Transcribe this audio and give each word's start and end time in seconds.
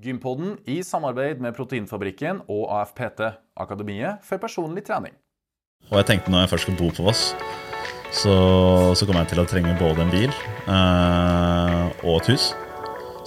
Gympodden 0.00 0.54
i 0.64 0.78
samarbeid 0.86 1.42
med 1.44 1.52
Proteinfabrikken 1.52 2.38
og 2.48 2.70
AFPT, 2.72 3.20
Akademiet 3.60 4.22
for 4.24 4.40
personlig 4.40 4.86
trening. 4.86 5.12
Og 5.90 5.98
jeg 6.00 6.06
tenkte 6.08 6.32
når 6.32 6.46
jeg 6.46 6.52
først 6.54 6.66
skal 6.68 6.78
bo 6.78 6.88
på 6.96 7.04
Voss, 7.04 7.24
så, 8.10 8.36
så 8.96 9.06
kommer 9.06 9.26
jeg 9.26 9.34
til 9.34 9.42
å 9.42 9.46
trenge 9.50 9.76
både 9.80 10.06
en 10.06 10.12
bil 10.14 10.32
eh, 10.32 11.84
og 12.00 12.16
et 12.22 12.32
hus. 12.32 12.50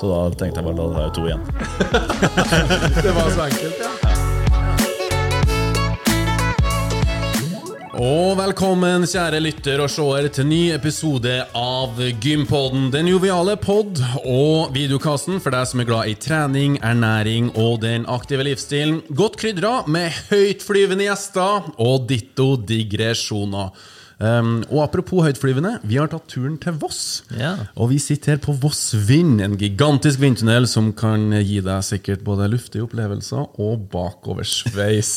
Så 0.02 0.10
da 0.10 0.24
tenkte 0.34 0.64
jeg 0.64 0.66
bare 0.66 0.80
da 0.80 0.90
det 0.90 0.98
være 0.98 1.14
to 1.14 1.28
igjen. 1.30 1.46
Det 3.06 3.14
var 3.20 3.30
så 3.38 3.46
enkelt, 3.46 3.84
ja. 3.86 3.93
Og 7.94 8.40
velkommen, 8.40 9.04
kjære 9.06 9.38
lytter 9.38 9.82
og 9.84 9.92
seer, 9.94 10.26
til 10.34 10.48
ny 10.50 10.62
episode 10.74 11.30
av 11.54 12.00
Gympodden. 12.24 12.88
Den 12.90 13.06
joviale 13.12 13.54
pod 13.62 14.02
og 14.24 14.74
videokassen 14.74 15.38
for 15.38 15.54
deg 15.54 15.68
som 15.70 15.84
er 15.84 15.88
glad 15.92 16.10
i 16.10 16.16
trening, 16.18 16.80
ernæring 16.82 17.52
og 17.54 17.84
den 17.84 18.08
aktive 18.10 18.48
livsstilen. 18.50 19.04
Godt 19.14 19.38
krydra 19.44 19.84
med 19.86 20.10
høytflyvende 20.32 21.06
gjester 21.06 21.70
og 21.78 22.08
ditto 22.10 22.56
digresjoner. 22.58 23.70
Um, 24.24 24.62
og 24.70 24.86
apropos 24.86 25.26
høytflyvende, 25.26 25.76
vi 25.84 25.98
har 26.00 26.08
tatt 26.12 26.30
turen 26.32 26.56
til 26.62 26.78
Voss. 26.80 27.24
Ja. 27.36 27.54
Og 27.76 27.90
vi 27.92 28.00
sitter 28.00 28.36
her 28.36 28.42
på 28.44 28.56
Voss 28.62 28.94
Vind, 28.96 29.42
en 29.44 29.58
gigantisk 29.60 30.22
vindtunnel 30.24 30.68
som 30.70 30.92
kan 30.96 31.28
gi 31.44 31.60
deg 31.66 31.84
sikkert 31.84 32.24
både 32.24 32.48
luftige 32.54 32.86
opplevelser 32.86 33.60
og 33.60 33.88
bakoversveis. 33.92 35.12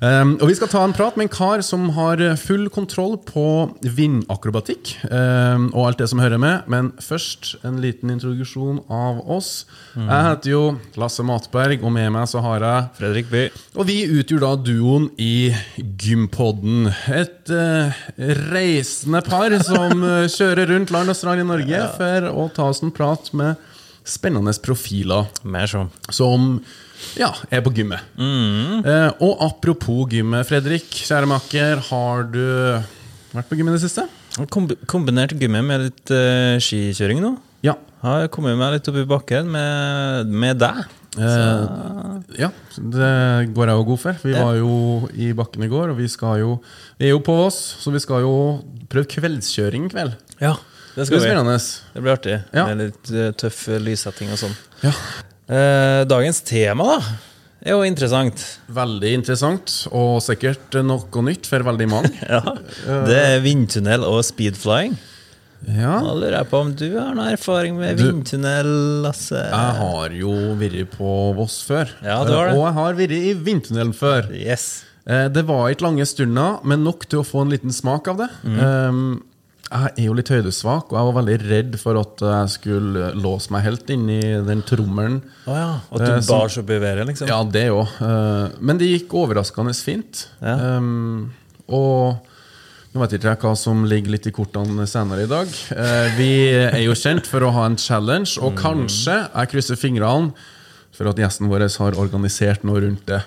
um, 0.00 0.36
og 0.40 0.46
vi 0.48 0.56
skal 0.56 0.72
ta 0.72 0.84
en 0.86 0.96
prat 0.96 1.18
med 1.20 1.28
en 1.28 1.34
kar 1.34 1.64
som 1.66 1.90
har 1.98 2.22
full 2.40 2.70
kontroll 2.72 3.18
på 3.28 3.44
vindakrobatikk 3.84 4.94
um, 5.10 5.68
og 5.74 5.90
alt 5.90 6.00
det 6.00 6.08
som 6.12 6.22
hører 6.24 6.40
med. 6.40 6.64
Men 6.70 6.92
først 7.02 7.58
en 7.66 7.80
liten 7.84 8.14
introduksjon 8.14 8.80
av 8.88 9.20
oss. 9.28 9.66
Jeg 9.98 10.26
heter 10.30 10.54
jo 10.54 10.62
Lasse 11.00 11.24
Matberg, 11.26 11.84
og 11.84 11.92
med 11.92 12.08
meg 12.14 12.28
så 12.30 12.40
har 12.44 12.64
jeg 12.64 12.88
Fredrik 13.00 13.30
By. 13.30 13.44
og 13.76 13.86
vi 13.90 14.00
utgjør 14.08 14.44
da 14.46 14.54
duoen 14.64 15.10
i 15.20 15.50
Gympodden. 16.00 16.88
Et 17.10 17.52
eh, 17.52 18.00
reisende 18.50 19.22
par 19.26 19.54
som 19.66 20.04
eh, 20.10 20.28
kjører 20.30 20.70
rundt 20.74 20.92
land 20.94 21.12
og 21.12 21.18
strand 21.18 21.42
i 21.42 21.48
Norge 21.48 21.82
for 21.96 22.30
å 22.30 22.46
ta 22.54 22.68
oss 22.70 22.82
en 22.84 22.94
prat 22.94 23.32
med 23.36 23.58
spennende 24.06 24.52
profiler 24.64 25.28
Mer 25.44 25.68
som. 25.70 25.90
som 26.10 26.54
ja, 27.16 27.30
er 27.48 27.62
på 27.64 27.72
gymmet. 27.74 28.04
Eh, 28.20 29.10
og 29.24 29.44
apropos 29.44 30.08
gymmet, 30.12 30.46
Fredrik, 30.48 30.88
kjære 31.06 31.28
makker, 31.30 31.84
har 31.90 32.26
du 32.28 32.42
vært 33.32 33.48
på 33.48 33.58
gymmet 33.58 33.76
i 33.76 33.78
det 33.78 33.86
siste? 33.88 34.06
Komb 34.52 34.72
kombinert 34.88 35.34
gymmet 35.34 35.64
med 35.66 35.86
litt 35.88 36.12
uh, 36.14 36.54
skikjøring 36.62 37.22
nå. 37.24 37.32
Ja. 37.66 37.74
Har 38.04 38.28
kommet 38.32 38.56
meg 38.56 38.76
litt 38.76 38.88
opp 38.88 39.00
i 39.00 39.08
bakken 39.08 39.50
med, 39.52 40.30
med 40.30 40.60
deg. 40.62 40.84
Eh, 41.18 42.09
ja, 42.38 42.50
det 42.76 43.12
går 43.56 43.70
jeg 43.70 43.78
jo 43.78 43.86
god 43.88 44.00
for. 44.02 44.18
Vi 44.24 44.34
var 44.36 44.58
jo 44.58 44.74
i 45.14 45.30
bakken 45.36 45.64
i 45.66 45.70
går, 45.70 45.92
og 45.92 45.98
vi 46.00 46.08
skal 46.10 46.40
jo 46.42 46.50
Vi 47.00 47.08
er 47.08 47.14
jo 47.14 47.22
på 47.24 47.34
Voss, 47.38 47.58
så 47.80 47.92
vi 47.94 48.02
skal 48.02 48.22
jo 48.26 48.34
prøve 48.92 49.08
kveldskjøring 49.10 49.88
i 49.88 49.92
kveld. 49.94 50.14
Ja, 50.40 50.54
det 50.94 51.02
Det 51.02 51.08
skal 51.08 51.24
blir 51.24 51.42
vi. 51.42 51.58
Det 51.94 52.04
blir 52.04 52.12
artig. 52.12 52.38
Ja. 52.52 52.66
Med 52.68 52.84
litt 52.84 53.10
eh, 53.14 53.32
tøff 53.38 53.68
eh, 53.68 53.80
lyssetting 53.82 54.30
og 54.34 54.40
sånn. 54.40 54.56
Ja. 54.82 54.92
Eh, 55.50 56.04
dagens 56.06 56.42
tema, 56.46 56.86
da, 56.86 56.98
er 57.64 57.76
jo 57.76 57.84
interessant. 57.84 58.42
Veldig 58.72 59.12
interessant, 59.18 59.76
og 59.92 60.20
sikkert 60.24 60.78
noe 60.86 61.24
nytt 61.26 61.48
for 61.50 61.66
veldig 61.66 61.88
mange. 61.90 62.12
Ja. 62.30 62.42
Det 63.06 63.18
er 63.18 63.42
vindtunnel 63.44 64.04
og 64.06 64.22
speedflying. 64.26 64.96
Ja, 65.68 66.00
Da 66.00 66.14
lurer 66.16 66.38
jeg 66.38 66.48
på 66.50 66.60
om 66.60 66.70
du 66.74 66.86
har 66.98 67.14
noen 67.14 67.32
erfaring 67.34 67.76
med 67.78 67.98
Du- 67.98 68.04
vindtunnel, 68.10 69.02
Lasse? 69.04 69.36
jeg 69.36 69.74
har 69.80 70.08
jo 70.10 70.30
vært 70.56 70.88
på 70.96 71.34
Voss 71.36 71.62
før. 71.62 71.88
Ja, 72.02 72.24
det 72.24 72.34
var 72.34 72.48
det. 72.48 72.56
Og 72.56 72.64
jeg 72.64 72.74
har 72.74 72.94
vært 72.94 73.10
i 73.12 73.34
vindtunnelen 73.34 73.92
før. 73.94 74.30
Yes. 74.32 74.84
Eh, 75.06 75.28
Det 75.28 75.44
var 75.46 75.68
ikke 75.70 75.82
lange 75.82 76.06
stunder, 76.06 76.60
men 76.64 76.82
nok 76.84 77.06
til 77.08 77.20
å 77.20 77.26
få 77.26 77.42
en 77.42 77.50
liten 77.50 77.70
smak 77.72 78.08
av 78.08 78.16
det. 78.18 78.30
Mhm. 78.44 78.60
Um, 78.60 79.22
Jeg 79.72 79.92
er 79.98 80.02
jo 80.06 80.14
litt 80.14 80.26
høydesvak, 80.28 80.90
og 80.90 80.96
jeg 80.98 81.14
var 81.14 81.22
veldig 81.22 81.48
redd 81.48 81.78
for 81.78 81.96
at 82.00 82.16
jeg 82.18 82.48
skulle 82.48 83.14
låse 83.14 83.52
meg 83.52 83.62
helt 83.62 83.88
inn 83.88 84.08
i 84.10 84.20
den 84.20 84.62
trommelen. 84.62 85.22
Oh 85.46 85.54
ja. 85.54 85.80
At 85.92 86.00
Eh, 86.00 86.06
du 86.16 86.22
som- 86.22 86.38
bar 86.40 86.48
så 86.48 86.58
opp 86.64 86.70
i 86.70 86.78
været, 86.80 87.06
liksom? 87.06 87.28
Ja, 87.28 87.44
det 87.44 87.70
òg. 87.70 88.60
Men 88.60 88.78
det 88.78 88.88
gikk 88.88 89.08
overraskende 89.14 89.72
fint. 89.80 90.26
Ja. 90.42 90.76
Um, 90.78 91.32
og 91.68 92.18
nå 92.90 93.02
vet 93.04 93.12
ikke 93.18 93.30
jeg 93.30 93.40
hva 93.44 93.52
som 93.58 93.84
ligger 93.86 94.14
litt 94.16 94.26
i 94.26 94.32
kortene 94.34 94.86
senere 94.90 95.26
i 95.26 95.30
dag. 95.30 95.50
Eh, 95.76 96.08
vi 96.18 96.30
er 96.58 96.80
jo 96.82 96.96
kjent 96.98 97.28
for 97.30 97.46
å 97.46 97.52
ha 97.54 97.66
en 97.70 97.78
challenge, 97.78 98.34
og 98.42 98.56
kanskje 98.58 99.14
jeg 99.28 99.52
krysser 99.52 99.78
fingrene 99.78 100.32
for 100.96 101.08
at 101.10 101.20
gjesten 101.22 101.48
vår 101.50 101.68
har 101.70 101.98
organisert 102.02 102.64
noe 102.66 102.82
rundt 102.82 103.06
det. 103.08 103.22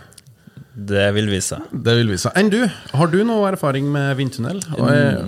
Det 0.73 1.05
vil 1.15 1.29
vise 1.29 1.55
seg. 1.55 1.67
Det 1.85 1.93
vil 1.99 2.09
vise 2.11 2.27
seg. 2.27 2.37
Enn 2.41 2.49
du? 2.51 2.59
Har 2.97 3.11
du 3.13 3.19
noe 3.27 3.51
erfaring 3.51 3.87
med 3.93 4.17
vindtunnel? 4.19 4.59
Og 4.75 4.87
er, 4.89 5.19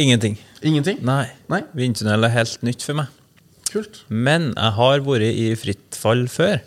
Ingenting. 0.00 0.38
ingenting? 0.64 0.98
Nei. 1.06 1.28
Nei? 1.52 1.60
Vindtunnel 1.76 2.26
er 2.26 2.32
helt 2.34 2.64
nytt 2.66 2.82
for 2.82 2.98
meg. 2.98 3.12
Kult. 3.70 4.00
Men 4.08 4.50
jeg 4.56 4.74
har 4.78 5.04
vært 5.06 5.28
i 5.28 5.52
fritt 5.58 5.98
fall 5.98 6.24
før. 6.30 6.58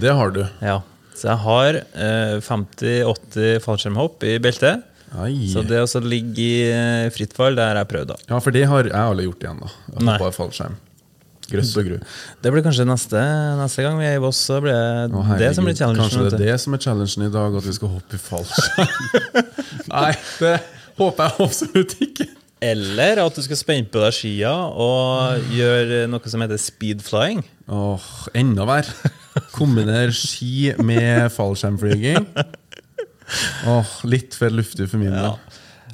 Det 0.00 0.14
har 0.16 0.32
du. 0.32 0.44
Ja. 0.64 0.78
Så 1.12 1.28
jeg 1.28 1.42
har 1.44 1.80
eh, 1.82 2.38
50-80 2.46 3.60
fallskjermhopp 3.66 4.24
i 4.24 4.38
beltet. 4.40 4.86
Ai. 5.18 5.48
Så 5.50 5.64
det 5.66 5.80
å 5.82 6.02
ligge 6.04 6.44
i 6.44 6.68
eh, 6.70 7.08
fritt 7.14 7.34
fall, 7.34 7.56
det 7.58 7.64
har 7.66 7.80
jeg 7.80 7.90
prøvd, 7.90 8.12
da. 8.12 8.18
Ja, 8.30 8.38
for 8.42 8.54
det 8.54 8.62
har 8.70 8.86
jeg 8.86 8.94
aldri 8.94 9.26
gjort 9.26 9.46
igjen, 9.46 9.62
da. 9.64 9.72
Hoppa 9.96 10.30
i 10.30 10.36
fallskjerm. 10.36 10.78
Grøss 11.50 11.72
og 11.80 11.88
gru. 11.88 11.96
Det 12.44 12.52
blir 12.54 12.62
kanskje 12.62 12.86
neste, 12.86 13.20
neste 13.58 13.82
gang 13.82 13.96
vi 13.98 14.06
er 14.06 14.18
i 14.18 14.22
Voss, 14.22 14.38
så 14.46 14.60
blir 14.62 14.74
det 14.76 15.18
Å, 15.18 15.24
det 15.40 15.48
som 15.56 15.66
blir 15.66 15.74
challengen. 15.74 16.04
Kanskje 16.04 16.26
det 16.28 16.36
er 16.38 16.44
det 16.52 16.58
som 16.62 16.76
er 16.76 16.84
challengen 16.84 17.26
i 17.26 17.32
dag, 17.34 17.56
at 17.58 17.66
vi 17.66 17.74
skal 17.74 17.94
hoppe 17.96 18.18
i 18.18 18.22
fallskjerm? 18.22 19.40
Nei, 19.94 20.12
det 20.38 20.54
håper 21.00 21.26
jeg 21.26 21.48
absolutt 21.48 21.96
ikke. 22.06 22.28
Eller 22.60 23.22
at 23.22 23.34
du 23.34 23.40
skal 23.42 23.56
spenne 23.56 23.88
på 23.88 24.02
deg 24.02 24.12
skia 24.12 24.52
og 24.52 25.50
gjøre 25.56 26.04
noe 26.12 26.30
som 26.30 26.42
heter 26.44 26.60
speedflying. 26.60 27.40
Åh, 27.72 28.08
enda 28.36 28.66
verre. 28.68 29.10
Kombinere 29.54 30.12
ski 30.14 30.74
med 30.84 31.30
fallskjermflyging. 31.32 32.28
Åh, 33.70 33.96
litt 34.10 34.36
for 34.38 34.52
luftig 34.54 34.88
for 34.90 35.02
min 35.02 35.14
del. 35.14 35.34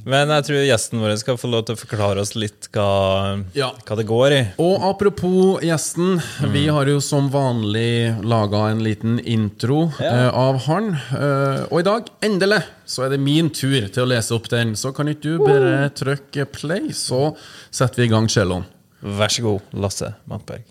Men 0.06 0.30
jeg 0.30 0.44
tror 0.46 0.60
gjesten 0.62 1.00
vår 1.02 1.16
skal 1.18 1.38
få 1.40 1.48
lov 1.50 1.64
til 1.66 1.74
å 1.74 1.80
forklare 1.80 2.22
oss 2.22 2.36
litt 2.38 2.68
hva, 2.74 3.42
Ja. 3.56 3.72
hva 3.88 3.96
det 3.98 4.04
går 4.06 4.34
i. 4.36 4.38
Og 4.62 4.84
apropos 4.86 5.64
gjesten, 5.66 6.20
vi 6.52 6.68
har 6.70 6.86
jo 6.86 7.00
som 7.02 7.26
vanlig 7.32 8.14
laga 8.22 8.68
en 8.70 8.84
liten 8.86 9.18
intro 9.18 9.88
eh, 9.98 10.28
av 10.30 10.60
han. 10.68 10.92
Uh, 11.10 11.66
og 11.72 11.80
i 11.80 11.88
dag, 11.88 12.12
endelig, 12.22 12.62
så 12.86 13.06
er 13.08 13.16
det 13.16 13.20
min 13.24 13.50
tur 13.50 13.88
til 13.88 14.04
å 14.04 14.10
lese 14.14 14.36
opp 14.36 14.46
den. 14.52 14.76
Så 14.78 14.94
kan 14.94 15.10
ikke 15.10 15.26
du 15.26 15.42
bare 15.42 15.90
trykke 15.90 16.46
play, 16.54 16.92
så 16.94 17.32
setter 17.74 18.04
vi 18.04 18.06
i 18.06 18.14
gang 18.14 18.30
celloen. 18.30 18.68
Vær 19.02 19.34
så 19.34 19.42
god, 19.42 19.74
Lasse 19.74 20.14
Matberg. 20.30 20.62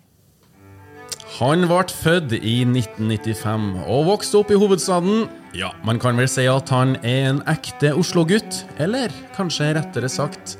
Han 1.35 1.65
ble 1.67 1.81
født 1.91 2.31
i 2.37 2.61
1995 2.63 3.81
og 3.91 4.05
vokste 4.07 4.39
opp 4.39 4.53
i 4.55 4.59
hovedstaden. 4.59 5.25
Ja, 5.57 5.73
man 5.83 5.99
kan 5.99 6.15
vel 6.15 6.29
si 6.31 6.45
at 6.47 6.71
han 6.71 6.93
er 7.01 7.25
en 7.33 7.41
ekte 7.51 7.91
Oslo-gutt, 7.91 8.61
eller 8.79 9.11
kanskje 9.35 9.73
rettere 9.75 10.07
sagt 10.11 10.55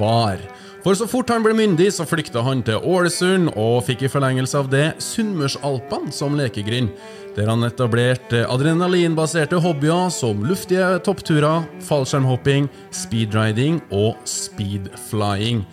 var. 0.00 0.40
For 0.84 0.96
så 0.96 1.04
fort 1.08 1.28
han 1.32 1.44
ble 1.44 1.52
myndig, 1.56 1.90
så 1.92 2.06
flykta 2.08 2.40
han 2.44 2.62
til 2.64 2.80
Ålesund 2.80 3.52
og 3.52 3.82
fikk 3.84 4.06
i 4.06 4.12
forlengelse 4.12 4.62
av 4.62 4.72
det 4.72 4.86
Sunnmørsalpene 5.04 6.12
som 6.12 6.40
lekegrind, 6.40 6.88
der 7.34 7.50
han 7.50 7.66
etablerte 7.66 8.44
adrenalinbaserte 8.50 9.58
hobbyer 9.62 10.10
som 10.14 10.44
luftige 10.46 10.98
toppturer, 11.06 11.64
fallskjermhopping, 11.84 12.68
speedriding 12.94 13.80
og 13.94 14.20
speedflying. 14.28 15.64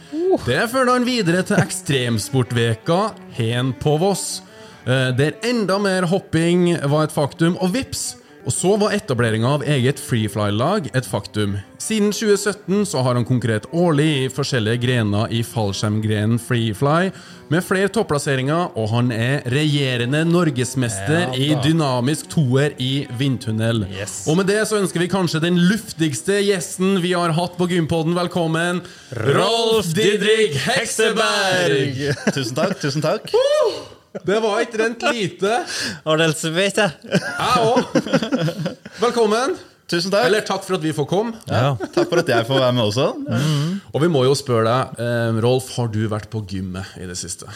Det 0.46 0.62
førte 0.72 0.96
han 0.96 1.06
videre 1.06 1.44
til 1.46 1.62
Ekstremsportveka 1.62 3.02
hen 3.38 3.76
på 3.82 3.98
Voss, 4.02 4.42
eh, 4.86 5.12
der 5.18 5.38
enda 5.46 5.78
mer 5.78 6.10
hopping 6.10 6.74
var 6.90 7.06
et 7.06 7.16
faktum, 7.16 7.58
og 7.62 7.74
vips! 7.76 8.21
Og 8.42 8.54
så 8.54 8.74
var 8.82 8.96
etableringa 8.96 9.50
av 9.58 9.66
eget 9.70 10.00
freefly-lag 10.02 10.88
et 10.98 11.06
faktum. 11.06 11.60
Siden 11.82 12.10
2017 12.14 12.88
så 12.90 13.04
har 13.06 13.18
han 13.18 13.26
konkurrert 13.26 13.68
årlig 13.74 14.08
i 14.24 14.30
forskjellige 14.34 14.82
grener 14.86 15.34
i 15.34 15.44
fallskjermgrenen 15.46 16.42
freefly, 16.42 17.12
med 17.52 17.66
flere 17.68 17.92
topplasseringer, 17.92 18.72
og 18.80 18.90
han 18.94 19.12
er 19.12 19.46
regjerende 19.52 20.24
norgesmester 20.30 21.28
Ja 21.28 21.30
i 21.36 21.52
dynamisk 21.62 22.32
toer 22.32 22.74
i 22.82 23.06
vindtunnel. 23.20 23.86
Yes. 23.92 24.24
Og 24.32 24.40
med 24.40 24.50
det 24.50 24.62
så 24.70 24.80
ønsker 24.82 25.04
vi 25.04 25.12
kanskje 25.12 25.44
den 25.44 25.60
luftigste 25.60 26.40
gjesten 26.42 27.02
vi 27.04 27.14
har 27.14 27.36
hatt 27.38 27.58
på 27.60 27.70
Gympodden 27.72 28.18
velkommen. 28.18 28.82
Rolf 29.12 29.94
Didrik 29.98 30.58
Hekseberg! 30.66 32.06
Tusen 32.32 32.56
takk. 32.58 32.78
tusen 32.82 33.04
takk 33.06 34.00
Det 34.12 34.38
var 34.44 34.60
ikke 34.66 34.80
rent 34.82 35.04
lite. 35.16 35.60
Har 36.04 36.18
du 36.20 36.24
helt 36.26 36.40
svett, 36.40 36.80
jeg? 36.82 37.12
Jeg 37.16 37.62
òg. 37.64 37.94
Velkommen. 39.00 39.54
Tusen 39.92 40.12
takk. 40.12 40.26
Eller 40.28 40.44
takk 40.48 40.66
for 40.68 40.76
at 40.78 40.84
vi 40.84 40.92
får 40.96 41.08
komme. 41.08 41.38
Ja. 41.48 41.74
Takk 41.96 42.10
for 42.12 42.20
at 42.20 42.30
jeg 42.32 42.46
får 42.48 42.60
være 42.60 42.76
med 42.76 42.84
også. 42.90 43.06
Og 43.92 44.04
vi 44.04 44.10
må 44.12 44.26
jo 44.28 44.36
spørre 44.40 44.68
deg, 44.68 45.00
eh, 45.04 45.40
Rolf, 45.44 45.70
har 45.78 45.88
du 45.92 46.02
vært 46.12 46.28
på 46.32 46.44
gymmet 46.48 46.92
i 47.00 47.08
det 47.08 47.16
siste? 47.20 47.48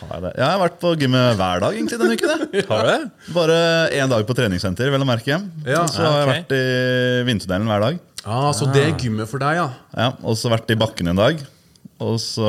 Har 0.00 0.24
jeg, 0.24 0.32
jeg 0.36 0.46
har 0.46 0.60
vært 0.62 0.76
på 0.80 0.92
gymmet 1.00 1.36
hver 1.40 1.60
dag 1.64 1.76
egentlig 1.76 1.98
denne 2.00 2.16
uken. 2.16 2.44
Har 2.70 2.86
du? 2.88 3.08
Bare 3.36 3.56
én 3.92 4.08
dag 4.08 4.24
på 4.28 4.36
treningssenter, 4.36 4.88
vel 4.92 5.04
å 5.04 5.08
merke. 5.08 5.36
Ja. 5.68 5.82
Så 5.92 6.00
har 6.00 6.22
jeg 6.22 6.30
vært 6.30 6.54
i 6.56 6.62
vinterdelen 7.28 7.68
hver 7.68 7.84
dag. 7.84 7.98
Ah, 8.24 8.48
så 8.56 8.68
det 8.72 8.84
er 8.86 8.94
gymmet 9.00 9.28
for 9.28 9.40
deg, 9.42 9.60
ja. 9.60 9.66
Ja, 9.96 10.10
Og 10.24 10.36
så 10.40 10.48
vært 10.52 10.72
i 10.72 10.78
bakken 10.80 11.12
en 11.12 11.20
dag. 11.20 11.40
Og 12.00 12.16
så 12.20 12.48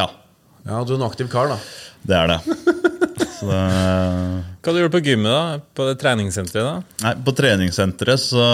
Ja, 0.00 0.08
Ja, 0.66 0.80
Du 0.84 0.94
er 0.94 0.98
en 1.00 1.04
aktiv 1.08 1.28
kar, 1.32 1.52
da. 1.52 1.60
Det 2.06 2.16
er 2.16 2.32
det. 2.34 2.40
Så 3.36 3.48
det 3.50 3.62
Hva 4.66 4.72
har 4.72 4.76
du 4.76 4.80
gjort 4.80 4.94
på 4.96 5.02
gymmet, 5.04 5.30
da? 5.30 5.58
På 5.76 5.86
det 5.88 5.96
treningssenteret? 6.00 6.64
da? 6.66 7.02
Nei, 7.04 7.12
På 7.26 7.34
treningssenteret 7.36 8.22
så 8.22 8.46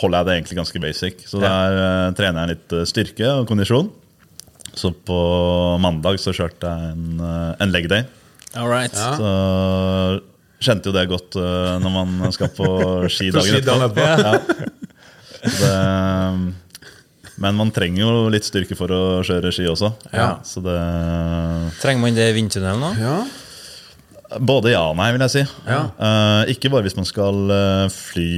holder 0.00 0.20
jeg 0.20 0.28
det 0.28 0.36
egentlig 0.38 0.60
ganske 0.60 0.82
basic. 0.84 1.26
Så 1.30 1.42
der 1.42 1.80
uh, 1.80 2.12
trener 2.16 2.44
jeg 2.44 2.56
litt 2.56 2.76
eh, 2.78 2.86
styrke 2.88 3.34
og 3.40 3.48
kondisjon. 3.50 3.90
Så 4.78 4.92
på 4.94 5.20
mandag 5.82 6.20
så 6.22 6.32
kjørte 6.36 6.70
jeg 6.70 6.94
en, 6.94 7.20
eh, 7.26 7.62
en 7.64 7.72
leg 7.74 7.88
day. 7.90 8.06
All 8.54 8.70
right. 8.70 8.94
Ja. 8.94 9.12
Så 9.18 10.62
kjente 10.62 10.90
jo 10.90 10.94
det 10.96 11.08
godt 11.10 11.36
uh, 11.40 11.76
når 11.82 11.94
man 11.96 12.34
skal 12.36 12.52
på 12.54 12.68
ski 13.12 13.30
dagen 13.34 13.58
etterpå. 13.60 14.08
Ja. 14.24 14.34
Det, 15.40 15.74
men 17.40 17.56
man 17.56 17.70
trenger 17.74 18.04
jo 18.04 18.24
litt 18.32 18.46
styrke 18.46 18.76
for 18.78 18.92
å 18.92 19.02
kjøre 19.26 19.52
ski 19.54 19.68
også. 19.70 19.92
Ja. 20.12 20.34
Så 20.46 20.62
det 20.64 20.76
Trenger 21.80 22.02
man 22.02 22.18
det 22.18 22.28
i 22.30 22.36
vindtunnelen 22.36 22.84
òg? 22.90 23.00
Ja. 23.00 23.20
Både 24.38 24.74
ja 24.74 24.84
og 24.90 24.98
nei, 25.00 25.08
vil 25.14 25.24
jeg 25.24 25.34
si. 25.38 25.46
Ja. 25.66 25.80
Uh, 25.96 26.42
ikke 26.52 26.70
bare 26.72 26.86
hvis 26.86 26.98
man 26.98 27.08
skal 27.08 27.50
eh, 27.50 27.86
fly 27.90 28.28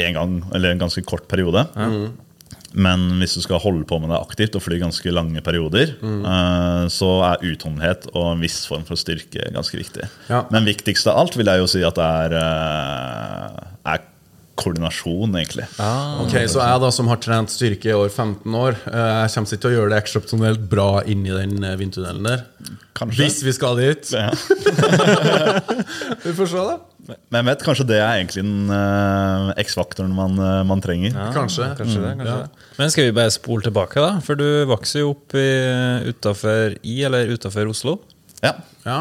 én 0.00 0.16
gang, 0.16 0.38
eller 0.54 0.72
en 0.72 0.86
ganske 0.86 1.02
kort 1.08 1.26
periode. 1.28 1.66
Men 2.76 3.06
hvis 3.22 3.36
du 3.38 3.40
skal 3.40 3.60
holde 3.62 3.86
på 3.88 3.96
med 4.02 4.10
det 4.12 4.18
aktivt 4.18 4.56
og 4.58 4.64
fly 4.64 4.76
ganske 4.82 5.12
lange 5.14 5.40
perioder, 5.44 5.94
eh, 5.96 6.82
så 6.92 7.10
er 7.30 7.44
utholdenhet 7.48 8.04
og 8.12 8.34
en 8.34 8.42
viss 8.44 8.58
form 8.68 8.84
for 8.88 9.00
styrke 9.00 9.48
ganske 9.54 9.80
viktig. 9.80 10.04
Ja. 10.28 10.42
Men 10.52 10.68
viktigst 10.68 11.08
av 11.08 11.22
alt 11.22 11.38
vil 11.38 11.48
jeg 11.48 11.62
jo 11.62 11.70
si 11.72 11.84
at 11.88 11.96
det 11.96 12.10
er 12.36 12.36
koordinasjon, 14.56 15.36
egentlig. 15.36 15.66
Ok, 16.22 16.34
Så 16.48 16.60
jeg 16.64 16.80
da 16.82 16.90
som 16.94 17.08
har 17.12 17.20
trent 17.22 17.52
styrke 17.52 17.90
i 17.92 17.96
år 17.96 18.08
15 18.10 18.54
år, 18.56 18.78
eh, 18.88 19.12
jeg 19.22 19.34
kommer 19.34 19.52
ikke 19.52 19.62
til 19.62 19.70
å 19.70 19.74
gjøre 19.76 19.92
det 19.92 20.00
eksepsjonelt 20.02 20.66
bra 20.72 20.88
inni 21.06 21.30
den 21.36 21.62
eh, 21.64 21.76
vindtunnelen 21.80 22.24
der. 22.26 22.44
Kanskje. 22.96 23.22
Hvis 23.26 23.42
vi 23.44 23.52
skal 23.52 23.76
dit. 23.76 24.12
Ja. 24.16 24.30
Vi 26.24 26.32
får 26.34 26.48
se, 26.50 26.62
da. 26.64 26.76
Men 27.30 27.38
jeg 27.42 27.46
vet, 27.50 27.60
kanskje 27.68 27.84
det 27.86 27.98
er 28.02 28.16
egentlig 28.18 28.42
den 28.42 28.70
uh, 28.72 29.50
X-faktoren 29.62 30.14
man, 30.16 30.38
uh, 30.40 30.62
man 30.66 30.80
trenger. 30.82 31.12
Kanskje. 31.36 31.68
Kanskje 31.78 32.00
det, 32.02 32.14
kanskje 32.18 32.32
Ja. 32.32 32.38
det. 32.48 32.64
Men 32.80 32.90
skal 32.90 33.06
vi 33.06 33.12
bare 33.14 33.30
spole 33.34 33.62
tilbake, 33.68 34.00
da? 34.02 34.16
For 34.26 34.34
du 34.40 34.48
vokser 34.72 35.04
jo 35.04 35.12
opp 35.14 35.36
i- 35.38 36.08
utafor 36.10 36.74
i 36.82 36.96
eller 37.06 37.30
utafor 37.36 37.70
Oslo. 37.70 37.98
Ja. 38.42 38.56
Ja. 38.88 38.98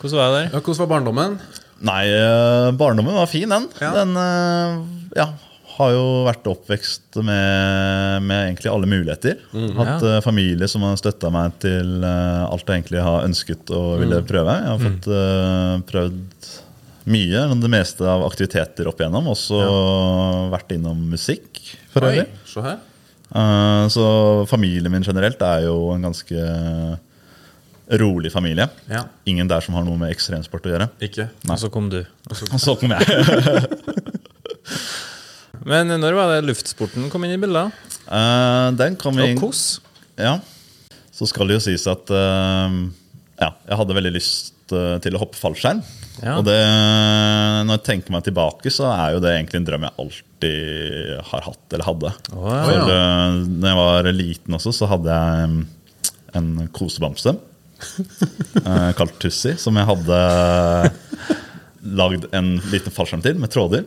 Hvordan 0.00 0.18
var 0.18 0.32
det 0.32 0.40
der? 0.40 0.48
ja. 0.56 0.60
Hvordan 0.64 0.80
var 0.82 0.90
barndommen? 0.96 1.38
Nei, 1.82 2.02
eh, 2.14 2.68
barndommen 2.78 3.16
var 3.16 3.30
fin, 3.30 3.50
den. 3.50 3.66
Ja. 3.82 3.90
Den 3.96 4.14
eh, 4.18 4.76
ja, 5.18 5.28
har 5.76 5.94
jo 5.94 6.04
vært 6.28 6.46
oppvekst 6.52 7.18
med, 7.20 8.22
med 8.26 8.48
egentlig 8.48 8.70
alle 8.70 8.90
muligheter. 8.90 9.40
Hatt 9.78 10.04
ja. 10.06 10.20
familie 10.24 10.68
som 10.70 10.84
har 10.86 10.98
støtta 11.00 11.32
meg 11.34 11.56
til 11.64 12.04
eh, 12.06 12.44
alt 12.46 12.66
jeg 12.68 12.82
egentlig 12.82 13.02
har 13.02 13.26
ønsket 13.26 13.72
og 13.74 13.96
ville 14.02 14.22
prøve. 14.28 14.58
Jeg 14.60 14.70
har 14.70 14.84
fått 14.84 15.10
mm. 15.10 15.86
prøvd 15.90 16.50
mye, 17.12 17.46
det 17.58 17.70
meste 17.70 18.06
av 18.06 18.22
aktiviteter 18.28 18.86
opp 18.86 19.02
igjennom. 19.02 19.32
Også 19.32 19.58
vært 20.52 20.74
innom 20.76 21.02
musikk, 21.10 21.58
for 21.90 22.06
øvrig. 22.06 22.28
Så, 22.46 22.62
her. 22.62 22.78
Eh, 23.32 23.86
så 23.92 24.06
familien 24.50 24.92
min 24.92 25.06
generelt 25.06 25.40
er 25.46 25.66
jo 25.66 25.90
en 25.94 26.10
ganske 26.10 26.46
rolig 28.00 28.32
familie. 28.32 28.68
Ja. 28.90 29.02
Ingen 29.28 29.48
der 29.50 29.60
som 29.64 29.74
har 29.76 29.84
noe 29.86 29.98
med 30.00 30.10
ekstremsport 30.14 30.66
å 30.68 30.72
gjøre. 30.74 30.86
Ikke? 31.04 31.24
Og 31.48 31.58
så 31.60 31.68
kom 31.72 31.86
du. 31.92 32.00
Og 32.30 32.34
så 32.60 32.72
kom 32.80 32.90
jeg. 32.96 33.02
Men 35.68 35.84
når 36.00 36.12
var 36.16 36.26
det 36.32 36.48
luftsporten 36.48 37.10
kom 37.12 37.24
inn 37.26 37.36
i 37.36 37.40
bildet? 37.40 37.66
Uh, 38.08 38.68
den 38.78 38.92
kom 38.98 39.18
inn 39.20 39.36
Og 39.36 39.40
KOS. 39.46 39.62
Ja. 40.18 40.38
Så 41.12 41.26
skal 41.30 41.46
det 41.48 41.54
jo 41.60 41.66
sies 41.68 41.84
at 41.90 42.04
uh, 42.10 42.70
ja, 43.38 43.50
jeg 43.68 43.78
hadde 43.78 43.96
veldig 43.96 44.12
lyst 44.14 44.54
eh, 44.70 44.98
til 45.02 45.16
å 45.16 45.20
hoppe 45.22 45.38
fallskjerm. 45.38 45.80
Ja. 46.22 46.36
Og 46.36 46.44
det, 46.46 46.58
når 47.66 47.78
jeg 47.78 47.84
tenker 47.88 48.14
meg 48.14 48.22
tilbake, 48.26 48.70
så 48.70 48.84
er 48.92 49.16
jo 49.16 49.22
det 49.24 49.32
egentlig 49.34 49.58
en 49.58 49.66
drøm 49.66 49.86
jeg 49.88 49.96
alltid 50.04 51.22
har 51.30 51.42
hatt 51.48 51.74
eller 51.74 51.88
hadde. 51.88 52.12
Oh, 52.36 52.50
ja. 52.52 52.60
For 52.68 52.92
uh, 52.92 53.40
når 53.48 53.72
jeg 53.72 53.78
var 53.80 54.10
liten 54.14 54.58
også, 54.58 54.74
så 54.76 54.84
hadde 54.92 55.16
jeg 55.16 55.48
mm, 55.54 55.62
en 56.38 56.52
kosebamse 56.76 57.34
eh, 58.66 58.92
kalt 58.98 59.18
Tussi, 59.22 59.56
som 59.60 59.76
jeg 59.78 59.88
hadde 59.88 60.20
lagd 61.82 62.28
en 62.36 62.54
liten 62.70 62.94
fallskjerm 62.94 63.24
til 63.24 63.40
med 63.42 63.52
tråder. 63.52 63.84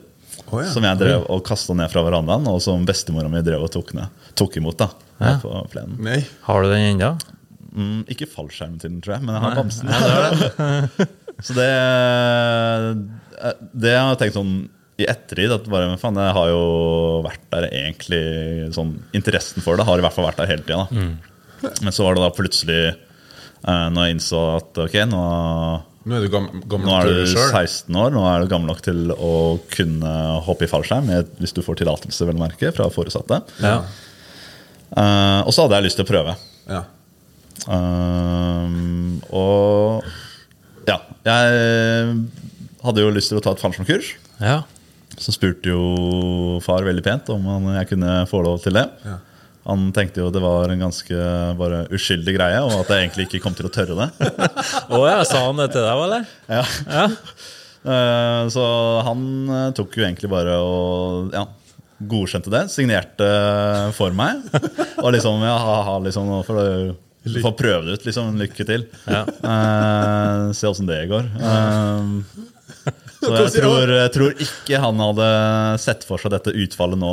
Oh, 0.51 0.59
ja. 0.61 0.69
Som 0.69 0.85
jeg 0.85 0.99
drev 0.99 1.23
og 1.31 1.41
kasta 1.47 1.73
ned 1.77 1.89
fra 1.89 2.03
verandaen, 2.05 2.45
og 2.51 2.59
som 2.61 2.83
bestemora 2.85 3.31
mi 3.31 3.41
drev 3.45 3.63
og 3.65 3.71
tok, 3.73 3.95
ned, 3.97 4.27
tok 4.37 4.59
imot. 4.59 4.77
da 4.83 4.91
ja. 5.19 5.39
på 5.41 5.53
plenen. 5.71 5.97
Nei. 6.03 6.19
Har 6.47 6.63
du 6.63 6.71
den 6.71 6.89
ennå? 6.93 7.15
Mm, 7.75 8.03
ikke 8.11 8.27
fallskjermen 8.31 8.79
til 8.81 8.93
den, 8.93 9.01
tror 9.03 9.17
jeg, 9.17 9.25
men 9.25 9.35
jeg 9.35 9.43
har 9.45 9.57
bamsen. 9.59 9.91
Så 11.45 11.55
det, 11.57 11.69
eh, 11.75 13.55
det 13.75 13.91
jeg 13.91 14.07
har 14.07 14.19
tenkt 14.19 14.37
sånn 14.37 14.55
i 14.95 15.07
ettertid 15.11 15.51
at 15.51 15.65
bare, 15.67 15.89
men 15.91 15.99
faen, 15.99 16.15
Jeg 16.23 16.35
har 16.37 16.49
jo 16.53 16.59
vært 17.25 17.47
der 17.51 17.65
egentlig 17.67 18.21
sånn, 18.77 18.93
Interessen 19.17 19.65
for 19.65 19.75
det 19.75 19.83
har 19.89 19.99
i 19.99 20.05
hvert 20.05 20.15
fall 20.15 20.29
vært 20.29 20.39
der 20.39 20.53
hele 20.53 20.63
tida. 20.63 20.85
Mm. 20.87 21.73
Men 21.83 21.95
så 21.95 22.05
var 22.05 22.15
det 22.15 22.23
da 22.23 22.31
plutselig, 22.35 22.79
eh, 22.93 23.01
når 23.65 24.05
jeg 24.05 24.15
innså 24.15 24.41
at 24.59 24.79
ok, 24.85 24.95
nå, 25.09 25.21
Nå 26.05 26.19
er 26.19 26.27
du 26.27 26.35
nå 26.37 26.97
er 26.99 27.07
du 27.09 27.21
16 27.25 27.95
år, 27.97 28.11
nå 28.13 28.21
er 28.29 28.43
du 28.43 28.51
gammel 28.51 28.69
nok 28.69 28.83
til 28.85 29.09
å 29.09 29.57
kunne 29.73 30.11
hoppe 30.45 30.67
i 30.67 30.69
fallskjerm 30.69 31.09
hvis 31.39 31.55
du 31.57 31.63
får 31.65 31.79
tillatelse 31.79 32.27
vel 32.29 32.37
å 32.37 32.43
merke, 32.43 32.69
fra 32.75 32.91
foresatte. 32.93 33.39
Ja. 33.63 33.79
Uh, 34.93 35.41
og 35.47 35.49
så 35.49 35.65
hadde 35.65 35.79
jeg 35.79 35.87
lyst 35.87 35.97
til 35.97 36.05
å 36.05 36.11
prøve. 36.11 36.35
Ja. 36.69 36.83
Uh, 37.65 39.17
og 39.33 40.05
ja, 40.85 40.99
jeg 41.25 42.21
hadde 42.85 43.01
jo 43.07 43.13
lyst 43.17 43.33
til 43.33 43.41
å 43.41 43.43
ta 43.45 43.55
et 43.57 43.65
fallskjermkurs. 43.65 44.13
ja. 44.45 44.61
Så 45.15 45.31
spurte 45.31 45.71
jo 45.71 46.57
far 46.59 46.83
veldig 46.83 47.01
pent 47.05 47.29
om 47.31 47.69
jeg 47.71 47.87
kunne 47.87 48.25
få 48.27 48.41
lov 48.43 48.57
til 48.65 48.75
det. 48.75 48.83
Ja. 49.07 49.13
Han 49.65 49.87
tenkte 49.95 50.21
jo 50.21 50.29
det 50.33 50.41
var 50.43 50.69
en 50.69 50.83
ganske 50.85 51.17
bare 51.57 51.83
uskyldig 51.95 52.35
greie, 52.37 52.61
og 52.61 52.83
at 52.83 52.91
jeg 52.93 53.07
egentlig 53.07 53.25
ikke 53.29 53.41
kom 53.47 53.55
til 53.57 53.65
å 53.65 53.73
tørre 53.73 53.97
det. 53.97 54.31
Å 54.93 54.99
ja, 55.09 55.19
sa 55.25 55.41
han 55.47 55.57
det 55.57 55.71
til 55.73 55.81
deg, 55.81 56.01
eller? 56.07 56.31
Ja. 56.51 56.65
Ja. 56.85 57.07
Eh, 57.85 58.47
Så 58.49 58.63
han 59.05 59.19
eh, 59.45 59.67
tok 59.77 59.93
jo 59.93 60.01
egentlig 60.07 60.25
bare 60.31 60.55
og 60.57 61.35
ja, 61.35 61.43
godkjente 62.09 62.49
det. 62.49 62.63
Signerte 62.73 63.27
for 63.93 64.15
meg. 64.17 64.41
Og 65.03 65.11
liksom 65.13 65.43
ja, 65.45 65.53
ha, 65.61 65.75
ha, 65.85 65.99
liksom, 66.01 66.31
får 66.47 66.57
du 67.29 67.37
få 67.43 67.51
prøve 67.57 67.85
det 67.85 67.99
ut. 67.99 68.07
Liksom, 68.09 68.33
lykke 68.41 68.65
til. 68.65 68.87
Ja. 69.05 69.21
Uh, 69.45 70.49
se 70.57 70.65
åssen 70.65 70.89
det 70.89 71.03
går. 71.13 71.29
Eh, 71.37 72.09
så 73.25 73.41
jeg 73.43 73.53
tror, 73.63 73.91
jeg 73.95 74.11
tror 74.15 74.41
ikke 74.45 74.79
han 74.85 75.01
hadde 75.03 75.27
sett 75.83 76.05
for 76.07 76.21
seg 76.21 76.33
dette 76.35 76.53
utfallet 76.53 76.99
nå 77.01 77.11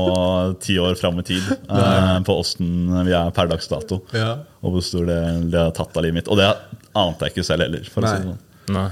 ti 0.63 0.77
år 0.83 0.95
fram 1.01 1.19
i 1.23 1.27
tid. 1.27 1.43
eh, 1.69 2.19
på 2.27 2.37
åssen 2.41 2.73
vi 3.07 3.15
er 3.17 3.31
per 3.37 3.51
dags 3.51 3.69
dato. 3.71 4.03
Ja. 4.17 4.35
Og 4.63 4.77
hvor 4.77 4.85
stor 4.87 5.07
det, 5.09 5.21
det 5.53 5.61
har 5.61 5.73
tatt 5.77 5.97
av 5.97 6.05
livet 6.07 6.21
mitt. 6.21 6.31
Og 6.33 6.39
det 6.41 6.49
ante 6.95 7.27
jeg 7.29 7.37
ikke 7.37 7.47
selv 7.49 7.67
heller. 7.67 7.89
For 7.93 8.05
å 8.05 8.13
si 8.13 8.19
det 8.21 8.27
Nei. 8.27 8.35
sånn. 8.35 8.77
Nei. 8.77 8.89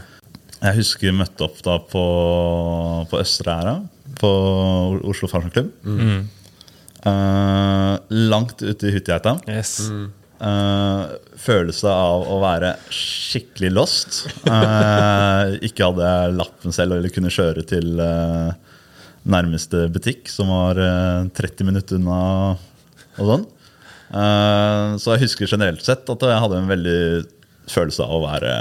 Jeg 0.61 0.77
husker 0.77 1.09
vi 1.09 1.17
møtte 1.17 1.47
opp 1.47 1.63
da 1.65 1.79
på, 1.89 2.05
på 3.09 3.21
Østre 3.23 3.55
Æra, 3.63 3.75
på 4.21 4.31
Oslo 5.09 5.31
Fallskjermklubb. 5.31 5.71
Eh, 7.01 7.95
langt 8.29 8.61
ute 8.61 8.91
i 8.91 8.93
Hutigeita. 8.93 9.39
Yes. 9.49 9.79
Eh, 10.41 11.01
følelse 11.41 11.91
av 11.93 12.23
å 12.33 12.39
være 12.41 12.73
skikkelig 12.95 13.71
lost. 13.77 14.23
Uh, 14.49 15.57
ikke 15.67 15.91
hadde 15.91 16.07
jeg 16.07 16.37
lappen 16.39 16.75
selv 16.75 16.97
eller 16.97 17.13
kunne 17.13 17.33
kjøre 17.33 17.65
til 17.69 18.01
uh, 18.01 18.49
nærmeste 19.29 19.85
butikk, 19.93 20.31
som 20.33 20.49
var 20.53 20.81
eh, 20.81 21.29
30 21.37 21.69
minutter 21.69 21.99
unna. 22.01 22.21
og 23.21 23.33
sånn. 23.35 23.49
Så 24.11 25.13
jeg 25.13 25.23
husker 25.23 25.47
generelt 25.53 25.85
sett 25.87 26.09
at 26.11 26.25
jeg 26.27 26.41
hadde 26.43 26.57
en 26.59 26.71
veldig 26.71 27.03
følelse 27.71 28.05
av 28.05 28.13
å 28.17 28.21
være, 28.25 28.53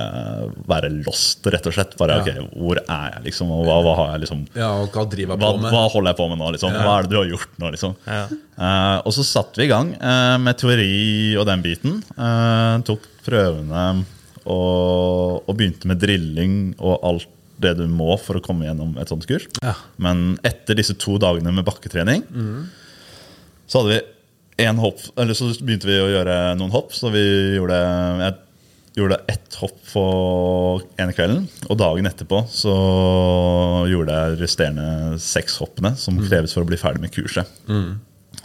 være 0.69 0.89
lost, 1.05 1.45
rett 1.51 1.65
og 1.69 1.75
slett. 1.75 1.95
Bare, 1.99 2.19
Ja. 2.19 2.21
ok, 2.43 2.53
Hvor 2.59 2.79
er 2.81 3.07
jeg, 3.15 3.23
liksom? 3.29 3.51
Og 3.55 3.65
hva, 3.67 3.79
hva 3.85 3.95
har 3.97 4.11
jeg 4.13 4.23
liksom 4.25 4.43
ja, 4.55 4.69
og 4.83 4.91
hva 4.93 5.05
driver 5.09 5.33
jeg 5.35 5.41
hva, 5.41 5.51
på 5.53 5.61
med? 5.63 5.71
hva 5.73 5.83
holder 5.93 6.11
jeg 6.13 6.19
på 6.19 6.27
med 6.31 6.41
nå? 6.41 6.51
liksom? 6.55 6.73
Ja. 6.77 6.83
Hva 6.85 6.93
er 6.97 7.07
det 7.07 7.09
du 7.13 7.17
har 7.19 7.31
gjort 7.33 7.57
nå? 7.63 7.71
liksom? 7.75 7.95
Ja. 8.05 8.21
Uh, 8.59 8.97
og 9.07 9.15
så 9.15 9.25
satte 9.27 9.61
vi 9.61 9.67
i 9.67 9.71
gang 9.71 9.91
uh, 9.97 10.37
med 10.41 10.59
teori 10.59 10.93
og 11.39 11.47
den 11.49 11.65
biten. 11.65 11.99
Uh, 12.17 12.79
tok 12.87 13.07
prøvene 13.25 13.87
og, 14.45 15.43
og 15.45 15.51
begynte 15.55 15.89
med 15.89 15.99
drilling 16.01 16.55
og 16.79 17.03
alt 17.05 17.27
det 17.59 17.73
du 17.75 17.85
må 17.91 18.13
for 18.23 18.39
å 18.39 18.43
komme 18.43 18.69
gjennom 18.69 18.93
et 19.01 19.11
sånt 19.11 19.25
kurs. 19.27 19.49
Ja. 19.59 19.73
Men 19.99 20.37
etter 20.47 20.77
disse 20.79 20.95
to 20.95 21.17
dagene 21.19 21.51
med 21.51 21.67
bakketrening 21.67 22.23
så 23.67 23.81
hadde 23.81 23.97
vi 23.97 23.99
en 24.65 24.79
hopp, 24.81 24.99
eller 25.19 25.35
så 25.37 25.49
begynte 25.63 25.87
vi 25.87 25.97
å 26.01 26.09
gjøre 26.11 26.37
noen 26.59 26.71
hopp. 26.73 26.93
Så 26.95 27.11
vi 27.13 27.21
gjorde 27.55 27.77
Jeg 28.23 28.37
gjorde 28.99 29.17
jeg 29.17 29.35
ett 29.35 29.57
hopp 29.61 29.77
på 29.93 30.03
ene 31.01 31.15
kvelden. 31.15 31.45
Og 31.69 31.79
dagen 31.79 32.09
etterpå 32.09 32.43
så 32.53 32.73
gjorde 33.89 34.15
jeg 34.15 34.39
resterende 34.43 35.17
seks 35.23 35.57
hoppene 35.61 35.95
som 35.99 36.19
kreves 36.21 36.55
for 36.55 36.65
å 36.65 36.69
bli 36.69 36.79
ferdig 36.79 37.03
med 37.03 37.13
kurset. 37.15 37.49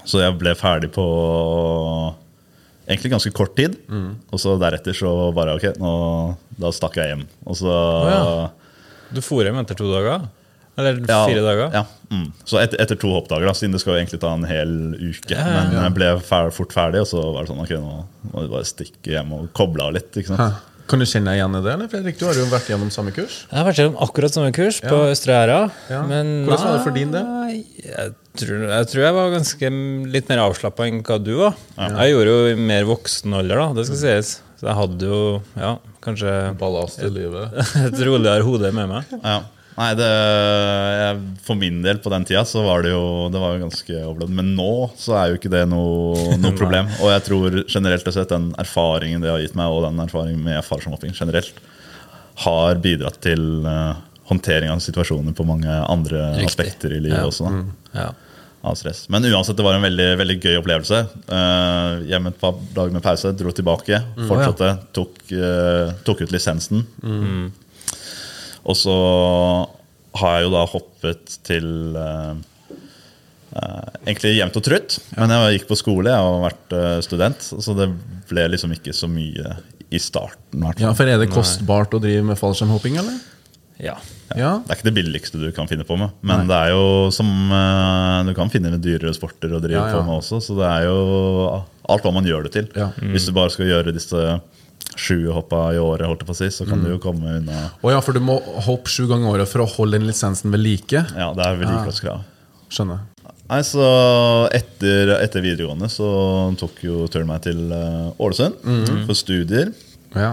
Så 0.04 0.20
jeg 0.22 0.36
ble 0.40 0.54
ferdig 0.58 0.90
på 0.94 1.04
egentlig 2.88 3.14
ganske 3.14 3.32
kort 3.36 3.54
tid. 3.58 3.76
Og 4.30 4.40
så 4.40 4.56
deretter 4.60 4.96
så 4.96 5.12
bare 5.36 5.56
ok, 5.58 5.70
nå, 5.80 5.92
da 6.60 6.72
stakk 6.74 6.98
jeg 7.00 7.12
hjem. 7.14 7.26
Og 7.48 7.60
så 7.60 7.74
ja. 8.10 8.24
Du 9.14 9.20
for 9.22 9.44
hjem 9.46 9.60
etter 9.60 9.78
to 9.78 9.90
dager? 9.92 10.26
Eller 10.74 10.98
fire 11.06 11.42
dager? 11.44 11.70
Ja, 11.74 11.84
mm. 12.10 12.26
Så 12.48 12.58
etter, 12.58 12.80
etter 12.82 12.98
to 12.98 13.12
hoppdager, 13.14 13.46
da, 13.46 13.54
siden 13.54 13.76
det 13.76 13.82
skal 13.82 13.94
jo 13.94 14.02
egentlig 14.02 14.20
ta 14.24 14.34
en 14.34 14.46
hel 14.48 14.76
uke. 14.98 15.30
Ja, 15.30 15.46
ja, 15.46 15.64
Men 15.70 15.80
jeg 15.80 15.96
ble 16.00 16.12
fer 16.26 16.52
fort 16.54 16.74
ferdig, 16.74 17.04
og 17.04 17.10
så 17.10 17.22
var 17.30 17.44
det 17.44 17.52
sånn 17.52 17.64
ok, 17.64 17.74
nå 17.78 17.98
må 18.32 18.46
du 18.46 18.54
bare 18.56 18.68
stikke 18.68 19.14
hjem 19.14 19.34
og 19.38 19.50
koble 19.56 19.86
av 19.86 19.94
litt. 19.98 20.10
ikke 20.14 20.32
sant? 20.32 20.42
Hæ. 20.42 20.74
Kan 20.84 21.00
du 21.00 21.06
kjenne 21.08 21.32
deg 21.32 21.38
igjen 21.38 21.54
i 21.56 21.60
det, 21.64 21.74
eller 21.78 21.88
Fredrik? 21.88 22.16
Du 22.20 22.26
har 22.28 22.36
jo 22.36 22.44
vært 22.50 22.66
gjennom 22.68 22.90
samme 22.92 23.12
kurs. 23.16 23.38
Jeg 23.48 23.56
har 23.56 23.64
vært 23.64 23.78
gjennom 23.80 23.94
akkurat 24.04 24.34
samme 24.34 24.50
kurs 24.52 24.82
på 24.84 24.98
Østre 25.08 25.38
Æra. 25.38 25.60
Ja. 25.88 26.02
Hvordan 26.04 26.66
var 26.66 26.74
det 26.74 26.82
for 26.84 26.96
din 26.96 27.14
del? 27.14 27.30
Jeg 27.86 28.10
tror, 28.42 28.66
jeg 28.68 28.90
tror 28.90 29.06
jeg 29.06 29.16
var 29.16 29.32
ganske 29.32 29.70
litt 30.12 30.28
mer 30.28 30.42
avslappa 30.44 30.88
enn 30.90 31.00
hva 31.06 31.16
du 31.22 31.32
var. 31.38 31.56
Jeg 31.78 32.12
gjorde 32.12 32.34
jo 32.34 32.52
i 32.52 32.58
mer 32.68 32.84
voksen 32.90 33.38
alder, 33.40 33.62
da, 33.62 33.70
det 33.78 33.86
skal 33.88 34.00
sies. 34.02 34.34
Så 34.60 34.68
jeg 34.68 34.76
hadde 34.82 35.08
jo 35.08 35.22
ja, 35.56 35.72
kanskje 36.04 36.36
Ballast 36.60 37.00
i 37.00 37.08
livet. 37.12 37.56
et 37.86 38.04
roligere 38.04 38.44
hode 38.44 38.70
med 38.76 38.92
meg. 38.92 39.16
Ja. 39.24 39.38
Nei, 39.74 39.88
det, 39.98 40.06
jeg, 40.06 41.20
For 41.42 41.58
min 41.58 41.80
del 41.82 41.98
på 41.98 42.10
den 42.12 42.22
tida 42.28 42.44
så 42.46 42.62
var 42.62 42.84
det 42.86 42.92
jo 42.92 43.26
det 43.34 43.40
var 43.42 43.56
jo 43.56 43.64
ganske 43.64 43.96
overlevd. 44.06 44.34
Men 44.38 44.52
nå 44.54 44.68
så 45.00 45.16
er 45.18 45.32
jo 45.32 45.38
ikke 45.40 45.50
det 45.50 45.64
noe, 45.72 46.36
noe 46.38 46.54
problem. 46.60 46.90
Og 47.02 47.10
jeg 47.10 47.24
tror 47.26 47.58
generelt 47.66 48.10
sett 48.14 48.30
den 48.30 48.52
erfaringen 48.62 49.24
det 49.24 49.32
har 49.34 49.42
gitt 49.42 49.56
meg, 49.58 49.72
og 49.74 49.82
den 49.88 49.98
erfaringen 50.04 50.44
med 50.46 50.62
farsomhopping 50.66 51.14
generelt, 51.18 51.58
har 52.44 52.78
bidratt 52.82 53.18
til 53.22 53.42
uh, 53.66 53.94
håndtering 54.30 54.70
av 54.72 54.80
situasjoner 54.82 55.34
på 55.38 55.44
mange 55.46 55.70
andre 55.70 56.22
Riktig. 56.38 56.48
aspekter 56.52 56.94
i 56.96 57.02
livet 57.02 57.20
Ja. 57.20 57.26
også. 57.30 57.50
da. 57.50 58.00
Ja. 58.04 58.12
av 58.64 58.78
stress. 58.80 59.02
Men 59.12 59.20
uansett, 59.28 59.58
det 59.58 59.64
var 59.66 59.74
en 59.76 59.82
veldig, 59.84 60.06
veldig 60.16 60.38
gøy 60.40 60.54
opplevelse. 60.56 61.02
Uh, 61.28 61.98
hjemme 62.08 62.30
et 62.32 62.38
par 62.40 62.54
dager 62.72 62.94
med 62.96 63.02
pause, 63.04 63.34
dro 63.36 63.50
tilbake, 63.52 63.98
fortsatte, 64.24 64.70
tok, 64.96 65.18
uh, 65.36 65.90
tok 66.06 66.22
ut 66.24 66.32
lisensen. 66.32 66.80
Og 68.64 68.78
så 68.78 68.96
har 70.20 70.36
jeg 70.38 70.46
jo 70.46 70.54
da 70.54 70.64
hoppet 70.70 71.38
til 71.46 71.70
Uh, 73.54 73.60
eh, 73.60 73.90
egentlig 74.08 74.34
jevnt 74.34 74.58
og 74.58 74.64
trutt. 74.66 74.98
Men 75.18 75.30
jeg 75.30 75.60
gikk 75.60 75.68
på 75.70 75.78
skole, 75.78 76.10
jeg 76.10 76.26
har 76.26 76.40
vært 76.42 76.74
uh, 76.74 76.96
student, 77.06 77.38
så 77.38 77.76
det 77.78 77.86
ble 78.30 78.48
liksom 78.54 78.74
ikke 78.74 78.94
så 78.96 79.06
mye 79.10 79.54
i 79.94 80.00
starten. 80.02 80.64
Ja, 80.80 80.90
for 80.96 81.06
Er 81.06 81.20
det 81.22 81.30
kostbart 81.30 81.94
å 81.94 82.02
drive 82.02 82.24
med 82.32 82.40
fallskjermhopping, 82.40 82.98
eller? 83.02 83.22
ja. 83.82 83.96
Ja. 84.34 84.56
Det 84.64 84.72
er 84.72 84.78
ikke 84.78 84.86
det 84.88 84.96
billigste 84.96 85.38
du 85.38 85.46
kan 85.54 85.68
finne 85.70 85.84
på 85.86 85.94
med, 86.00 86.10
men 86.24 86.48
det 86.48 86.56
er 86.56 86.72
jo 86.72 87.10
som 87.14 87.28
uh, 87.52 88.24
Du 88.26 88.32
kan 88.34 88.50
finne 88.50 88.72
med 88.72 88.82
dyrere 88.82 89.12
sporter 89.14 89.52
å 89.52 89.60
drive 89.62 89.76
Ja, 89.78 89.90
ja. 89.92 89.98
på 90.00 90.06
med 90.08 90.16
også, 90.16 90.40
så 90.42 90.56
det 90.58 90.66
er 90.66 90.86
jo 90.88 90.96
alt 91.92 92.06
hva 92.06 92.12
man 92.16 92.26
gjør 92.26 92.48
det 92.48 92.54
til. 92.56 92.70
Ja. 92.74 92.88
Hvis 93.12 93.28
du 93.28 93.34
bare 93.36 93.52
skal 93.54 93.68
gjøre 93.68 93.94
disse 93.94 94.24
sju 95.00 95.30
hoppa 95.34 95.66
i 95.74 95.80
året, 95.82 96.06
holdt 96.08 96.22
jeg 96.24 96.28
på 96.28 96.36
å 96.36 96.38
si, 96.38 96.50
så 96.54 96.66
kan 96.68 96.84
du 96.84 96.92
jo 96.92 97.00
komme 97.02 97.38
unna 97.40 97.66
Å 97.82 97.94
ja, 97.94 98.02
for 98.04 98.16
du 98.16 98.22
må 98.24 98.38
hoppe 98.66 98.92
sju 98.92 99.06
ganger 99.10 99.26
i 99.26 99.32
året 99.34 99.50
for 99.50 99.64
å 99.64 99.68
holde 99.76 99.98
den 99.98 100.08
lisensen 100.08 100.54
ved 100.54 100.62
like? 100.64 101.04
Ja, 101.16 101.32
det 101.36 101.46
er 101.46 101.60
vedlikeholdskrav. 101.60 102.24
Skjønner. 102.74 103.04
Nei, 103.44 103.60
så 103.66 103.84
etter, 104.56 105.14
etter 105.18 105.44
videregående 105.44 105.90
så 105.92 106.08
tok 106.58 106.80
jo 106.86 107.04
turen 107.12 107.28
meg 107.28 107.44
til 107.44 107.66
eh, 107.76 108.22
Ålesund 108.24 108.56
for 109.04 109.18
studier. 109.18 109.74
Ja. 110.16 110.32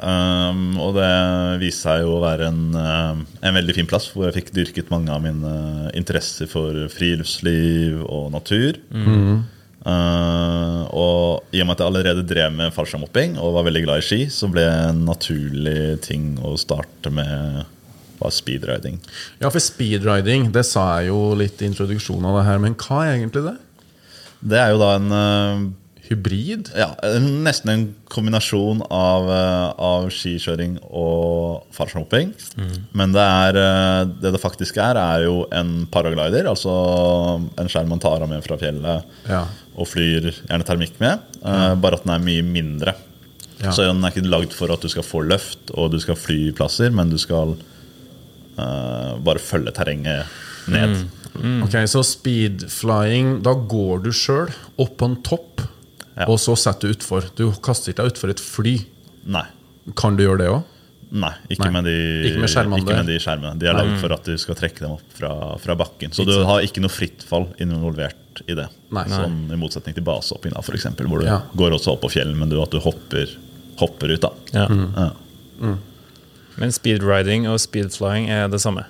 Um, 0.00 0.78
og 0.80 0.94
det 0.96 1.10
viste 1.60 1.88
seg 1.88 2.04
jo 2.04 2.16
å 2.16 2.22
være 2.22 2.48
en, 2.48 2.60
um, 2.74 3.22
en 3.42 3.56
veldig 3.56 3.74
fin 3.76 3.88
plass, 3.90 4.08
hvor 4.12 4.28
jeg 4.28 4.36
fikk 4.38 4.52
dyrket 4.56 4.92
mange 4.92 5.12
av 5.12 5.22
mine 5.24 5.90
interesser 5.98 6.50
for 6.50 6.86
friluftsliv 6.92 8.02
og 8.06 8.30
natur. 8.34 8.78
Uh, 9.80 10.84
og 10.92 11.54
i 11.56 11.62
og 11.62 11.68
med 11.68 11.72
at 11.72 11.80
jeg 11.80 11.88
allerede 11.88 12.24
drev 12.28 12.52
med 12.52 12.74
fallskjermhopping 12.76 13.38
og 13.40 13.54
var 13.54 13.64
veldig 13.64 13.84
glad 13.86 14.02
i 14.02 14.04
ski, 14.04 14.18
så 14.32 14.50
ble 14.52 14.66
det 14.66 14.88
en 14.90 15.04
naturlig 15.08 16.00
ting 16.04 16.34
å 16.44 16.52
starte 16.60 17.12
med 17.14 17.62
var 18.20 18.32
speedriding. 18.36 18.98
ja, 19.40 19.48
for 19.48 19.62
speedriding, 19.64 20.50
det 20.52 20.66
sa 20.68 21.00
jeg 21.00 21.08
jo 21.08 21.32
litt 21.38 21.62
i 21.62 21.70
introduksjonen 21.70 22.28
av 22.28 22.36
det 22.36 22.46
her, 22.50 22.58
men 22.60 22.76
hva 22.76 23.06
er 23.06 23.14
egentlig 23.14 23.46
det? 23.46 23.56
Det 24.52 24.60
er 24.60 24.74
jo 24.74 24.80
da 24.82 24.90
en 24.98 25.14
uh, 25.14 25.64
Hybrid? 26.10 26.72
Ja, 26.74 26.88
nesten 27.22 27.70
en 27.70 27.82
kombinasjon 28.10 28.80
av, 28.90 29.28
eh, 29.30 29.66
av 29.78 30.08
skikjøring 30.10 30.78
og 30.90 31.68
fallskjermhopping. 31.76 32.32
Men 32.98 33.14
det, 33.14 33.22
er, 33.22 33.58
eh, 33.60 34.04
det 34.20 34.32
det 34.34 34.40
faktisk 34.42 34.80
er, 34.82 34.98
er 34.98 35.26
jo 35.28 35.44
en 35.54 35.86
paraglider. 35.92 36.48
Altså 36.50 36.74
en 37.56 37.70
skjerm 37.70 37.92
man 37.94 38.02
tar 38.02 38.20
av 38.22 38.28
med 38.28 38.42
fra 38.42 38.58
fjellet 38.58 39.04
Ja. 39.30 39.44
og 39.76 39.86
flyr 39.86 40.32
gjerne 40.32 40.66
termikk 40.66 40.98
med. 40.98 41.20
Mm. 41.44 41.80
Bare 41.80 41.94
at 41.94 42.04
den 42.04 42.14
er 42.16 42.26
mye 42.26 42.42
mindre. 42.42 42.94
Ja. 43.60 43.70
Så 43.70 43.84
den 43.86 44.02
er 44.04 44.10
ikke 44.10 44.26
lagd 44.26 44.52
for 44.56 44.72
at 44.72 44.80
du 44.80 44.88
skal 44.88 45.04
få 45.04 45.22
løft 45.28 45.70
og 45.76 45.92
du 45.92 45.98
skal 46.00 46.16
fly 46.16 46.50
plasser, 46.56 46.90
men 46.90 47.10
du 47.12 47.18
skal 47.20 47.54
uh, 48.58 49.18
bare 49.20 49.38
følge 49.38 49.72
terrenget 49.76 50.24
ned. 50.70 51.04
Ok, 51.62 51.76
Så 51.88 52.02
speedflying, 52.04 53.42
da 53.44 53.52
går 53.54 54.02
du 54.04 54.10
sjøl 54.16 54.50
på 54.76 55.04
en 55.06 55.18
topp, 55.22 55.60
Ja. 56.20 56.26
og 56.28 56.36
så 56.42 56.52
setter 56.58 56.90
du 56.90 56.94
utfor. 56.98 57.24
Du 57.36 57.46
kaster 57.64 57.92
ikke 57.94 58.04
deg 58.04 58.12
utfor 58.14 58.32
et 58.34 58.40
fly. 58.44 58.74
Nei. 59.26 59.46
Kan 59.96 60.16
du 60.18 60.24
gjøre 60.26 60.38
det 60.44 60.50
òg? 60.52 60.62
Nei, 61.10 61.32
ikke, 61.50 61.64
Nei. 61.66 61.70
Med 61.74 61.86
de, 61.88 61.94
Ikke 62.28 62.38
med 62.44 62.50
skjermene 62.52 62.78
ikke 62.84 62.96
med 63.00 63.08
de 63.10 63.16
skjermene. 63.18 63.58
De 63.58 63.66
er 63.66 63.74
lagd 63.74 63.96
for 63.98 64.12
at 64.14 64.28
du 64.28 64.36
skal 64.38 64.54
trekke 64.54 64.84
dem 64.84 64.92
opp 64.94 65.16
fra, 65.16 65.30
fra 65.58 65.74
bakken. 65.80 66.12
Så 66.14 66.22
du 66.28 66.36
har 66.46 66.62
ikke 66.62 66.78
noe 66.84 66.92
fritt 66.92 67.24
fall 67.26 67.48
involvert 67.58 68.44
i 68.46 68.54
det. 68.54 68.68
Nei. 68.94 69.02
Sånn 69.10 69.40
I 69.50 69.58
motsetning 69.58 69.96
til 69.96 70.04
basehoppinga, 70.06 70.62
f.eks., 70.62 70.86
hvor 71.02 71.18
du 71.18 71.26
Ja. 71.26 71.40
går 71.58 71.74
også 71.74 71.96
opp 71.96 72.04
på 72.04 72.12
fjell, 72.14 72.30
men 72.38 72.48
du, 72.52 72.60
at 72.62 72.70
du 72.70 72.78
hopper, 72.78 73.26
hopper 73.82 74.12
ut. 74.14 74.20
da 74.20 74.30
Ja. 74.54 74.68
ja. 74.70 75.74
Men 76.60 76.72
speedriding 76.74 77.48
og 77.50 77.58
speedflying 77.62 78.28
er 78.30 78.46
det 78.52 78.60
samme. 78.62 78.84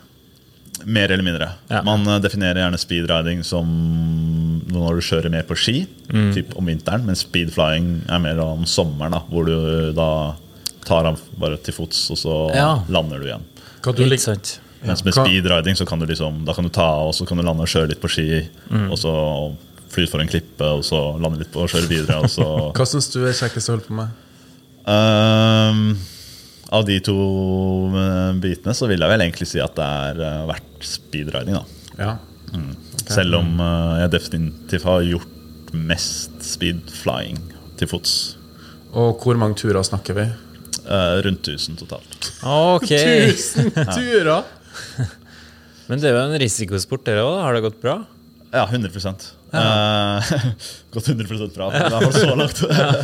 Mer 0.87 1.10
eller 1.12 1.22
mindre. 1.26 1.49
Ja. 1.68 1.82
Man 1.82 2.06
eh, 2.08 2.18
definerer 2.25 2.62
gjerne 2.62 2.78
speedriding 2.80 3.42
som 3.44 3.66
når 4.70 5.00
du 5.00 5.02
kjører 5.02 5.30
mer 5.30 5.42
på 5.49 5.56
ski, 5.58 5.87
Mm. 6.10 6.32
typ 6.34 6.56
om 6.58 6.66
vinteren, 6.66 7.04
men 7.06 7.14
speedflying 7.14 8.08
er 8.10 8.18
mer 8.18 8.38
om 8.42 8.64
sommeren, 8.66 9.12
da, 9.12 9.20
hvor 9.30 9.44
du 9.46 9.92
da 9.94 10.34
tar 10.84 11.06
av 11.06 11.20
bare 11.38 11.56
til 11.62 11.75
fots, 11.75 12.10
og 12.10 12.16
så 12.18 12.54
Ja. 12.54 12.82
lander 12.88 13.18
du 13.20 13.26
igjen. 13.26 13.44
Hva 13.82 13.94
du 13.94 14.04
like 14.04 14.20
sant? 14.20 14.58
Mens 14.82 15.04
med 15.04 15.12
speedriding 15.14 15.76
så 15.76 15.87
kan 15.87 15.99
du 16.00 16.06
liksom 16.06 16.44
Da 16.46 16.54
kan 16.54 16.64
du 16.64 16.70
ta 16.70 16.82
av, 16.82 17.08
og 17.08 17.14
så 17.14 17.26
kan 17.28 17.37
du 17.37 17.42
lande 17.44 17.60
og 17.62 17.68
kjøre 17.68 17.88
litt 17.90 18.00
på 18.00 18.08
ski. 18.08 18.49
Og 18.90 18.96
så 18.99 19.12
fly 19.90 20.04
utfor 20.06 20.20
en 20.20 20.28
klippe, 20.28 20.62
og 20.64 20.82
så 20.82 21.20
lande 21.20 21.38
litt 21.38 21.52
på 21.52 21.60
og 21.62 21.68
kjøre 21.68 21.88
videre. 21.88 22.16
Og 22.22 22.30
så 22.30 22.72
Hva 22.75 22.87
syns 22.87 23.10
du 23.12 23.26
er 23.26 23.32
kjekkest 23.32 23.68
å 23.68 23.76
holde 23.76 23.87
på 23.87 23.94
med? 23.94 24.08
Ehm, 24.87 25.96
Av 26.70 26.84
de 26.86 27.00
to 27.02 27.14
eh, 27.98 28.32
bitene 28.42 28.74
så 28.76 28.86
vil 28.90 29.02
jeg 29.02 29.10
vel 29.10 29.24
egentlig 29.24 29.48
si 29.50 29.62
at 29.62 29.74
det 29.78 29.86
er 29.86 30.44
verdt 30.50 30.84
speedriding. 30.86 31.56
da 31.58 31.64
Ja. 31.98 32.12
Selv 33.10 33.40
om 33.40 33.56
eh, 33.62 33.96
jeg 34.04 34.12
definitivt 34.14 34.86
har 34.86 35.02
gjort 35.06 35.72
mest 35.74 36.38
speedflying 36.46 37.40
til 37.78 37.90
fots. 37.90 38.14
Og 38.90 39.18
hvor 39.22 39.38
mange 39.38 39.58
turer 39.58 39.82
snakker 39.86 40.16
vi? 40.18 40.28
Eh, 40.86 41.16
rundt 41.26 41.46
1000 41.48 41.78
totalt. 41.82 42.30
Ok. 42.46 42.88
Tusen 43.30 43.70
turer! 43.74 44.46
Men 45.90 45.98
det 45.98 46.10
er 46.10 46.14
jo 46.14 46.22
en 46.22 46.38
risikosport, 46.38 47.02
dere 47.06 47.26
òg. 47.26 47.40
Har 47.42 47.56
det 47.56 47.64
gått 47.66 47.80
bra? 47.82 47.96
Ja, 48.50 48.66
100 48.66 48.90
Eh, 49.52 50.25
Gått 50.95 51.09
100 51.09 51.26
fra. 51.54 51.66
I 51.75 51.83
hvert 51.90 52.04
fall 52.04 52.14
så 52.14 52.37
langt. 52.38 52.61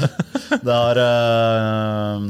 det, 0.67 0.77
er, 0.77 1.01
uh, 1.03 2.23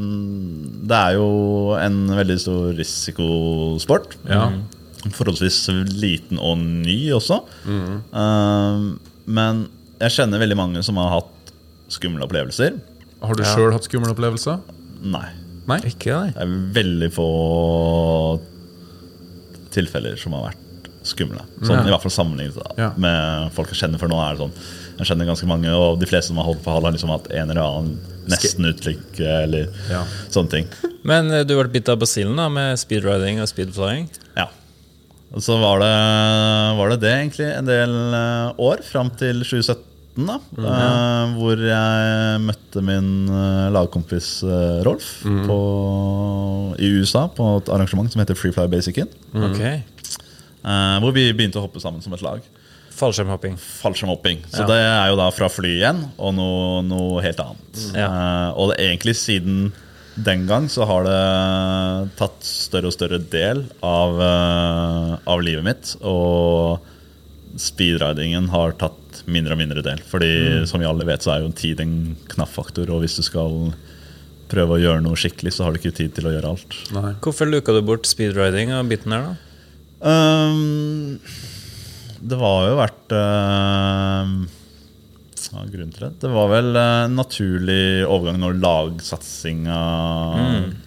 det 0.89 1.01
er 1.01 1.17
jo 1.19 1.29
en 1.77 1.99
veldig 2.17 2.39
stor 2.41 2.71
risikosport. 2.79 4.17
Ja. 4.29 4.49
Forholdsvis 5.17 5.61
liten 6.01 6.41
og 6.43 6.59
ny 6.59 6.99
også. 7.15 7.43
Eh, 7.71 8.87
men 9.27 9.61
jeg 10.01 10.15
kjenner 10.17 10.43
veldig 10.43 10.59
mange 10.59 10.83
som 10.83 10.99
har 10.99 11.13
hatt 11.19 11.53
skumle 11.93 12.25
opplevelser. 12.27 12.81
Har 13.23 13.39
du 13.39 13.45
sjøl 13.47 13.71
hatt 13.77 13.87
skumle 13.87 14.11
opplevelser? 14.17 14.65
Nei. 15.07 15.29
Nei? 15.71 15.79
Ikke 15.87 16.15
nei. 16.15 16.33
Det 16.35 16.43
er 16.43 16.57
veldig 16.81 17.11
få 17.15 17.29
tilfeller 19.77 20.19
som 20.19 20.35
har 20.35 20.49
vært 20.51 20.66
skumle. 21.07 21.43
Sånn, 21.63 21.77
Ja. 21.81 21.87
I 21.87 21.91
hvert 21.95 22.03
fall 22.03 22.15
sammenlignet 22.15 22.55
da, 22.59 22.71
Ja. 22.77 22.91
med 22.97 23.53
folk 23.53 23.69
jeg 23.73 23.79
kjenner. 23.83 23.99
For 23.99 24.09
nå 24.09 24.19
er 24.21 24.35
det 24.37 24.43
sånn 24.45 24.53
Jeg 24.99 25.07
kjenner 25.11 25.27
ganske 25.29 25.47
mange, 25.47 25.69
og 25.77 25.99
de 26.01 26.07
fleste 26.07 26.29
som 26.33 26.37
har 26.39 26.47
holdt 26.47 26.63
på, 26.65 26.73
har 26.73 26.81
liksom 26.93 27.11
hatt 27.13 27.27
en 27.31 27.51
eller 27.51 27.61
annen 27.61 27.99
nesten-ulykke 28.29 29.27
eller 29.45 29.69
Ja. 29.91 30.05
sånne 30.31 30.49
ting. 30.51 30.67
Men 31.05 31.31
eh, 31.31 31.45
du 31.45 31.55
ble 31.55 31.69
bitt 31.69 31.89
av 31.89 31.99
basillen 31.99 32.35
da, 32.37 32.49
med 32.49 32.79
speedriding 32.79 33.41
og 33.43 33.47
speedflying? 33.49 34.09
Ja. 34.37 34.47
Og 35.35 35.43
så 35.43 35.59
var 35.61 35.81
det, 35.81 36.79
var 36.79 36.89
det 36.95 37.01
det 37.03 37.13
egentlig 37.13 37.51
en 37.59 37.67
del 37.67 38.15
eh, 38.15 38.53
år, 38.59 38.83
fram 38.85 39.11
til 39.11 39.43
2017. 39.45 39.83
da, 40.17 40.39
eh, 40.57 41.35
hvor 41.37 41.61
jeg 41.61 42.41
møtte 42.41 42.83
min 42.83 43.29
eh, 43.29 43.69
lagkompis 43.71 44.43
eh, 44.49 44.83
Rolf 44.83 45.21
på, 45.25 45.59
i 46.81 46.89
USA 46.97 47.27
på 47.29 47.59
et 47.61 47.69
arrangement 47.69 48.11
som 48.11 48.23
heter 48.23 48.35
Freefly 48.39 48.67
Basicin. 48.73 49.09
Ok. 49.35 49.61
Eh, 50.67 50.97
hvor 51.03 51.15
vi 51.15 51.29
begynte 51.33 51.61
å 51.61 51.67
hoppe 51.67 51.81
sammen 51.83 52.03
som 52.03 52.15
et 52.17 52.25
lag. 52.27 52.43
Fallskjermhopping. 52.97 53.57
Fallskjermhopping. 53.61 54.45
Så 54.51 54.65
Ja. 54.65 54.67
det 54.67 54.81
er 54.81 55.09
jo 55.11 55.17
da 55.17 55.31
fra 55.31 55.49
fly 55.53 55.69
igjen, 55.79 56.11
og 56.19 56.35
noe, 56.35 56.83
noe 56.83 57.23
helt 57.23 57.39
annet. 57.39 57.95
Ja. 57.95 58.09
Uh, 58.09 58.51
og 58.57 58.71
det, 58.73 58.79
egentlig 58.81 59.15
siden 59.21 59.73
den 60.17 60.47
gang 60.49 60.67
så 60.73 60.87
har 60.89 61.05
det 61.05 62.17
tatt 62.17 62.41
større 62.41 62.89
og 62.89 62.95
større 62.97 63.19
del 63.21 63.67
av, 63.85 64.17
uh, 64.17 65.19
av 65.29 65.43
livet 65.45 65.63
mitt. 65.63 65.97
Og 66.01 66.81
speedridingen 67.61 68.49
har 68.49 68.73
tatt 68.81 69.23
mindre 69.27 69.53
og 69.53 69.61
mindre 69.61 69.83
del. 69.85 70.01
Fordi 70.09 70.67
som 70.67 70.81
vi 70.81 70.89
alle 70.89 71.05
vet, 71.05 71.21
så 71.21 71.37
er 71.37 71.45
jo 71.45 71.53
tid 71.53 71.81
en 71.85 72.17
knapp 72.33 72.49
faktor. 72.53 72.89
Og 72.91 73.05
hvis 73.05 73.17
du 73.17 73.23
skal 73.23 73.75
prøve 74.49 74.77
å 74.77 74.81
gjøre 74.81 75.03
noe 75.05 75.19
skikkelig, 75.19 75.53
så 75.53 75.65
har 75.67 75.73
du 75.73 75.81
ikke 75.81 75.97
tid 75.97 76.15
til 76.15 76.29
å 76.29 76.33
gjøre 76.33 76.49
alt. 76.49 76.77
Nei. 76.97 77.13
Hvorfor 77.21 77.49
luka 77.51 77.75
du 77.77 77.83
bort 77.83 78.07
speedriding 78.09 78.73
og 78.73 78.89
biten 78.89 79.13
her, 79.13 79.21
da? 79.33 79.46
Ehm, 80.01 81.19
det 82.21 82.39
var 82.41 82.67
jo 82.69 82.77
vært 82.81 83.15
uh, 83.15 84.27
ja, 85.53 85.63
grunnen 85.71 85.95
til 85.95 86.07
det. 86.07 86.13
Det 86.25 86.33
var 86.33 86.51
vel 86.51 86.71
en 86.81 87.17
naturlig 87.17 88.05
overgang 88.05 88.41
når 88.43 88.59
lagsatsinga 88.61 89.79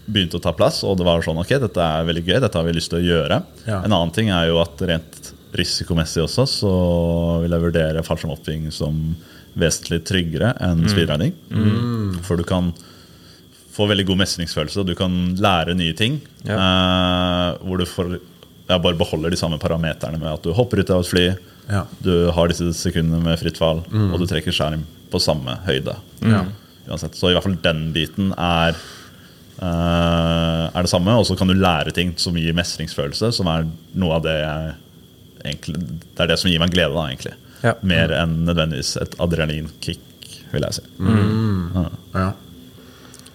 begynte 0.09 0.39
å 0.39 0.43
ta 0.43 0.53
plass. 0.57 0.83
Og 0.87 0.99
det 0.99 1.07
var 1.07 1.23
sånn 1.25 1.39
ok, 1.41 1.55
dette 1.65 1.85
er 1.85 2.07
veldig 2.09 2.25
gøy, 2.27 2.37
dette 2.43 2.59
har 2.59 2.67
vi 2.67 2.75
lyst 2.77 2.91
til 2.93 3.01
å 3.01 3.07
gjøre. 3.07 3.41
Ja. 3.65 3.81
En 3.81 3.93
annen 3.95 4.13
ting 4.15 4.31
er 4.33 4.49
jo 4.51 4.59
at 4.61 4.81
rent 4.89 5.33
risikomessig 5.57 6.21
også 6.27 6.45
så 6.45 6.71
vil 7.41 7.55
jeg 7.55 7.63
vurdere 7.63 8.03
fallskjermhopping 8.05 8.67
som 8.73 8.99
vesentlig 9.59 10.03
tryggere 10.05 10.53
enn 10.61 10.83
speedriding. 10.91 11.33
For 12.27 12.37
du 12.37 12.45
kan 12.47 12.69
få 13.73 13.87
veldig 13.89 14.05
god 14.09 14.19
mestringsfølelse, 14.21 14.81
og 14.81 14.89
du 14.91 14.95
kan 14.99 15.15
lære 15.39 15.75
nye 15.77 15.95
ting. 15.97 16.19
eh, 16.59 17.57
hvor 17.63 17.79
du 17.81 17.85
får, 17.87 18.19
ja, 18.69 18.77
bare 18.79 18.97
beholder 18.99 19.33
de 19.33 19.39
samme 19.39 19.57
parameterne 19.61 20.19
med 20.21 20.29
at 20.31 20.45
du 20.45 20.53
hopper 20.53 20.83
ut 20.83 20.89
av 20.93 21.01
et 21.03 21.09
fly, 21.09 21.25
Ja. 21.69 21.83
du 22.01 22.29
har 22.33 22.47
disse 22.49 22.69
sekundene 22.77 23.21
med 23.23 23.39
fritt 23.41 23.57
fall, 23.57 23.83
og 23.91 24.15
du 24.21 24.25
trekker 24.29 24.53
skjerm 24.53 24.83
på 25.11 25.19
samme 25.21 25.57
høyde. 25.65 25.95
Ja. 26.21 26.43
Uansett. 26.89 27.15
Så 27.17 27.29
i 27.29 27.33
hvert 27.35 27.45
fall 27.45 27.57
den 27.61 27.91
biten 27.93 28.31
er, 28.37 28.77
uh, 29.61 30.65
er 30.73 30.81
det 30.85 30.89
samme. 30.89 31.13
Og 31.19 31.25
så 31.29 31.37
kan 31.37 31.49
du 31.49 31.53
lære 31.57 31.93
ting 31.93 32.13
som 32.17 32.37
gir 32.37 32.53
mestringsfølelse, 32.57 33.31
som 33.35 33.49
er 33.51 33.67
noe 33.99 34.17
av 34.17 34.23
det 34.25 34.37
jeg 34.39 34.73
egentlig, 35.45 35.79
Det 36.15 36.23
er 36.25 36.27
det 36.33 36.39
som 36.41 36.49
gir 36.51 36.59
meg 36.59 36.73
glede, 36.73 36.93
da, 36.93 37.05
egentlig. 37.09 37.33
Ja. 37.63 37.73
Mer 37.83 38.13
enn 38.15 38.45
nødvendigvis 38.47 38.95
et 39.01 39.15
adrenalinkick, 39.19 39.99
vil 40.51 40.65
jeg 40.65 40.73
si. 40.79 40.85
Ja. 42.15 42.31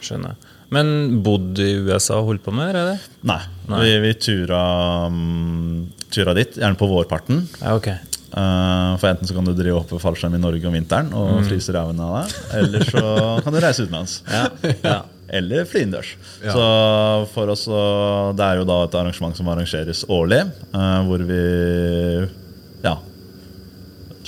Skjønner. 0.04 0.34
Men 0.74 0.88
bodd 1.24 1.60
i 1.62 1.70
USA 1.86 2.18
og 2.20 2.32
holdt 2.32 2.44
på 2.46 2.54
med 2.54 2.74
det? 2.74 2.96
Nei. 3.26 3.40
Nei. 3.70 3.80
Vi, 3.84 3.94
vi 4.04 4.10
tura, 4.20 4.64
um, 5.06 5.86
tura 6.12 6.34
dit, 6.36 6.58
gjerne 6.58 6.78
på 6.80 6.88
vårparten. 6.90 7.40
Ja, 7.60 7.76
okay. 7.78 7.96
uh, 8.34 8.94
for 9.00 9.12
enten 9.12 9.30
så 9.30 9.36
kan 9.36 9.48
du 9.48 9.54
drive 9.56 9.80
opp 9.80 9.94
fallskjerm 10.02 10.36
i 10.36 10.42
Norge 10.42 10.68
om 10.68 10.76
vinteren 10.76 11.12
og 11.16 11.44
fryse 11.48 11.74
ræven 11.74 12.02
av 12.04 12.18
deg, 12.18 12.36
eller 12.60 12.86
så 12.90 13.04
kan 13.44 13.54
du 13.54 13.60
reise 13.62 13.86
utenlands. 13.86 14.20
Ja, 14.30 14.46
ja. 14.84 15.00
Eller 15.34 15.64
fly 15.64 15.80
innendørs. 15.80 16.10
Så 16.44 16.64
for 17.32 17.48
oss 17.50 17.62
Det 17.64 18.44
er 18.44 18.58
jo 18.60 18.66
da 18.68 18.74
et 18.84 18.96
arrangement 19.00 19.34
som 19.34 19.48
arrangeres 19.50 20.02
årlig, 20.12 20.42
uh, 20.76 21.00
hvor 21.08 21.24
vi 21.26 21.38
ja, 22.84 22.92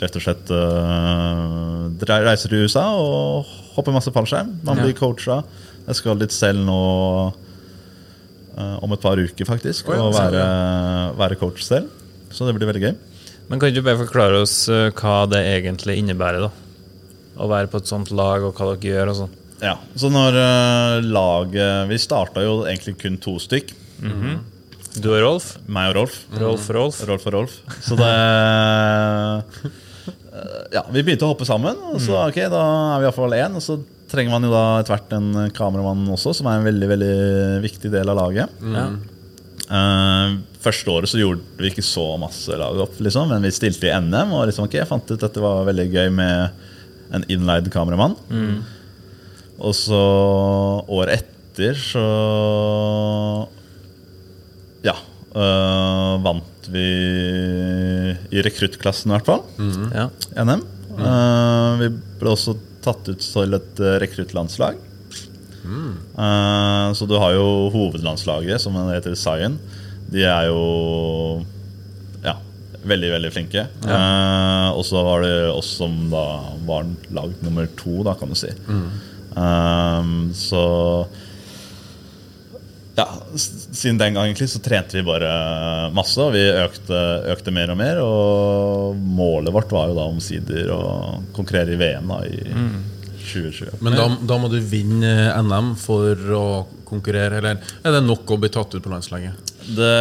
rett 0.00 0.16
og 0.16 0.24
slett 0.24 0.50
uh, 0.56 1.92
reiser 2.08 2.50
til 2.50 2.64
USA 2.64 2.88
og 2.96 3.46
hopper 3.76 3.94
masse 3.94 4.12
fallskjerm. 4.12 4.56
Man 4.66 4.80
blir 4.80 4.96
coacha. 4.96 5.42
Jeg 5.86 5.98
skal 6.00 6.18
dit 6.18 6.34
selv 6.34 6.62
nå 6.66 6.80
eh, 8.56 8.76
om 8.82 8.94
et 8.96 9.02
par 9.02 9.20
uker, 9.20 9.46
faktisk, 9.48 9.90
oh, 9.92 9.96
ja, 9.96 10.06
og 10.06 10.16
være, 10.16 10.46
være 11.20 11.38
coach 11.40 11.62
selv. 11.66 11.92
Så 12.34 12.46
det 12.48 12.56
blir 12.56 12.68
veldig 12.68 12.84
gøy. 12.88 12.94
Men 13.46 13.62
kan 13.62 13.70
du 13.70 13.82
bare 13.86 14.00
forklare 14.02 14.42
oss 14.42 14.64
eh, 14.72 14.88
hva 14.98 15.20
det 15.30 15.44
egentlig 15.54 16.00
innebærer, 16.02 16.48
da? 16.48 16.50
Å 17.36 17.46
være 17.50 17.70
på 17.70 17.78
et 17.82 17.90
sånt 17.90 18.10
lag, 18.16 18.42
og 18.42 18.56
hva 18.56 18.72
dere 18.74 18.96
gjør 18.96 19.12
og 19.12 19.20
sånn. 19.20 19.34
Ja, 19.62 19.76
så 19.96 20.10
når 20.12 20.34
eh, 20.36 21.06
laget 21.08 21.88
Vi 21.88 21.96
starta 21.96 22.42
jo 22.44 22.58
egentlig 22.66 22.92
kun 23.00 23.16
to 23.22 23.38
stykk. 23.40 23.70
Du 25.00 25.10
og 25.12 25.20
Rolf? 25.22 25.48
Meg 25.68 25.92
og 25.92 25.96
Rolf. 26.00 26.14
Rolf 26.40 26.68
og 26.70 26.76
Rolf? 26.76 27.00
Rolf 27.08 27.26
og 27.28 27.34
Rolf. 27.38 27.56
Så 27.84 27.96
det 28.00 28.10
eh, 29.46 29.72
Ja, 30.74 30.82
vi 30.90 31.02
begynte 31.02 31.28
å 31.28 31.32
hoppe 31.32 31.46
sammen, 31.48 31.78
og 31.92 32.00
så 32.02 32.18
ok, 32.26 32.42
da 32.52 32.62
er 32.96 33.04
vi 33.04 33.08
iallfall 33.08 33.36
én. 33.38 33.56
Og 33.56 33.64
så 33.64 33.78
trenger 34.10 34.34
man 34.34 34.46
jo 34.46 34.52
da 34.52 34.64
etter 34.80 34.94
hvert 34.94 35.14
en 35.16 35.28
kameramann 35.56 36.06
også, 36.14 36.34
som 36.38 36.48
er 36.50 36.60
en 36.60 36.66
veldig 36.68 36.88
veldig 36.92 37.16
viktig 37.64 37.90
del 37.92 38.12
av 38.12 38.18
laget. 38.20 38.60
Mm. 38.62 38.98
Uh, 39.66 40.36
første 40.62 40.92
året 40.92 41.10
så 41.10 41.18
gjorde 41.18 41.42
vi 41.58 41.72
ikke 41.72 41.84
så 41.84 42.04
masse 42.22 42.54
lag 42.58 42.78
opp, 42.84 42.94
liksom, 43.02 43.32
men 43.32 43.46
vi 43.46 43.54
stilte 43.54 43.90
i 43.90 43.94
NM. 43.98 44.34
Og 44.36 44.46
liksom, 44.50 44.68
okay, 44.68 44.82
jeg 44.82 44.90
fant 44.90 45.10
ut 45.10 45.26
at 45.26 45.34
det 45.34 45.42
var 45.42 45.66
veldig 45.68 45.88
gøy 45.90 46.12
med 46.14 47.16
en 47.16 47.26
innleid 47.32 47.70
kameramann. 47.74 48.16
Og 49.56 49.74
så 49.76 50.02
året 50.92 51.22
etter 51.22 51.78
så 51.80 52.06
Ja. 54.86 54.96
Uh, 55.36 56.16
vant 56.24 56.68
vi 56.72 56.84
i 58.32 58.42
rekruttklassen, 58.44 59.10
i 59.10 59.16
hvert 59.16 59.28
fall. 59.28 59.42
ja. 59.92 60.06
NM. 60.44 60.62
Uh, 60.96 61.76
vi 61.82 61.90
ble 62.20 62.32
også 62.32 62.54
tatt 62.86 63.10
ut 63.10 63.22
til 63.22 63.58
et 63.58 63.82
eh, 63.82 63.98
rekruttlandslag. 64.02 64.78
Eh, 65.66 66.92
så 66.94 67.08
du 67.10 67.16
har 67.18 67.34
jo 67.36 67.46
hovedlandslaget, 67.74 68.62
som 68.62 68.76
heter 68.90 69.16
Zion. 69.18 69.58
De 70.12 70.22
er 70.22 70.48
jo 70.48 71.42
ja, 72.24 72.36
veldig, 72.86 73.10
veldig 73.16 73.32
flinke. 73.34 73.66
Eh, 73.86 74.68
og 74.70 74.84
så 74.86 75.02
var 75.06 75.26
det 75.26 75.34
oss 75.50 75.74
som 75.80 76.06
da 76.12 76.26
var 76.68 76.86
lag 77.14 77.34
nummer 77.44 77.68
to, 77.78 78.00
da, 78.06 78.14
kan 78.18 78.30
du 78.32 78.38
si. 78.38 78.52
Eh, 79.36 80.12
så 80.38 80.64
ja, 82.96 83.06
siden 83.36 83.98
den 84.00 84.16
gang 84.16 84.24
egentlig 84.24 84.48
så 84.48 84.60
trente 84.64 84.96
vi 84.96 85.04
bare 85.04 85.30
masse, 85.94 86.16
og 86.22 86.32
vi 86.32 86.42
økte, 86.48 87.00
økte 87.32 87.52
mer 87.52 87.72
og 87.74 87.80
mer. 87.80 88.00
Og 88.02 88.96
målet 88.96 89.52
vårt 89.54 89.72
var 89.74 89.90
jo 89.90 89.98
da 89.98 90.06
omsider 90.08 90.70
å 90.72 90.82
konkurrere 91.36 91.76
i 91.76 91.80
VM 91.80 92.12
da 92.14 92.20
i 92.24 92.40
2020. 93.26 93.82
Men 93.84 93.98
da, 93.98 94.06
da 94.32 94.38
må 94.40 94.48
du 94.52 94.58
vinne 94.64 95.28
NM 95.44 95.74
for 95.80 96.36
å 96.36 96.46
konkurrere, 96.86 97.40
eller 97.40 97.58
er 97.82 97.96
det 97.96 98.04
nok 98.06 98.30
å 98.30 98.38
bli 98.40 98.50
tatt 98.54 98.76
ut 98.76 98.82
på 98.84 98.92
landslaget? 98.92 99.52
Det, 99.66 99.92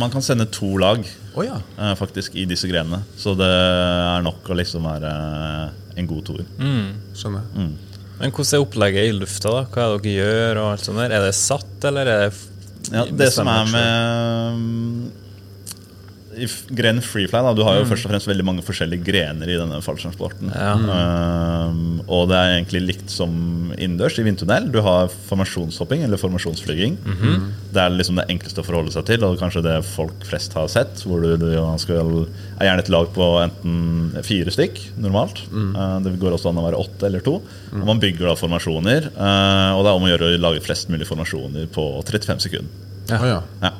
man 0.00 0.10
kan 0.12 0.24
sende 0.24 0.46
to 0.48 0.72
lag 0.80 1.02
oh, 1.04 1.42
ja. 1.44 1.58
eh, 1.76 1.92
faktisk 1.98 2.38
i 2.40 2.46
disse 2.48 2.70
grenene, 2.70 3.02
så 3.20 3.34
det 3.36 3.50
er 3.50 4.24
nok 4.24 4.48
å 4.48 4.56
liksom 4.56 4.88
være 4.88 5.12
en 6.00 6.08
god 6.08 6.26
toer. 6.30 6.48
Skjønner. 7.14 7.46
Men 8.20 8.34
hvordan 8.36 8.52
er 8.58 8.64
opplegget 8.66 9.08
i 9.08 9.16
lufta, 9.16 9.48
da? 9.54 9.62
Hva 9.72 9.84
er 9.84 9.94
det 9.94 10.04
dere 10.04 10.16
gjør? 10.18 10.60
og 10.60 10.70
alt 10.74 10.84
sånt 10.84 11.00
der? 11.00 11.14
Er 11.16 11.24
det 11.24 11.34
satt, 11.38 11.76
eller 11.88 12.04
er 12.04 12.24
det 12.26 12.46
Ja, 12.90 13.04
det 13.06 13.28
som 13.32 13.48
er 13.48 13.68
med 13.70 15.10
i 16.36 16.46
grenen 16.68 17.02
freefly, 17.02 17.40
da, 17.42 17.52
du 17.56 17.62
har 17.66 17.80
jo 17.80 17.86
først 17.90 18.06
og 18.06 18.12
fremst 18.12 18.28
veldig 18.30 18.44
mange 18.46 18.62
forskjellige 18.62 19.02
grener 19.02 19.50
i 19.50 19.56
denne 19.58 19.80
fallskjermsporten. 19.82 20.52
Ja. 20.54 20.76
Um, 20.78 21.98
og 22.06 22.28
det 22.30 22.38
er 22.38 22.54
egentlig 22.54 22.82
likt 22.84 23.10
som 23.10 23.32
innendørs 23.74 24.18
i 24.20 24.24
vindtunnel. 24.26 24.68
Du 24.70 24.78
har 24.86 25.10
formasjonshopping 25.30 26.04
eller 26.06 26.20
formasjonsflyging. 26.22 27.00
Det 27.74 27.82
er 27.82 27.96
liksom 27.96 28.20
det 28.20 28.28
enkleste 28.30 28.62
å 28.62 28.68
forholde 28.68 28.94
seg 28.94 29.08
til, 29.10 29.26
og 29.26 29.40
kanskje 29.42 29.64
det 29.66 29.76
folk 29.90 30.22
flest 30.28 30.54
har 30.58 30.70
sett. 30.70 31.02
Hvor 31.02 31.24
du, 31.24 31.34
du 31.40 31.50
skal, 31.82 32.14
er 32.60 32.70
gjerne 32.70 32.86
et 32.86 32.92
lag 32.94 33.10
på 33.16 33.28
enten 33.42 34.24
fire 34.26 34.54
stykk 34.54 34.80
normalt. 35.02 35.42
Uh, 35.50 35.98
det 36.06 36.14
går 36.22 36.38
også 36.38 36.54
an 36.54 36.62
å 36.62 36.66
være 36.68 36.80
åtte 36.80 37.10
eller 37.10 37.26
to. 37.26 37.40
Og 37.74 37.86
man 37.90 38.02
bygger 38.02 38.30
da 38.30 38.38
formasjoner, 38.38 39.12
uh, 39.18 39.74
og 39.74 39.82
det 39.82 39.90
er 39.90 39.94
om 39.98 40.06
å 40.06 40.14
gjøre 40.14 40.30
å 40.30 40.42
lage 40.46 40.64
flest 40.64 40.94
mulig 40.94 41.10
formasjoner 41.10 41.70
på 41.74 41.90
35 42.06 42.46
sekunder. 42.46 42.88
Ja. 43.10 43.40
Ja. 43.64 43.74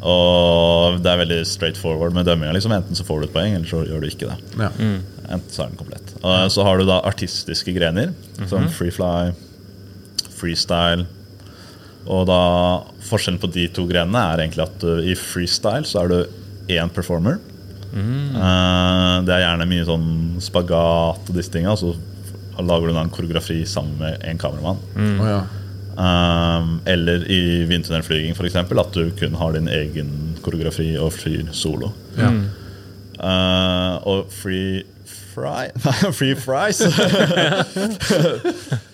Og 0.00 0.96
det 1.04 1.10
er 1.12 1.20
veldig 1.20 1.40
straight 1.48 1.76
forward 1.76 2.14
med 2.16 2.24
dømminga. 2.28 2.54
Liksom. 2.56 2.72
Enten 2.72 2.96
så 2.96 3.04
får 3.04 3.20
du 3.20 3.26
et 3.28 3.34
poeng, 3.34 3.54
eller 3.58 3.68
så 3.68 3.82
gjør 3.84 4.00
du 4.00 4.08
ikke 4.08 4.30
det. 4.30 4.38
ja. 4.62 4.70
Enten 5.30 5.52
så 5.52 5.62
er 5.62 5.68
den 5.70 5.78
komplett. 5.78 6.08
Og 6.26 6.50
så 6.50 6.64
har 6.66 6.80
du 6.80 6.88
da 6.88 6.96
artistiske 7.06 7.74
grener, 7.76 8.14
som 8.50 8.64
free 8.74 8.90
fly, 8.90 9.30
freestyle. 10.34 11.04
Og 12.10 12.24
da 12.26 12.40
forskjellen 13.06 13.38
på 13.42 13.50
de 13.54 13.68
to 13.76 13.84
grenene 13.86 14.22
er 14.32 14.42
egentlig 14.46 14.64
at 14.64 14.80
du, 14.82 14.90
i 15.04 15.14
freestyle 15.14 15.86
så 15.86 16.02
er 16.02 16.10
du 16.10 16.74
én 16.74 16.90
performer. 16.90 17.38
Uh, 17.90 19.20
det 19.26 19.34
er 19.34 19.44
gjerne 19.44 19.66
mye 19.70 19.86
sånn 19.86 20.08
spagat 20.42 21.30
og 21.30 21.36
disse 21.36 21.52
tinga. 21.54 21.76
Så 21.78 21.92
lager 22.60 22.90
du 22.90 22.96
da 22.96 23.04
en 23.04 23.12
koreografi 23.12 23.60
sammen 23.68 24.00
med 24.00 24.18
en 24.26 24.40
kameramann. 24.40 24.80
Å 24.98 25.28
ja. 25.30 25.40
Um, 26.00 26.78
eller 26.88 27.26
i 27.28 27.66
vindtunnelflyging 27.68 28.32
f.eks. 28.32 28.54
At 28.56 28.94
du 28.94 29.10
kun 29.18 29.34
har 29.36 29.52
din 29.52 29.68
egen 29.68 30.38
koreografi 30.40 30.94
og 30.96 31.12
flyr 31.12 31.50
solo. 31.52 31.90
Ja. 32.16 32.30
Uh, 33.20 34.00
og 34.08 34.32
free 34.32 34.80
fry 35.04 35.68
Nei, 35.84 36.12
free 36.18 36.36
fries. 36.40 36.80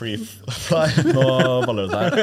free 0.00 0.16
fly 0.16 0.86
Nå 1.14 1.26
baller 1.66 1.86
det 1.86 1.92
seg. 1.92 2.18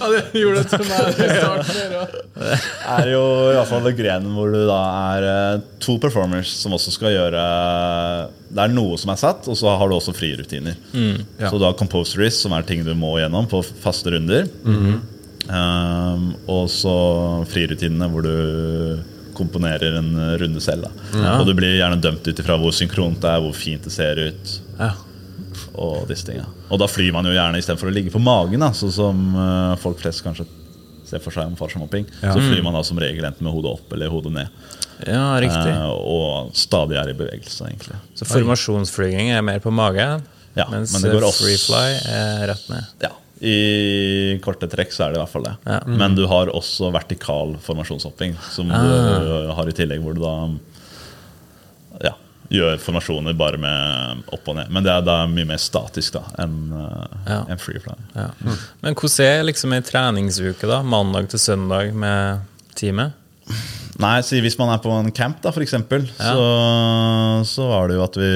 Ja, 0.00 0.08
det 0.12 0.40
gjorde 0.40 0.62
det 0.62 0.70
til 0.72 0.84
meg 0.88 1.08
i 1.12 1.28
starten. 1.36 2.08
Det 2.32 2.58
er 2.96 3.10
jo 3.12 3.22
i 3.50 3.56
hvert 3.58 3.70
fall 3.70 3.90
grenen 3.98 4.32
hvor 4.36 4.52
du 4.54 4.60
da 4.68 4.80
er 5.12 5.28
eh, 5.28 5.62
to 5.82 5.98
performers 6.02 6.52
som 6.62 6.74
også 6.76 6.94
skal 6.94 7.14
gjøre 7.14 7.44
Det 8.48 8.64
er 8.64 8.72
noe 8.72 8.98
som 9.00 9.12
er 9.12 9.20
satt, 9.20 9.48
og 9.50 9.58
så 9.58 9.76
har 9.76 9.90
du 9.90 9.96
også 9.98 10.14
frirutiner. 10.16 10.78
Ja. 10.92 11.50
Så 11.50 11.58
du 11.58 11.66
har 11.66 11.76
composeries, 11.78 12.40
som 12.42 12.54
er 12.56 12.66
ting 12.68 12.84
du 12.86 12.92
må 12.98 13.16
gjennom 13.20 13.48
på 13.50 13.62
faste 13.82 14.14
runder. 14.14 14.48
Um, 14.62 16.28
og 16.46 16.68
så 16.70 16.92
frirutinene, 17.50 18.08
hvor 18.12 18.24
du 18.24 19.32
komponerer 19.36 19.96
en 19.98 20.12
runde 20.38 20.60
selv. 20.62 20.86
Da. 20.86 21.38
Og 21.38 21.48
du 21.48 21.54
blir 21.58 21.78
gjerne 21.78 22.00
dømt 22.04 22.28
ut 22.28 22.42
ifra 22.44 22.58
hvor 22.60 22.74
synkront 22.76 23.22
det 23.24 23.32
er, 23.32 23.40
hvor 23.42 23.56
fint 23.56 23.88
det 23.88 23.94
ser 23.94 24.20
ut. 24.28 24.58
Ja. 24.78 24.92
Og 25.74 26.06
disse 26.08 26.26
tingene. 26.26 26.46
Og 26.70 26.78
da 26.82 26.86
flyr 26.90 27.12
man 27.14 27.24
jo 27.24 27.32
gjerne 27.32 27.58
istedenfor 27.62 27.88
å 27.88 27.94
ligge 27.94 28.10
på 28.12 28.20
magen, 28.20 28.60
sånn 28.76 28.92
som 28.92 29.22
uh, 29.36 29.76
folk 29.80 29.98
flest 30.02 30.22
kanskje 30.24 30.44
ser 31.08 31.20
for 31.20 31.32
seg 31.34 31.46
om 31.48 31.56
fallskjermhopping. 31.56 32.06
Ja. 32.22 32.32
Så 32.32 32.40
flyr 32.44 32.62
man 32.64 32.74
da 32.76 32.82
som 32.84 32.98
regel 33.00 33.24
enten 33.24 33.44
med 33.44 33.52
hodet 33.52 33.72
opp 33.72 33.92
eller 33.92 34.08
hodet 34.12 34.32
ned. 34.32 34.48
Ja, 35.08 35.38
riktig. 35.42 35.72
uh, 35.72 35.90
og 35.96 36.52
stadig 36.56 36.96
er 37.00 37.10
i 37.10 37.16
bevegelse, 37.18 37.66
egentlig. 37.70 37.96
Så 38.16 38.28
formasjonsflyging 38.28 39.32
er 39.34 39.42
mer 39.42 39.60
på 39.64 39.72
mage, 39.74 40.06
Ja, 40.54 40.66
mens 40.70 40.92
men 41.00 41.10
også- 41.16 41.42
free 41.44 41.56
fly 41.56 41.86
er 42.12 42.46
rett 42.52 42.68
ned. 42.68 42.84
Ja, 43.00 43.10
I 43.42 44.38
korte 44.44 44.68
trekk 44.70 44.92
så 44.94 45.06
er 45.06 45.12
det 45.12 45.16
i 45.18 45.22
hvert 45.24 45.32
fall 45.32 45.42
det. 45.48 45.56
Ja. 45.66 45.80
Men 45.88 46.14
du 46.14 46.26
har 46.30 46.46
også 46.52 46.92
vertikal 46.94 47.56
formasjonshopping, 47.64 48.36
som 48.52 48.70
Ah. 48.70 48.84
du 48.84 49.50
har 49.56 49.66
i 49.68 49.72
tillegg, 49.72 50.00
hvor 50.04 50.14
du 50.14 50.20
da 50.20 50.34
gjør 52.52 52.78
formasjoner 52.82 53.36
bare 53.38 53.58
med 53.60 54.22
opp 54.34 54.48
og 54.52 54.58
ned. 54.58 54.68
Men 54.74 54.84
det 54.84 54.92
er 54.92 55.04
da 55.06 55.22
mye 55.30 55.48
mer 55.48 55.60
statisk 55.62 56.18
da 56.18 56.22
enn 56.42 56.56
uh, 56.74 57.06
Ja. 57.28 57.40
en 57.48 57.60
free 57.60 57.80
fly. 57.80 57.96
Ja. 58.16 58.28
Men 58.84 58.94
hvordan 58.98 59.26
er 59.26 59.46
liksom 59.48 59.72
ei 59.76 59.80
treningsuke, 59.86 60.68
da? 60.68 60.82
Mandag 60.84 61.30
til 61.32 61.40
søndag 61.42 61.94
med 61.96 62.44
teamet? 62.78 63.16
Nei, 64.02 64.18
hvis 64.22 64.56
man 64.58 64.70
er 64.72 64.80
på 64.82 64.92
en 64.96 65.10
camp, 65.14 65.40
da, 65.44 65.52
eksempel, 65.64 66.06
Ja. 66.18 66.32
så, 66.32 66.46
så 67.48 67.68
var 67.68 67.88
det 67.88 67.98
jo 67.98 68.04
at 68.06 68.16
vi 68.20 68.32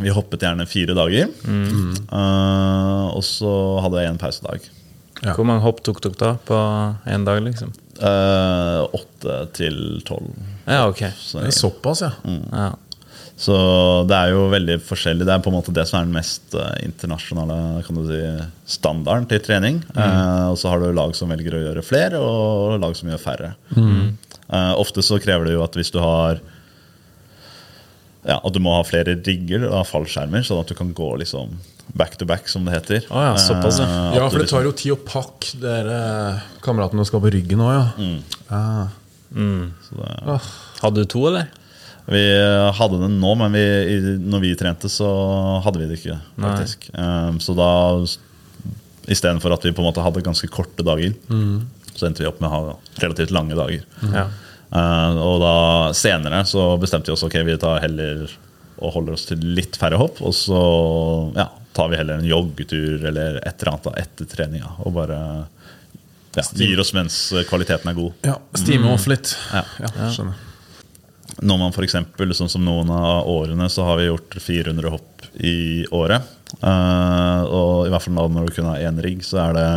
Vi 0.00 0.08
hoppet 0.08 0.40
gjerne 0.40 0.64
fire 0.66 0.94
dager. 0.96 1.28
Mm. 1.44 1.90
Uh, 2.08 3.10
og 3.12 3.20
så 3.28 3.50
hadde 3.84 4.00
jeg 4.00 4.08
en 4.14 4.20
pausedag. 4.22 4.70
Ja. 5.22 5.34
Hvor 5.36 5.46
mange 5.46 5.62
hopp 5.62 5.82
tok 5.86 6.00
dere 6.02 6.16
da 6.18 6.30
på 6.48 6.56
én 7.12 7.24
dag, 7.28 7.42
liksom? 7.44 7.70
Eh, 8.02 8.80
Åtte 8.98 9.36
til 9.54 9.76
tolv. 10.08 10.32
Ja, 10.72 10.86
ok. 10.90 11.02
Så, 11.20 11.42
Det 11.42 11.50
er 11.52 11.58
såpass, 11.58 12.02
ja. 12.04 12.10
Ja. 12.52 12.70
så 13.42 13.54
det 14.08 14.16
er 14.18 14.32
jo 14.34 14.44
veldig 14.52 14.76
forskjellig. 14.86 15.26
Det 15.26 15.34
er 15.34 15.42
på 15.44 15.50
en 15.52 15.56
måte 15.58 15.72
det 15.74 15.84
som 15.88 15.98
er 16.00 16.06
den 16.08 16.14
mest 16.14 16.54
eh, 16.54 16.76
internasjonale 16.86 17.56
kan 17.86 17.98
du 17.98 18.04
si, 18.08 18.20
standarden 18.78 19.26
til 19.30 19.40
trening. 19.44 19.82
Eh, 19.96 20.46
og 20.52 20.56
så 20.60 20.70
har 20.72 20.80
du 20.84 20.92
lag 20.96 21.14
som 21.18 21.32
velger 21.32 21.58
å 21.58 21.62
gjøre 21.66 21.82
flere, 21.86 22.20
og 22.22 22.78
lag 22.82 22.94
som 22.98 23.10
gjør 23.12 23.22
færre. 23.22 23.52
Eh, 23.76 24.72
ofte 24.78 25.02
så 25.04 25.18
krever 25.22 25.48
det 25.48 25.54
jo 25.56 25.64
at 25.64 25.76
hvis 25.78 25.92
du 25.94 25.98
har 26.02 26.40
ja, 28.24 28.36
At 28.38 28.52
du 28.54 28.60
må 28.62 28.70
ha 28.76 28.82
flere 28.86 29.16
rigger 29.26 29.64
og 29.66 29.82
fallskjermer, 29.88 30.44
sånn 30.46 30.60
at 30.62 30.68
du 30.70 30.76
kan 30.78 30.92
gå 30.94 31.08
liksom 31.24 31.56
back 31.98 32.14
to 32.20 32.24
back, 32.28 32.46
som 32.48 32.62
det 32.64 32.76
heter. 32.76 33.06
Ah, 33.10 33.32
ja, 33.32 33.36
såpass, 33.42 33.80
ja. 33.82 33.86
Eh, 33.88 34.16
Ja, 34.20 34.28
for 34.30 34.38
det 34.38 34.46
tar 34.52 34.62
jo 34.62 34.70
tid 34.78 34.92
å 34.94 34.98
pakke 35.02 35.58
dere 35.60 35.96
kameratene 36.62 37.04
skal 37.08 37.20
på 37.24 37.32
ryggen 37.34 37.64
òg, 37.64 37.72
ja. 37.74 38.10
Ja. 38.52 38.86
Så 39.32 39.98
det, 39.98 40.12
oh. 40.34 40.46
Hadde 40.82 41.02
du 41.02 41.10
to, 41.10 41.24
eller? 41.30 41.50
Vi 42.10 42.22
hadde 42.78 42.98
den 42.98 43.20
nå, 43.22 43.34
men 43.38 43.54
vi, 43.54 43.64
når 44.18 44.42
vi 44.42 44.54
trente, 44.58 44.90
så 44.90 45.08
hadde 45.62 45.82
vi 45.82 45.88
det 45.90 46.00
ikke. 46.00 46.18
faktisk 46.42 46.88
Um, 46.98 47.38
Så 47.40 47.54
da, 47.54 47.68
istedenfor 49.06 49.54
at 49.54 49.64
vi 49.66 49.72
på 49.72 49.84
en 49.84 49.88
måte 49.88 50.02
hadde 50.02 50.24
ganske 50.26 50.50
korte 50.50 50.82
dager, 50.86 51.14
så 51.94 52.08
endte 52.08 52.24
vi 52.24 52.28
opp 52.30 52.40
med 52.42 52.50
å 52.50 52.54
ha 52.56 52.74
relativt 53.04 53.30
lange 53.34 53.54
dager. 53.58 53.86
Ja. 54.02 54.26
Uh, 54.72 55.18
og 55.20 55.40
da 55.44 55.56
senere 55.94 56.42
så 56.48 56.72
bestemte 56.80 57.12
vi 57.12 57.14
oss 57.14 57.26
ok, 57.26 57.38
vi 57.46 57.58
tar 57.60 57.82
heller 57.84 58.26
og 58.82 58.94
holder 58.96 59.14
oss 59.14 59.26
til 59.28 59.42
litt 59.54 59.76
færre 59.78 60.00
hopp. 60.00 60.18
Og 60.24 60.34
så 60.34 60.60
ja, 61.36 61.46
tar 61.76 61.90
vi 61.92 61.98
heller 62.00 62.18
en 62.18 62.28
joggetur 62.28 63.04
eller 63.08 63.38
et 63.42 63.62
eller 63.62 63.72
annet 63.72 63.88
da, 63.88 63.92
etter 64.02 64.30
treninga. 64.30 64.72
Og 64.82 64.96
bare 64.96 65.18
ja, 66.36 66.42
gir 66.56 66.80
oss 66.80 66.92
mens 66.96 67.18
kvaliteten 67.48 67.90
er 67.92 67.98
god. 67.98 68.12
ja. 68.26 68.38
Stime 68.56 68.92
off 68.94 69.06
litt. 69.10 69.34
Ja. 69.52 69.64
Ja, 69.82 70.10
skjønner. 70.14 70.48
Når 71.42 71.58
man 71.58 71.72
for 71.72 71.84
eksempel, 71.86 72.34
sånn 72.36 72.50
som 72.52 72.64
noen 72.64 72.90
av 72.92 73.26
årene, 73.30 73.66
så 73.72 73.86
har 73.88 73.96
vi 73.98 74.10
gjort 74.10 74.36
400 74.40 74.90
hopp 74.92 75.26
i 75.40 75.86
året. 75.96 76.26
Uh, 76.60 77.40
og 77.48 77.86
i 77.86 77.92
hvert 77.92 78.04
fall 78.04 78.18
når 78.30 78.50
du 78.50 78.54
kun 78.58 78.68
har 78.68 78.82
én 78.84 79.00
rigg, 79.02 79.22
så 79.24 79.38
er 79.46 79.56
det 79.56 79.68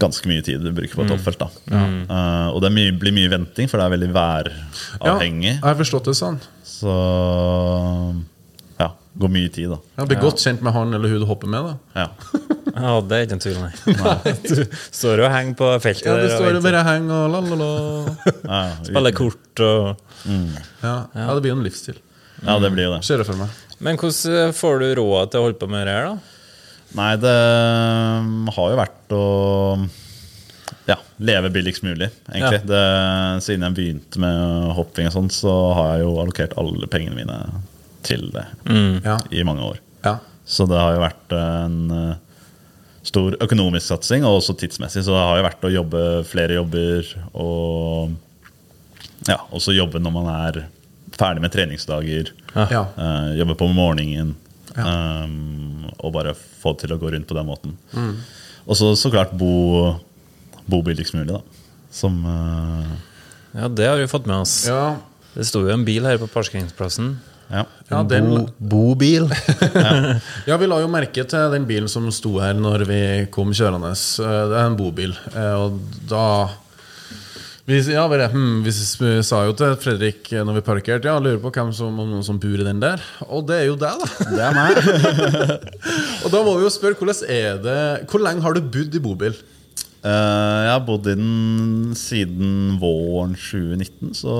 ganske 0.00 0.24
mye 0.30 0.40
tid 0.40 0.62
du 0.64 0.70
bruker 0.72 0.96
på 0.96 1.04
et 1.04 1.12
hoppfelt. 1.12 1.42
da. 1.42 1.50
Uh, 1.68 2.48
og 2.54 2.62
det 2.64 2.70
mye, 2.72 2.94
blir 2.96 3.12
mye 3.12 3.28
venting, 3.34 3.68
for 3.68 3.76
det 3.76 3.84
er 3.84 3.94
veldig 3.98 4.08
væravhengig. 4.16 5.52
Ja, 5.52 5.58
jeg 5.60 5.66
har 5.68 5.76
forstått 5.82 6.08
det 6.08 6.16
sånn. 6.16 6.40
Så 6.64 6.94
ja, 8.80 8.88
går 9.20 9.32
mye 9.36 9.52
tid, 9.52 9.74
da. 9.74 9.78
Ja, 10.00 10.08
blir 10.08 10.22
godt 10.24 10.40
kjent 10.40 10.64
med 10.64 10.72
han 10.72 10.96
eller 10.96 11.12
hun 11.12 11.20
du 11.20 11.28
hopper 11.28 11.52
med. 11.52 11.68
da 11.68 12.04
Ja. 12.06 12.08
ja, 12.74 12.92
det 13.04 13.16
er 13.16 13.26
ikke 13.26 13.36
en 13.36 13.42
tvil, 13.44 13.58
nei. 13.60 14.34
du 14.50 14.76
står 14.90 15.24
og 15.24 15.32
henger 15.34 15.56
på 15.58 15.70
feltet 15.84 16.08
Ja, 16.08 16.16
du 16.20 16.28
står 16.32 16.58
og 16.58 16.66
bare 16.66 16.84
henger 16.86 17.14
og 17.16 17.34
la-la-la. 17.34 17.70
Ja, 18.44 18.60
spiller 18.86 19.16
kort 19.16 19.64
og 19.66 20.04
Ja. 20.26 20.94
ja, 21.14 21.26
det 21.32 21.40
blir 21.40 21.54
jo 21.54 21.58
en 21.58 21.66
livsstil. 21.66 21.98
ja, 22.44 22.58
det 22.62 22.72
blir 22.74 22.92
det. 22.96 23.00
Ser 23.06 23.24
for 23.26 23.40
meg. 23.40 23.56
Men 23.80 23.96
hvordan 24.00 24.52
får 24.56 24.82
du 24.82 24.86
råd 25.00 25.32
til 25.32 25.40
å 25.40 25.48
holde 25.48 25.60
på 25.60 25.70
med 25.72 25.88
det 25.88 25.96
her, 25.96 26.12
da? 26.12 26.36
Nei, 26.98 27.10
det 27.22 27.34
um, 28.20 28.48
har 28.50 28.72
jo 28.72 28.78
vært 28.80 29.12
å 29.14 29.24
ja, 30.90 30.96
leve 31.22 31.52
billigst 31.54 31.84
mulig, 31.86 32.08
egentlig. 32.32 32.64
Det, 32.66 32.80
siden 33.46 33.66
jeg 33.68 33.76
begynte 33.76 34.22
med 34.22 34.72
hopping, 34.74 35.06
og 35.10 35.14
sånt, 35.14 35.36
så 35.36 35.54
har 35.76 35.94
jeg 35.94 36.04
jo 36.06 36.16
allokert 36.22 36.56
alle 36.60 36.90
pengene 36.90 37.20
mine 37.20 37.38
til 38.06 38.26
det 38.34 38.46
mm. 38.66 39.30
i 39.30 39.46
mange 39.46 39.70
år. 39.72 39.80
ja. 40.06 40.18
Så 40.50 40.64
det 40.66 40.78
har 40.80 40.96
jo 40.96 41.02
vært 41.04 41.32
en 41.36 41.76
stor 43.06 43.36
økonomisk 43.40 43.86
satsing, 43.86 44.24
og 44.28 44.40
også 44.40 44.56
tidsmessig. 44.60 45.04
Så 45.06 45.14
det 45.14 45.22
har 45.22 45.38
jo 45.40 45.46
vært 45.46 45.64
å 45.64 45.72
jobbe 45.72 46.02
flere 46.28 46.58
jobber, 46.58 47.08
og 47.32 48.12
ja, 49.28 49.38
også 49.52 49.74
jobbe 49.76 50.00
når 50.02 50.14
man 50.14 50.28
er 50.34 50.60
ferdig 51.20 51.42
med 51.44 51.52
treningsdager. 51.54 52.32
Ja. 52.54 52.84
Uh, 52.96 53.32
jobbe 53.40 53.56
på 53.60 53.68
morgenen. 53.72 54.36
um, 54.76 55.88
og 55.98 56.12
bare 56.14 56.32
få 56.36 56.72
det 56.76 56.84
til 56.86 56.94
å 56.94 57.00
gå 57.00 57.10
rundt 57.12 57.26
på 57.28 57.36
den 57.36 57.48
måten. 57.48 57.74
Og 58.64 58.76
så 58.78 58.92
så 58.96 59.10
klart 59.12 59.32
bo, 59.36 59.96
bo 60.70 60.80
billigst 60.86 61.16
mulig, 61.16 61.32
da. 61.34 61.40
Som 61.90 62.20
uh, 62.24 62.92
Ja, 63.56 63.66
det 63.68 63.88
har 63.88 63.98
vi 63.98 64.06
fått 64.10 64.28
med 64.30 64.44
oss. 64.44 64.62
ja. 64.68 64.98
Det 65.30 65.44
sto 65.46 65.60
jo 65.62 65.70
en 65.70 65.84
bil 65.86 66.02
her 66.08 66.18
på 66.18 66.26
parkeringsplassen. 66.26 67.12
Ja. 67.50 67.64
Ja, 67.90 68.00
den, 68.06 68.28
bobil. 68.62 69.24
ja, 70.46 70.56
vi 70.60 70.68
la 70.70 70.76
jo 70.84 70.88
merke 70.92 71.24
til 71.26 71.50
den 71.56 71.64
bilen 71.66 71.88
som 71.90 72.06
sto 72.14 72.36
her 72.38 72.54
når 72.54 72.84
vi 72.86 73.00
kom 73.34 73.50
kjørende. 73.56 73.90
Eh, 73.96 74.42
Det 74.52 74.58
er 74.60 74.66
en 74.70 74.76
bobil. 74.78 75.16
Eh, 75.34 75.54
Og 75.58 75.80
da 76.10 76.24
vi, 77.70 77.76
ja, 77.92 78.02
bare, 78.10 78.26
hm, 78.32 78.62
vi, 78.66 78.70
s- 78.74 78.96
vi 78.98 79.10
sa 79.26 79.44
jo 79.46 79.52
til 79.58 79.76
Fredrik 79.78 80.30
eh, 80.32 80.42
når 80.46 80.56
vi 80.58 80.62
parkerte 80.66 81.06
Ja, 81.10 81.18
lurer 81.22 81.38
på 81.42 81.52
hvem 81.54 81.68
som, 81.76 81.94
noen 81.98 82.24
som 82.26 82.38
bor 82.42 82.58
i 82.58 82.66
den 82.66 82.80
der. 82.82 83.02
Og 83.28 83.44
det 83.50 83.60
er 83.60 83.66
jo 83.68 83.76
deg, 83.78 84.00
da. 84.00 84.30
Det 84.30 84.42
er 84.46 84.56
meg. 84.56 84.80
Og 86.24 86.32
da 86.32 86.40
må 86.46 86.56
vi 86.58 86.66
jo 86.66 86.72
spørre 86.74 86.98
hvordan 86.98 87.24
er 87.30 87.60
det 87.62 87.78
Hvor 88.10 88.22
lenge 88.24 88.42
har 88.46 88.56
du 88.56 88.62
bodd 88.74 88.94
i 88.98 89.02
bobil? 89.04 89.36
Uh, 90.00 90.08
jeg 90.64 90.70
har 90.72 90.84
bodd 90.86 91.10
i 91.12 91.14
den 91.18 91.90
siden 91.98 92.78
våren 92.80 93.34
2019, 93.36 94.14
så 94.16 94.36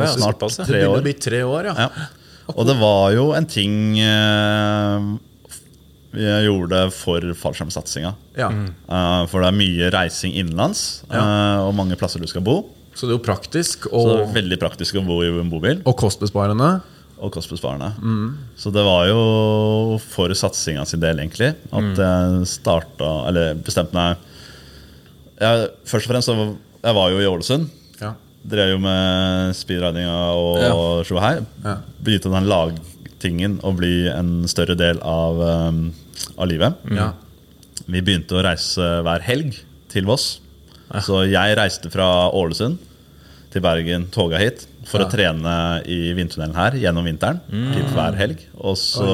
ja, 0.00 0.08
snart 0.10 0.40
såpass, 0.40 0.56
ja. 0.58 0.64
tre 0.66 0.80
Det 0.80 0.88
begynner 0.88 0.98
å 0.98 1.04
bli 1.06 1.12
tre 1.22 1.42
år, 1.46 1.68
ja. 1.70 1.74
Ja. 1.86 2.08
Og 2.54 2.66
det 2.68 2.76
var 2.80 3.12
jo 3.12 3.30
en 3.36 3.46
ting 3.46 3.74
vi 6.14 6.24
jeg 6.24 6.46
gjorde 6.48 6.80
for 6.96 7.24
fallskjermsatsinga. 7.36 8.14
ja. 8.38 8.48
Eh, 8.48 9.22
for 9.28 9.42
det 9.44 9.50
er 9.50 9.58
mye 9.58 9.90
reising 9.92 10.34
innenlands, 10.34 11.04
eh, 11.12 11.58
og 11.60 11.74
mange 11.76 11.98
plasser 12.00 12.20
du 12.20 12.26
skal 12.30 12.42
bo. 12.42 12.62
Så 12.94 13.06
det 13.06 13.14
er 13.14 13.18
jo 13.18 13.24
praktisk 13.26 13.84
Så 13.86 14.04
det 14.08 14.22
er 14.24 14.32
veldig 14.42 14.58
praktisk 14.58 14.96
å 14.98 15.04
bo 15.06 15.20
i 15.22 15.28
en 15.28 15.50
bobil, 15.50 15.82
og 15.84 15.96
kostbesparende. 15.96 16.80
og 17.20 17.32
kostbesparende. 17.34 17.92
Så 18.56 18.72
det 18.72 18.84
var 18.86 19.06
jo 19.08 19.98
for 19.98 20.28
satsinga 20.28 20.86
sin 20.86 21.00
del, 21.00 21.18
egentlig, 21.18 21.54
at 21.72 21.96
jeg 21.98 22.46
starta 22.46 23.26
Eller 23.28 23.54
bestemte 23.54 23.92
meg 23.92 24.16
jeg, 25.40 25.70
Først 25.84 26.06
og 26.06 26.12
fremst 26.12 26.28
så 26.28 26.56
jeg 26.82 26.94
var 26.94 27.10
jo 27.10 27.18
i 27.18 27.26
Ålesund. 27.26 27.68
Ja. 28.42 28.48
Drev 28.48 28.70
jo 28.70 28.78
med 28.80 29.54
speedridinga 29.58 30.18
og 30.32 31.04
show 31.08 31.18
her. 31.20 31.42
Ja. 31.64 31.78
Begynte 32.00 32.30
den 32.32 32.46
lagtingen 32.48 33.58
å 33.66 33.72
bli 33.76 34.06
en 34.08 34.46
større 34.48 34.76
del 34.78 35.00
av, 35.04 35.40
um, 35.68 35.80
av 36.38 36.48
livet. 36.48 36.78
Ja. 36.94 37.10
Vi 37.88 38.00
begynte 38.04 38.38
å 38.38 38.44
reise 38.44 39.02
hver 39.04 39.24
helg 39.26 39.58
til 39.92 40.06
Voss. 40.08 40.38
Så 41.04 41.26
jeg 41.28 41.56
reiste 41.58 41.90
fra 41.92 42.30
Ålesund 42.32 42.78
til 43.52 43.60
Bergen, 43.64 44.06
toga 44.12 44.38
hit. 44.40 44.66
for 44.88 45.04
å 45.04 45.10
trene 45.12 45.82
i 45.84 46.14
vindtunnelen 46.16 46.54
her 46.56 46.72
gjennom 46.80 47.04
vinteren. 47.04 47.42
Typ 47.74 47.90
hver 47.92 48.14
helg. 48.16 48.40
Og 48.56 48.76
så 48.80 49.08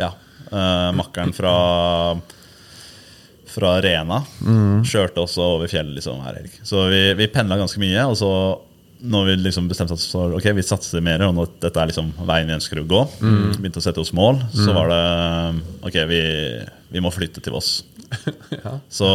ja, 0.00 0.08
uh, 0.50 0.90
makkeren 0.98 1.30
fra 1.36 1.52
fra 3.52 3.76
Rena. 3.84 4.22
Kjørte 4.88 5.22
også 5.24 5.44
over 5.56 5.70
fjellet 5.70 5.98
liksom, 6.00 6.20
hver 6.24 6.38
helg. 6.40 6.58
Så 6.66 6.86
vi, 6.92 7.02
vi 7.20 7.28
pendla 7.32 7.58
ganske 7.60 7.80
mye. 7.82 8.04
Og 8.10 8.16
så 8.20 8.30
når 9.02 9.24
vi 9.26 9.32
liksom 9.42 9.66
bestemte 9.66 9.96
oss 9.96 10.04
for 10.12 10.36
ok, 10.38 10.44
vi 10.54 10.62
satser 10.62 11.02
mer, 11.02 11.24
og 11.26 11.32
når 11.34 11.48
dette 11.64 11.80
er 11.82 11.88
liksom 11.90 12.12
veien 12.28 12.46
vi 12.46 12.54
ønsker 12.54 12.78
å 12.78 12.84
gå, 12.86 13.00
begynte 13.58 13.80
å 13.80 13.82
sette 13.82 13.98
oss 13.98 14.12
mål, 14.14 14.38
så 14.54 14.70
var 14.76 14.92
det 14.92 15.00
ok, 15.88 15.96
vi, 16.06 16.20
vi 16.94 17.02
må 17.02 17.10
flytte 17.10 17.42
til 17.42 17.56
Voss. 17.56 17.80
Så 18.98 19.08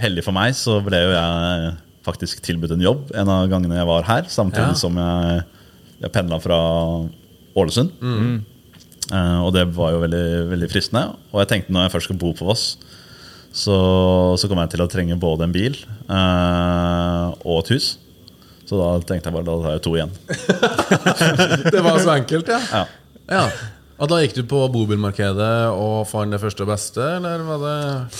heldig 0.00 0.24
for 0.26 0.34
meg 0.36 0.56
så 0.58 0.78
ble 0.84 1.00
jo 1.04 1.12
jeg 1.14 1.72
faktisk 2.08 2.40
tilbudt 2.46 2.72
en 2.74 2.82
jobb 2.84 3.10
en 3.20 3.30
av 3.32 3.46
gangene 3.52 3.76
jeg 3.78 3.88
var 3.90 4.06
her, 4.08 4.28
samtidig 4.32 4.72
Ja. 4.72 4.80
som 4.80 4.96
jeg, 4.96 5.42
jeg 6.02 6.12
pendla 6.14 6.38
fra 6.40 6.58
Ålesund. 7.58 7.90
Eh, 8.02 8.38
og 9.14 9.52
det 9.56 9.64
var 9.76 9.94
jo 9.94 10.02
veldig, 10.02 10.24
veldig 10.50 10.68
fristende. 10.72 11.14
Og 11.32 11.42
jeg 11.42 11.50
tenkte 11.52 11.74
når 11.74 11.86
jeg 11.86 11.94
først 11.96 12.10
skal 12.10 12.20
bo 12.20 12.34
på 12.36 12.48
Voss, 12.48 12.66
så, 13.48 13.78
så 14.36 14.48
kommer 14.48 14.66
jeg 14.66 14.76
til 14.76 14.84
å 14.84 14.90
trenge 14.92 15.16
både 15.20 15.46
en 15.48 15.54
bil 15.54 15.78
eh, 15.78 17.26
og 17.48 17.62
et 17.62 17.72
hus. 17.76 17.88
Så 18.68 18.76
da 18.76 18.90
tenkte 19.00 19.30
jeg 19.30 19.36
bare 19.38 19.48
da 19.48 19.56
tar 19.64 19.76
jeg 19.78 19.84
to 19.86 19.94
igjen. 19.96 20.12
Det 21.74 21.80
var 21.84 22.02
så 22.04 22.12
enkelt, 22.18 22.52
ja. 22.52 22.60
Ja. 22.68 22.84
ja. 23.32 23.44
Og 23.98 24.06
da 24.06 24.20
gikk 24.22 24.36
du 24.36 24.44
på 24.46 24.60
bobilmarkedet 24.70 25.74
og 25.74 26.04
fant 26.06 26.30
det 26.30 26.38
første 26.38 26.62
og 26.62 26.70
beste, 26.70 27.02
eller 27.16 27.42
var 27.48 27.62
det 27.64 27.78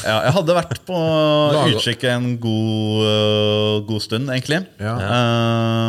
Ja, 0.09 0.17
jeg 0.27 0.35
hadde 0.35 0.57
vært 0.57 0.81
på 0.89 0.99
utkikk 1.71 2.07
en 2.11 2.27
god, 2.43 3.05
uh, 3.07 3.77
god 3.87 4.03
stund, 4.03 4.33
egentlig. 4.35 4.59
Ja. 4.83 4.97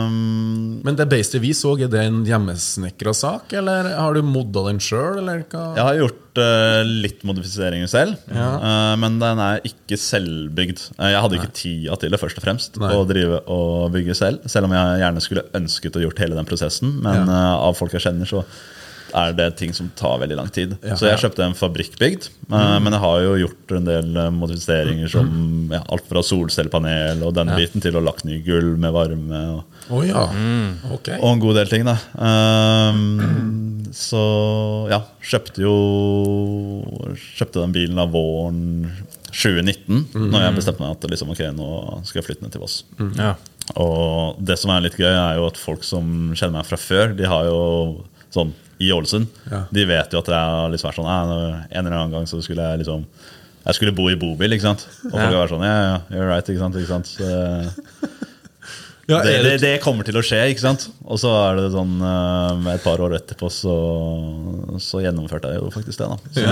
Um, 0.06 0.78
Men 0.86 1.00
det 1.00 1.10
beistet 1.10 1.42
vi 1.42 1.56
så, 1.58 1.74
er 1.82 1.90
det 1.90 2.04
en 2.06 2.22
hjemmesnekra 2.28 3.16
sak, 3.18 3.58
eller 3.58 3.90
har 3.98 4.14
du 4.14 4.22
modda 4.26 4.68
den 4.70 4.82
sjøl, 4.84 5.26
jeg 5.30 5.84
har 5.84 5.98
gjort 5.98 6.40
øh, 6.42 6.82
litt 7.04 7.24
modifiseringer 7.28 7.90
selv, 7.90 8.16
øh, 8.32 8.94
men 9.02 9.18
den 9.22 9.42
er 9.44 9.62
ikke 9.68 9.98
selvbygd. 10.00 10.86
Jeg 10.98 11.22
hadde 11.24 11.40
ikke 11.40 11.54
tida 11.56 11.98
til 12.00 12.14
det, 12.14 12.20
først 12.22 12.40
og 12.40 12.46
fremst, 12.46 12.80
Nei. 12.82 12.92
å 12.96 13.06
drive 13.10 13.42
og 13.52 13.90
bygge 13.94 14.16
selv. 14.18 14.46
Selv 14.50 14.70
om 14.70 14.76
jeg 14.78 15.02
gjerne 15.04 15.24
skulle 15.26 15.46
ønsket 15.60 15.98
å 16.00 16.04
gjort 16.06 16.22
hele 16.24 16.38
den 16.38 16.50
prosessen, 16.50 17.00
men 17.04 17.26
Ja. 17.30 17.56
av 17.58 17.78
folk 17.78 17.94
jeg 17.98 18.06
kjenner, 18.06 18.30
så 18.30 18.46
er 19.16 19.34
det 19.38 19.48
ting 19.60 19.74
som 19.76 19.90
tar 19.98 20.20
veldig 20.22 20.38
lang 20.38 20.50
tid. 20.54 20.76
Ja. 20.86 20.96
Så 21.00 21.08
jeg 21.10 21.20
kjøpte 21.24 21.46
en 21.48 21.58
fabrikkbygd, 21.58 22.30
Mm. 22.50 22.82
men 22.82 22.94
jeg 22.96 23.02
har 23.04 23.20
jo 23.22 23.34
gjort 23.44 23.72
en 23.78 23.86
del 23.86 24.08
eh, 24.18 24.30
modifiseringer 24.34 25.12
som 25.14 25.28
ja, 25.70 25.84
alt 25.94 26.08
fra 26.10 26.24
solcellepanel 26.26 27.22
og 27.22 27.36
denne 27.38 27.54
biten 27.60 27.84
til 27.84 27.94
å 27.94 28.02
lagt 28.02 28.24
ny 28.26 28.40
gulv 28.42 28.80
med 28.82 28.90
varme. 28.96 29.42
og 29.54 29.92
oh, 29.94 30.02
ja. 30.08 30.24
Ok. 30.90 31.12
og 31.20 31.28
en 31.30 31.44
god 31.44 31.60
del 31.60 31.70
ting, 31.70 31.86
da. 31.86 31.94
Ehm, 32.18 33.86
så 33.94 34.24
ja, 34.90 35.00
kjøpte 35.22 35.62
jo 35.62 35.76
Kjøpte 37.38 37.62
den 37.62 37.74
bilen 37.76 38.02
av 38.02 38.12
våren 38.14 38.90
2019, 39.30 40.08
når 40.16 40.44
jeg 40.44 40.56
bestemte 40.58 40.82
meg 40.84 40.96
at 40.96 41.06
liksom, 41.12 41.32
ok, 41.34 41.42
nå 41.54 41.70
skal 42.08 42.20
jeg 42.20 42.28
flytte 42.28 42.46
ned 42.46 42.54
til 42.56 42.64
Voss. 42.64 42.80
Ja. 43.18 43.36
Og 43.78 44.40
det 44.42 44.58
som 44.58 44.72
er 44.74 44.82
litt 44.88 44.98
gøy, 44.98 45.10
er 45.12 45.38
jo 45.38 45.46
at 45.50 45.60
folk 45.62 45.86
som 45.86 46.32
kjenner 46.34 46.60
meg 46.60 46.70
fra 46.70 46.80
før, 46.82 47.14
de 47.18 47.28
har 47.30 47.46
jo 47.46 47.60
sånn 48.34 48.56
i 48.80 48.92
Ålesund, 48.96 49.28
Ja. 49.52 49.64
de 49.72 49.86
vet 49.90 50.14
jo 50.16 50.20
at 50.24 50.30
jeg 50.32 50.36
har 50.54 50.70
liksom 50.72 50.90
vært 50.90 51.00
sånn 51.02 51.10
En 51.12 51.86
eller 51.86 51.98
annen 51.98 52.12
gang 52.16 52.26
så 52.30 52.40
skulle 52.42 52.64
jeg 52.72 52.80
liksom 52.86 53.06
Jeg 53.66 53.76
skulle 53.76 53.92
bo 53.96 54.08
i 54.10 54.16
bobil, 54.16 54.54
ikke 54.56 54.68
sant? 54.70 54.86
Og 55.06 55.12
folk 55.12 55.26
har 55.26 55.36
vært 55.44 55.52
sånn 55.56 55.66
Ja, 55.68 55.76
ja, 55.84 55.98
you're 56.16 56.30
right, 56.30 56.48
ikke 56.48 56.62
sant? 56.64 56.76
Ikke 56.80 56.94
sant? 56.94 57.08
Så, 57.12 57.28
Ja, 59.10 59.24
det, 59.26 59.32
det, 59.42 59.44
det, 59.44 59.62
det 59.64 59.82
kommer 59.82 60.06
til 60.06 60.20
å 60.20 60.22
skje, 60.22 60.38
ikke 60.52 60.62
sant? 60.62 60.84
Og 61.02 61.18
så 61.18 61.32
er 61.34 61.56
det 61.58 61.72
sånn 61.74 61.96
eh, 61.98 62.68
et 62.76 62.84
par 62.86 63.02
år 63.02 63.16
etterpå 63.18 63.50
så, 63.50 63.74
så 64.78 65.02
gjennomførte 65.02 65.50
jeg 65.50 65.58
jo 65.64 65.72
faktisk 65.74 65.98
det. 66.04 66.10
da 66.12 66.18
Så 66.38 66.44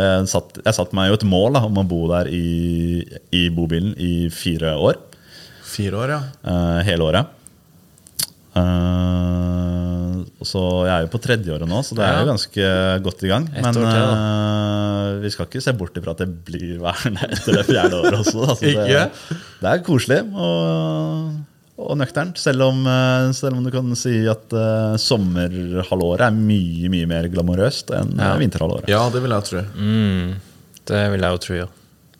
jeg 0.00 0.30
satte 0.32 0.74
satt 0.78 0.94
meg 0.96 1.10
jo 1.12 1.18
et 1.18 1.26
mål 1.28 1.58
da 1.58 1.64
om 1.68 1.76
å 1.82 1.84
bo 1.84 2.06
der 2.08 2.30
i, 2.32 3.04
i 3.36 3.42
bobilen 3.52 3.92
i 4.00 4.30
fire 4.32 4.72
år. 4.80 4.96
Fire 5.74 6.00
år, 6.06 6.14
ja. 6.16 6.20
eh, 6.48 6.80
hele 6.88 7.04
året. 7.10 7.26
Så 10.44 10.60
jeg 10.86 10.92
er 10.94 11.04
jo 11.06 11.10
på 11.12 11.20
tredjeåret 11.24 11.68
nå, 11.70 11.80
så 11.86 11.96
det 11.98 12.04
er 12.06 12.20
jo 12.20 12.28
ganske 12.32 12.68
godt 13.06 13.24
i 13.26 13.30
gang. 13.30 13.46
Men 13.54 13.74
til, 13.76 13.86
uh, 13.86 15.18
vi 15.22 15.30
skal 15.34 15.48
ikke 15.48 15.62
se 15.64 15.74
bort 15.78 15.96
ifra 16.00 16.14
at 16.14 16.22
det 16.24 16.28
blir 16.46 16.76
værende 16.82 17.28
etter 17.30 17.58
det 17.58 17.64
fjerde 17.68 17.98
året 18.00 18.18
også. 18.20 18.44
Altså, 18.48 18.70
det, 18.90 19.02
det 19.62 19.70
er 19.72 19.82
koselig 19.86 20.20
og, 20.34 21.32
og 21.84 21.96
nøkternt. 22.00 22.38
Selv 22.40 22.66
om, 22.68 22.82
eh, 22.86 23.30
selv 23.36 23.58
om 23.58 23.64
du 23.66 23.70
kan 23.74 23.94
si 23.98 24.16
at 24.30 24.54
uh, 24.56 24.94
sommerhalvåret 25.00 26.26
er 26.28 26.36
mye 26.36 26.90
mye 26.92 27.08
mer 27.10 27.30
glamorøst 27.32 27.90
enn 27.96 28.14
Ja. 28.20 28.34
vinterhalvåret. 28.40 28.88
Ja, 28.90 29.02
det 29.14 29.24
vil 29.24 29.34
jeg 29.36 29.48
tro. 29.50 29.64
Mm, 29.78 30.34
det 30.92 31.02
vil 31.14 31.26
jeg 31.28 31.38
jo 31.38 31.42
tro, 31.48 31.58
ja. 31.64 31.68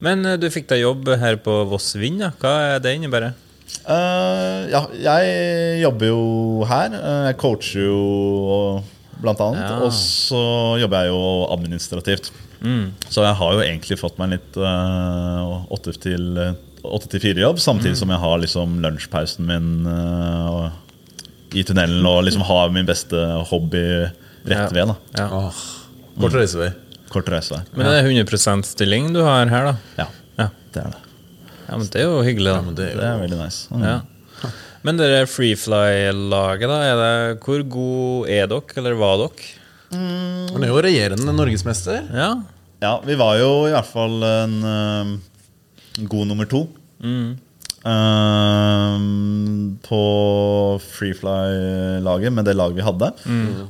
Men 0.04 0.26
du 0.42 0.48
fikk 0.52 0.66
deg 0.72 0.82
jobb 0.82 1.08
her 1.20 1.38
på 1.40 1.52
Voss 1.70 1.94
Vind, 1.96 2.20
ja. 2.26 2.32
Hva 2.42 2.54
er 2.74 2.82
det 2.84 2.96
innebærer? 2.98 3.36
Eh, 3.84 4.60
ja, 4.72 4.82
jeg 5.04 5.80
jobber 5.82 6.06
jo 6.12 6.64
her. 6.68 6.94
Eh, 6.94 7.26
Jeg 7.32 7.36
coacher 7.42 7.84
jo 7.88 8.82
blant 9.20 9.40
annet. 9.40 9.64
Ja. 9.64 9.78
Og 9.84 9.92
så 9.96 10.40
jobber 10.80 11.04
jeg 11.04 11.12
jo 11.12 11.22
administrativt. 11.54 12.30
Mm. 12.64 12.92
Så 13.12 13.24
jeg 13.26 13.34
har 13.36 13.52
jo 13.58 13.60
egentlig 13.64 13.98
fått 14.00 14.16
meg 14.18 14.30
litt 14.38 14.56
åtte 14.56 15.92
til 16.00 16.30
åtte 16.84 17.08
til 17.08 17.20
fire-jobb, 17.22 17.60
samtidig 17.64 17.96
som 17.96 18.10
jeg 18.12 18.20
har 18.20 18.40
liksom 18.42 18.74
lunsjpausen 18.84 19.46
min 19.48 19.86
uh, 19.88 20.66
i 21.56 21.62
tunnelen 21.64 22.04
og 22.08 22.24
liksom 22.26 22.42
har 22.44 22.68
min 22.74 22.84
beste 22.88 23.16
hobby 23.48 23.80
rett 24.44 24.52
Ja. 24.52 24.66
ved. 24.68 24.92
da 24.92 24.96
Ja. 25.22 25.28
Oh. 25.32 25.62
Kort 26.20 26.36
reisevei. 26.36 26.72
Kort 27.08 27.30
reisevei. 27.32 27.62
Men 27.72 27.86
det 27.88 27.94
er 28.02 28.08
100% 28.10 28.68
stilling 28.68 29.12
du 29.14 29.22
har 29.24 29.46
her, 29.48 29.64
da? 29.72 29.76
Ja, 29.96 30.06
Ja. 30.38 30.48
det 30.74 30.82
er 30.84 30.90
det. 30.92 31.00
Ja 31.68 31.76
men 31.80 31.86
det 31.90 32.00
er 32.00 32.08
jo 32.08 32.22
hyggelig, 32.26 32.50
da. 32.50 32.56
Ja, 32.58 32.64
men 32.68 32.78
det 32.78 32.86
er 32.90 32.96
Det 33.00 33.08
er 33.10 33.20
veldig 33.24 33.40
nice. 33.40 33.68
Mm. 33.74 33.84
Ja. 33.88 34.50
Men 34.84 34.98
dere 35.00 35.20
Freefly-laget, 35.30 36.68
da, 36.68 36.80
er 36.84 36.98
det, 37.00 37.12
hvor 37.44 37.62
god 37.72 38.28
er 38.28 38.50
dere, 38.50 38.80
eller 38.82 38.98
var 39.00 39.22
dere? 39.22 39.52
Han 39.94 40.64
er 40.64 40.72
jo 40.72 40.82
regjerende 40.82 41.32
norgesmester. 41.36 42.02
Ja. 42.12 42.32
Ja, 42.82 42.98
vi 43.06 43.14
var 43.16 43.38
jo 43.38 43.52
i 43.68 43.72
hvert 43.72 43.88
fall 43.88 44.18
en 44.26 44.58
en 45.94 46.08
god 46.10 46.26
nummer 46.26 46.48
to. 46.50 46.64
Mm. 47.04 47.36
Eh, 47.84 48.98
på 49.84 50.00
Freefly-laget 50.82 52.32
med 52.32 52.48
det 52.48 52.56
laget 52.56 52.78
vi 52.80 52.86
hadde. 52.86 53.10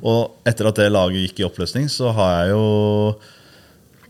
Og 0.02 0.38
etter 0.48 0.70
at 0.70 0.80
det 0.80 0.90
laget 0.94 1.26
gikk 1.26 1.42
i 1.42 1.48
oppløsning, 1.48 1.90
så 1.92 2.12
har 2.16 2.44
jeg 2.44 2.54
jo 2.54 2.64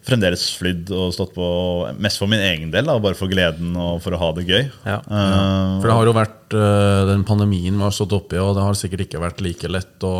fremdeles 0.04 0.42
flydd 0.58 0.90
og 0.94 1.12
stått 1.16 1.32
på 1.36 1.46
mest 2.02 2.20
for 2.20 2.30
min 2.30 2.42
egen 2.44 2.72
del, 2.72 2.86
da, 2.88 2.96
bare 3.00 3.16
for 3.18 3.30
gleden 3.32 3.72
og 3.80 4.02
for 4.04 4.16
å 4.16 4.20
ha 4.20 4.30
det 4.36 4.44
gøy. 4.48 4.66
Ja. 4.84 4.98
Uh, 5.08 5.80
For 5.80 5.88
det 5.88 5.96
har 5.96 6.10
jo 6.10 6.16
vært 6.16 6.56
øh, 6.58 7.04
den 7.10 7.24
pandemien 7.28 7.78
vi 7.78 7.86
har 7.86 7.94
stått 7.94 8.12
oppi, 8.16 8.36
og 8.40 8.52
det 8.58 8.66
har 8.66 8.76
sikkert 8.78 9.06
ikke 9.06 9.22
vært 9.22 9.40
like 9.44 9.70
lett 9.70 10.04
å 10.04 10.14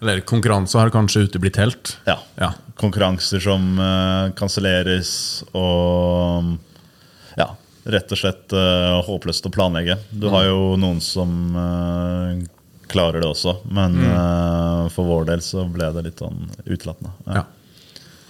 Eller 0.00 0.22
konkurranse 0.22 0.78
har 0.78 0.92
kanskje 0.94 1.26
uteblitt 1.28 1.58
helt. 1.60 1.96
ja. 2.06 2.18
Ja. 2.40 2.52
Konkurranser 2.78 3.42
som 3.42 3.72
uh, 3.82 4.30
kanselleres 4.38 5.08
og 5.50 6.52
ja, 7.36 7.48
rett 7.90 8.12
og 8.14 8.20
slett 8.20 8.54
uh, 8.54 9.00
håpløst 9.02 9.48
å 9.48 9.50
planlegge. 9.50 9.96
Du 10.14 10.28
har 10.30 10.46
jo 10.46 10.76
noen 10.78 11.00
som 11.02 11.32
uh, 11.58 12.38
klarer 12.88 13.20
det 13.20 13.28
også, 13.28 13.58
men 13.74 13.98
eh, 14.00 14.88
for 14.94 15.04
vår 15.08 15.26
del 15.28 15.42
så 15.44 15.66
ble 15.68 15.90
det 15.92 16.06
litt 16.06 16.22
sånn 16.22 16.46
utelattende. 16.64 17.10
Ja. 17.26 17.42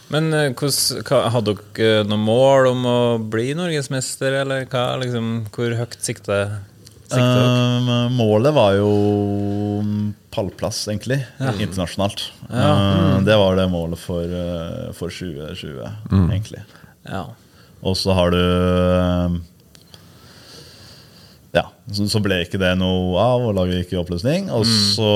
Men 0.09 0.33
hos, 0.57 0.79
hva, 1.05 1.27
hadde 1.35 1.59
dere 1.77 2.07
noe 2.09 2.23
mål 2.23 2.71
om 2.71 2.87
å 2.89 2.99
bli 3.21 3.51
norgesmester, 3.59 4.41
eller 4.43 4.65
hva, 4.73 4.85
liksom, 5.03 5.33
hvor 5.53 5.75
høyt 5.77 5.99
sikta 6.01 6.43
sikte 7.09 7.35
dere? 7.35 7.67
Um, 7.83 8.17
målet 8.17 8.55
var 8.57 8.77
jo 8.79 8.93
pallplass, 10.35 10.85
egentlig, 10.89 11.21
internasjonalt. 11.59 12.29
Eh, 12.51 13.21
det 13.27 13.37
var 13.41 13.57
det 13.59 13.69
målet 13.73 14.01
for, 14.01 14.25
eh, 14.25 14.89
for 14.97 15.13
2020, 15.13 15.85
egentlig. 16.29 16.63
Ja. 17.09 17.25
Og 17.83 17.97
så 17.97 18.15
har 18.17 18.35
du 18.35 18.43
eh, 18.43 19.39
Ja, 21.57 21.65
så, 21.91 22.05
så 22.13 22.21
ble 22.23 22.43
ikke 22.45 22.61
det 22.61 22.75
noe 22.79 23.17
av, 23.19 23.49
og 23.49 23.57
laget 23.57 23.83
gikk 23.83 23.97
i 23.97 24.01
oppløsning. 24.03 24.51
Og 24.55 24.67
så 24.69 25.13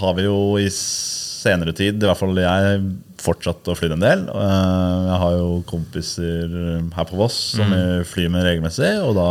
har 0.00 0.14
vi 0.16 0.28
jo 0.28 0.40
i 0.62 0.68
senere 0.70 1.74
tid, 1.76 1.98
i 1.98 2.06
hvert 2.06 2.20
fall 2.20 2.38
jeg, 2.38 2.84
fortsatt 3.20 3.68
å 3.70 3.76
fly 3.78 3.90
en 3.94 4.02
del. 4.04 4.26
Eh, 4.28 5.00
Jeg 5.10 5.18
har 5.22 5.34
jo 5.38 5.48
kompiser 5.68 6.54
her 6.96 7.08
på 7.10 7.18
Voss 7.20 7.36
som 7.56 7.70
vi 7.72 7.82
flyr 8.08 8.30
med 8.32 8.46
regelmessig, 8.46 8.92
og 9.04 9.14
da 9.18 9.28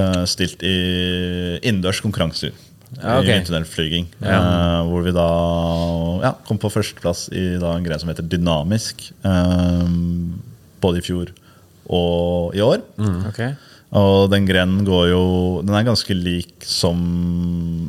eh, 0.00 0.22
stilt 0.30 0.62
i 0.62 0.76
innendørs 1.62 2.00
konkurranser. 2.04 2.54
Ja, 2.94 3.16
okay. 3.18 3.40
I 3.40 3.44
tunnelflyging. 3.48 4.04
Ja. 4.22 4.84
hvor 4.86 5.02
vi 5.02 5.10
da 5.16 5.26
ja, 6.22 6.30
kom 6.46 6.60
på 6.62 6.70
førsteplass 6.70 7.26
i 7.34 7.56
da, 7.58 7.72
en 7.74 7.82
greie 7.86 7.98
som 7.98 8.08
heter 8.12 8.22
Dynamisk. 8.30 9.08
eh, 9.24 9.88
både 10.84 11.00
i 11.00 11.04
fjor 11.06 11.32
og 11.90 12.54
i 12.56 12.60
år. 12.64 12.82
Ok. 13.28 13.40
Og 13.94 14.30
den 14.32 14.46
grenen 14.48 14.80
går 14.86 15.04
jo 15.12 15.20
Den 15.62 15.74
er 15.78 15.84
ganske 15.86 16.14
lik 16.18 16.64
som 16.66 16.98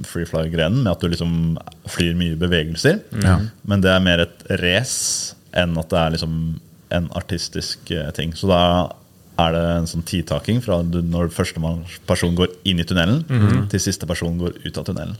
freefly-grenen, 0.05 0.83
med 0.83 0.91
at 0.93 1.01
du 1.01 1.09
liksom 1.09 1.55
flyr 1.89 2.13
mye 2.19 2.37
bevegelser. 2.39 2.99
Men 3.65 3.81
det 3.81 3.89
er 3.93 4.03
mer 4.05 4.25
et 4.27 4.45
race 4.61 5.33
enn 5.55 5.77
at 5.79 5.89
det 5.89 5.97
er 6.01 6.13
liksom 6.17 6.37
en 6.95 7.09
artistisk 7.17 7.89
eh, 7.95 8.11
ting. 8.13 8.33
Så 8.37 8.47
da 8.51 8.61
er 9.41 9.51
det 9.51 9.61
en 9.81 9.87
sånn 9.89 10.03
tidtaking 10.07 10.61
fra 10.63 10.77
du, 10.87 11.01
når 11.03 11.31
første 11.35 11.59
person 12.07 12.35
går 12.37 12.53
inn 12.69 12.79
i 12.79 12.85
tunnelen, 12.87 13.23
til 13.71 13.81
siste 13.83 14.07
person 14.07 14.37
går 14.39 14.61
ut 14.63 14.77
av 14.79 14.85
tunnelen. 14.87 15.17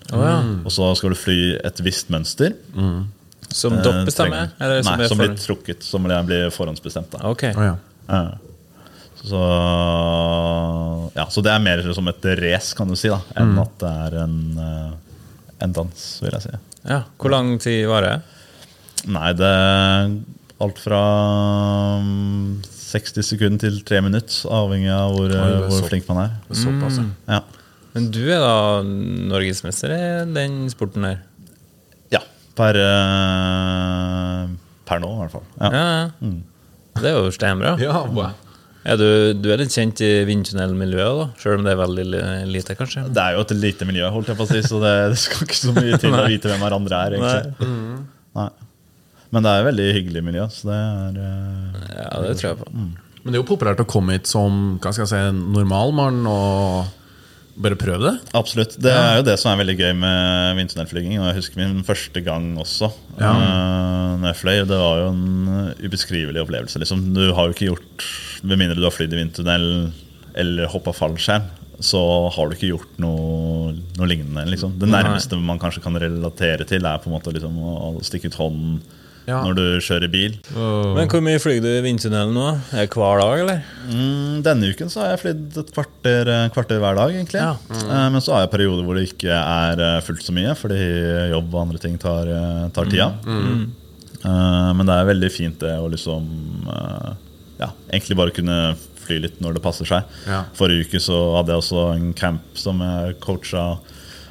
Og 0.63 0.71
så 0.71 0.91
skal 0.95 1.11
du 1.15 1.19
fly 1.19 1.39
et 1.65 1.81
visst 1.83 2.11
mønster. 2.13 2.53
Som 3.55 3.75
eh, 3.79 3.83
dere 3.83 4.05
bestemmer? 4.07 4.53
Nei, 4.59 5.07
som 5.09 5.19
blir 5.19 5.35
trukket, 5.39 5.83
som 5.83 6.05
blir 6.05 6.47
forhåndsbestemt. 6.55 7.11
Da. 7.15 7.25
Ok. 7.31 7.43
Å, 7.55 7.67
ja. 7.71 7.75
Ja. 8.07 8.23
Så, 9.25 9.39
ja, 11.15 11.25
så 11.33 11.41
det 11.45 11.51
er 11.53 11.63
mer 11.63 11.81
som 11.97 12.07
et 12.11 12.27
race, 12.41 12.75
kan 12.77 12.89
du 12.91 12.95
si, 12.99 13.09
da, 13.09 13.17
enn 13.41 13.55
at 13.61 13.73
det 13.81 13.91
er 14.05 14.17
en, 14.25 14.35
eh, 14.61 14.91
en 15.65 15.73
dans, 15.73 16.03
vil 16.21 16.35
jeg 16.35 16.43
si. 16.45 16.53
Ja. 16.85 16.99
Hvor 17.17 17.33
lang 17.33 17.55
tid 17.63 17.88
varer 17.89 18.15
det? 18.19 18.21
Nei, 19.15 19.31
det 19.38 19.49
er 19.49 20.13
alt 20.61 20.79
fra 20.81 21.01
mm, 22.05 22.61
60 22.69 23.25
sekunder 23.27 23.65
til 23.65 23.81
3 23.85 24.01
minutter, 24.05 24.38
avhengig 24.53 24.91
av 24.93 25.15
hvor, 25.17 25.33
Oi, 25.33 25.51
hvor 25.67 25.79
så- 25.81 25.89
flink 25.89 26.07
man 26.09 26.21
er. 26.27 26.35
Såpass, 26.53 26.99
mm. 27.01 27.11
Ja. 27.33 27.41
Men 27.95 28.09
du 28.11 28.21
er 28.27 28.39
da 28.43 28.55
norgesmester 28.83 29.91
i 29.95 30.01
den 30.35 30.65
sporten 30.73 31.03
her? 31.09 31.21
ja. 32.13 32.21
Per, 32.55 32.77
eh, 32.79 34.47
per 34.88 34.99
nå, 35.03 35.09
i 35.11 35.19
hvert 35.25 35.33
fall. 35.33 35.47
Ja, 35.59 35.69
Ja. 35.73 35.85
ja. 36.21 36.29
Det 37.01 37.09
er 37.11 37.17
jo 37.19 37.31
steinbra. 37.35 37.73
Ja, 37.81 38.05
wow. 38.07 38.29
Er 38.85 38.99
du, 39.01 39.07
du 39.41 39.47
er 39.49 39.57
litt 39.63 39.73
kjent 39.73 40.01
i 40.05 40.09
vindtunnelmiljøet, 40.27 41.21
da? 41.21 41.25
Selv 41.41 41.57
om 41.57 41.65
det 41.65 41.73
er 41.73 41.79
veldig 41.79 42.05
lite, 42.51 42.75
kanskje? 42.77 43.07
Det 43.09 43.23
er 43.23 43.33
jo 43.33 43.45
et 43.45 43.53
lite 43.57 43.87
miljø, 43.89 44.11
holdt 44.13 44.29
jeg 44.29 44.37
på 44.37 44.45
å 44.45 44.51
si, 44.51 44.61
så 44.61 44.81
det, 44.83 44.91
det 45.15 45.17
skal 45.23 45.47
ikke 45.47 45.57
så 45.57 45.73
mye 45.73 45.97
til 46.01 46.13
å 46.13 46.27
vite 46.27 46.51
hvem 46.51 46.61
hverandre 46.61 46.99
er. 47.07 47.15
egentlig. 47.17 47.71
Nei. 48.37 48.51
Men 49.33 49.45
det 49.45 49.51
er 49.51 49.63
et 49.63 49.67
veldig 49.71 49.87
hyggelig 49.97 50.21
miljø, 50.27 50.45
så 50.53 50.69
det 50.69 50.77
er 50.77 51.17
eh, 51.23 51.87
Ja, 51.95 52.11
det 52.27 52.35
tror 52.37 52.51
jeg 52.51 52.59
på. 52.61 52.69
Men 53.25 53.33
det 53.33 53.39
er 53.39 53.41
jo 53.41 53.47
populært 53.49 53.81
å 53.81 53.87
komme 53.89 54.19
hit 54.19 54.29
som 54.29 54.77
hva 54.77 54.93
skal 54.93 55.07
jeg 55.07 55.11
si, 55.15 55.41
normalmann 55.55 56.21
og 56.29 56.93
bare 57.65 57.77
prøve 57.79 58.03
det. 58.03 58.13
Absolutt. 58.37 58.75
Det 58.83 58.91
er 58.91 59.17
jo 59.17 59.25
det 59.25 59.37
som 59.41 59.49
er 59.49 59.63
veldig 59.63 59.75
gøy 59.79 59.93
med 59.97 60.59
vindtunnelflyging. 60.59 61.17
Og 61.21 61.29
jeg 61.29 61.37
husker 61.39 61.61
min 61.61 61.81
første 61.87 62.21
gang 62.21 62.51
også. 62.61 62.91
Ja. 63.17 63.31
Uh, 63.31 64.13
når 64.19 64.27
jeg 64.29 64.39
fløy. 64.41 64.55
Det 64.69 64.79
var 64.81 65.01
jo 65.01 65.09
en 65.13 65.73
ubeskrivelig 65.79 66.43
opplevelse. 66.43 66.81
Liksom. 66.83 67.05
Du 67.15 67.23
har 67.31 67.47
jo 67.47 67.55
ikke 67.55 67.69
gjort 67.71 68.07
Med 68.43 68.57
mindre 68.59 68.75
du 68.79 68.83
har 68.87 68.91
flydd 68.95 69.13
i 69.13 69.21
vindtunnel 69.21 69.69
eller 70.35 70.67
hoppa 70.67 70.91
fallskjerm, 70.95 71.45
så 71.79 71.99
har 72.31 72.49
du 72.49 72.55
ikke 72.55 72.69
gjort 72.73 72.99
noe, 73.03 73.73
noe 73.97 74.07
lignende. 74.07 74.45
Liksom. 74.51 74.77
Det 74.79 74.87
nærmeste 74.91 75.35
man 75.39 75.59
kanskje 75.59 75.81
kan 75.83 75.95
relatere 75.99 76.63
til, 76.67 76.85
er 76.87 76.99
på 77.03 77.09
en 77.11 77.15
måte 77.17 77.33
liksom 77.35 77.55
å 77.59 77.95
stikke 78.03 78.31
ut 78.31 78.37
hånden 78.39 78.77
Ja. 79.25 79.39
når 79.41 79.55
du 79.57 79.63
kjører 79.81 80.11
bil. 80.11 80.35
Men 80.53 81.07
hvor 81.09 81.23
mye 81.25 81.39
flyr 81.41 81.57
du 81.63 81.67
i 81.71 81.81
vindtunnelen 81.81 82.35
nå? 82.35 82.43
Er 82.77 82.85
det 82.85 82.93
hver 82.93 83.17
dag, 83.23 83.39
eller? 83.41 83.63
Mm, 83.89 84.43
denne 84.45 84.69
uken 84.69 84.91
så 84.93 85.01
har 85.01 85.09
jeg 85.15 85.21
flydd 85.23 85.57
et 85.63 85.71
kvarter, 85.73 86.29
eh, 86.29 86.49
kvarter 86.53 86.77
hver 86.83 86.95
dag, 86.99 87.09
egentlig. 87.15 87.41
Ja. 87.41 87.55
Mm. 87.71 88.11
Men 88.13 88.21
så 88.21 88.35
har 88.35 88.43
jeg 88.45 88.51
perioder 88.53 88.85
hvor 88.85 88.95
det 88.99 89.07
ikke 89.09 89.33
er 89.33 89.81
eh, 89.81 90.01
fullt 90.05 90.21
så 90.21 90.35
mye, 90.35 90.53
fordi 90.59 90.77
jobb 91.33 91.49
og 91.55 91.61
andre 91.63 91.81
ting 91.81 91.97
tar, 91.97 92.29
tar 92.75 92.85
tida. 92.91 93.09
Mm. 93.25 93.65
Men 94.25 94.85
det 94.85 94.93
er 94.95 95.09
veldig 95.09 95.31
fint 95.33 95.59
det 95.61 95.73
å 95.77 95.89
liksom 95.89 96.29
Ja, 97.59 97.71
egentlig 97.91 98.17
bare 98.19 98.33
kunne 98.35 98.59
fly 99.05 99.19
litt 99.21 99.37
når 99.43 99.53
det 99.59 99.61
passer 99.63 99.85
seg. 99.85 100.03
Ja. 100.27 100.43
Forrige 100.57 100.87
uke 100.87 100.99
så 101.03 101.19
hadde 101.37 101.53
jeg 101.53 101.61
også 101.61 101.83
en 101.95 102.09
camp 102.17 102.41
som 102.57 102.81
jeg 102.81 103.19
coacha 103.23 103.77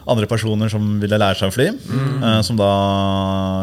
andre 0.04 0.26
personer 0.28 0.68
som 0.68 0.98
ville 1.00 1.16
lære 1.16 1.38
seg 1.38 1.48
å 1.48 1.54
fly. 1.54 1.66
eh, 1.72 2.40
Som 2.44 2.58
da 2.60 2.66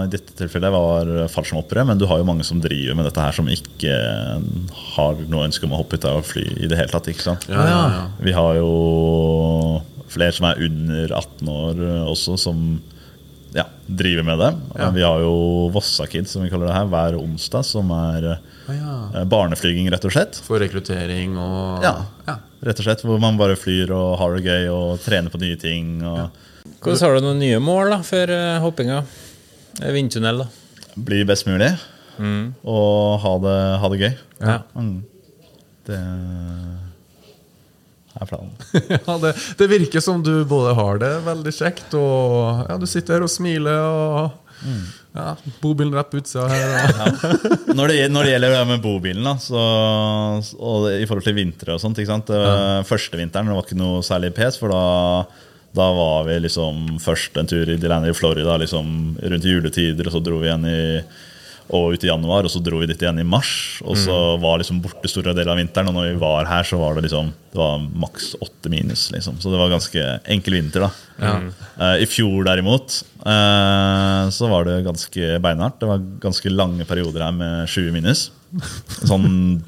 i 0.05 0.07
dette 0.09 0.33
tilfellet 0.39 0.71
var 0.73 1.11
fallskjermhoppere. 1.29 1.83
Men 1.85 1.99
du 2.01 2.07
har 2.09 2.17
jo 2.17 2.25
mange 2.25 2.43
som 2.47 2.57
driver 2.63 2.95
med 2.97 3.05
dette 3.05 3.21
her 3.21 3.35
som 3.37 3.45
ikke 3.51 3.93
har 4.95 5.19
noe 5.29 5.45
ønske 5.45 5.67
om 5.67 5.75
å 5.75 5.81
hoppe 5.83 5.99
ut 5.99 6.07
av 6.09 6.21
å 6.21 6.25
fly 6.25 6.47
i 6.63 6.67
det 6.71 6.79
hele 6.79 6.89
tatt. 6.89 7.11
ikke 7.11 7.21
sant? 7.27 7.45
Ja, 7.51 7.61
ja, 7.69 7.81
ja. 7.93 8.01
Vi 8.25 8.33
har 8.33 8.55
jo 8.57 8.71
flere 10.11 10.33
som 10.35 10.47
er 10.49 10.63
under 10.65 11.13
18 11.19 11.51
år 11.53 11.83
eh, 11.85 12.01
også, 12.09 12.39
som 12.41 12.81
ja, 13.53 13.65
driver 13.85 14.23
med 14.23 14.39
det. 14.39 14.49
Ja. 14.79 14.89
Vi 14.95 15.01
har 15.03 15.19
jo 15.23 15.33
Vossa 15.73 16.05
Kids, 16.07 16.31
som 16.31 16.43
vi 16.45 16.49
kaller 16.51 16.69
det 16.69 16.75
her, 16.77 16.85
hver 16.91 17.17
onsdag, 17.19 17.65
som 17.67 17.89
er 17.95 18.27
Å, 18.31 18.37
ja. 18.75 18.93
eh, 19.19 19.25
barneflyging, 19.27 19.89
rett 19.91 20.05
og 20.07 20.13
slett. 20.15 20.39
For 20.45 20.61
rekruttering 20.63 21.35
og 21.37 21.83
Ja. 21.83 21.95
ja. 22.27 22.37
Rett 22.61 22.79
og 22.79 22.85
slett, 22.85 23.01
Hvor 23.03 23.19
man 23.19 23.37
bare 23.39 23.55
flyr 23.57 23.89
og 23.91 24.17
har 24.21 24.35
det 24.37 24.45
gøy 24.45 24.67
og 24.71 24.99
trener 25.01 25.33
på 25.33 25.39
nye 25.41 25.57
ting. 25.57 26.03
Og 26.05 26.29
Hvordan 26.81 27.01
Har 27.01 27.15
du 27.15 27.21
noen 27.25 27.39
nye 27.41 27.59
mål 27.59 27.89
da, 27.89 28.01
for 28.05 28.29
uh, 28.29 28.59
hoppinga? 28.61 29.03
Eh, 29.81 29.91
Vindtunnel, 29.95 30.43
da. 30.45 30.47
bli 30.95 31.23
best 31.25 31.47
mulig. 31.49 31.71
Og 32.21 33.19
ha 33.23 33.31
det, 33.41 33.57
ha 33.81 33.89
det 33.89 33.99
gøy. 34.03 34.13
Ja. 34.45 34.59
Mm. 34.77 35.03
Det. 35.87 35.99
ja, 39.07 39.17
det, 39.23 39.33
det 39.57 39.67
virker 39.71 40.03
som 40.03 40.23
du 40.23 40.33
både 40.45 40.75
har 40.77 41.01
det 41.01 41.11
veldig 41.25 41.53
kjekt, 41.55 41.93
og 41.97 42.65
ja, 42.67 42.77
du 42.79 42.87
sitter 42.89 43.17
her 43.17 43.27
og 43.27 43.31
smiler, 43.31 43.81
og 43.81 44.41
ja, 45.15 45.35
bobilen 45.61 45.95
rett 45.95 46.11
på 46.11 46.19
utsida 46.21 46.47
her. 46.47 46.91
Når 47.75 47.91
det, 47.91 47.95
når 48.11 48.27
det 48.27 48.33
gjelder 48.33 48.53
det 48.55 48.65
med 48.69 48.83
bobilen, 48.83 49.25
da, 49.25 49.35
så, 49.41 49.63
og 50.59 50.89
i 50.91 51.07
forhold 51.07 51.25
til 51.27 51.37
vintre 51.39 51.75
og 51.75 51.81
sånt? 51.83 51.97
Det 51.97 52.37
var 52.37 52.85
Første 52.87 53.19
vinteren 53.19 53.49
det 53.49 53.57
var 53.57 53.65
ikke 53.65 53.79
noe 53.79 54.03
særlig 54.05 54.33
pes, 54.37 54.59
for 54.61 54.71
da, 54.71 54.83
da 55.77 55.89
var 55.97 56.29
vi 56.29 56.37
liksom 56.45 56.99
først 57.03 57.41
en 57.41 57.49
tur 57.49 57.69
i 57.73 57.79
Delaney 57.81 58.13
i 58.13 58.17
Florida 58.17 58.59
liksom, 58.61 59.17
rundt 59.23 59.49
juletider, 59.49 60.07
og 60.07 60.15
så 60.15 60.23
dro 60.23 60.39
vi 60.43 60.49
igjen 60.51 60.69
i 60.69 60.81
og 61.71 61.95
ut 61.95 62.03
i 62.03 62.09
januar, 62.09 62.43
og 62.45 62.51
så 62.51 62.59
dro 62.63 62.81
vi 62.81 62.89
dit 62.89 63.01
igjen 63.01 63.21
i 63.21 63.27
mars. 63.27 63.79
Og 63.85 63.95
så 63.99 64.15
var 64.41 64.59
liksom 64.59 64.81
borte 64.83 65.07
store 65.11 65.33
deler 65.37 65.53
av 65.53 65.59
vinteren, 65.61 65.87
og 65.91 65.95
når 65.95 66.09
vi 66.09 66.21
var 66.21 66.49
her, 66.49 66.67
så 66.67 66.79
var 66.81 66.97
det 66.97 67.05
liksom 67.07 67.31
Det 67.51 67.59
var 67.59 67.79
maks 68.03 68.35
åtte 68.39 68.69
minus. 68.71 69.09
liksom 69.11 69.39
Så 69.39 69.51
det 69.51 69.59
var 69.59 69.71
ganske 69.71 70.03
enkel 70.25 70.53
vinter. 70.59 70.87
da 70.87 70.91
Eh, 71.79 72.03
I 72.03 72.07
fjor 72.09 72.45
derimot 72.47 73.03
uh, 73.25 74.29
så 74.33 74.47
var 74.49 74.65
det 74.65 74.83
ganske 74.85 75.39
beinhardt. 75.43 75.79
Det 75.79 75.89
var 75.89 76.05
ganske 76.23 76.49
lange 76.49 76.85
perioder 76.85 77.25
her 77.27 77.35
med 77.35 77.67
20 77.69 77.91
minus. 77.95 78.29
Sånn 79.07 79.61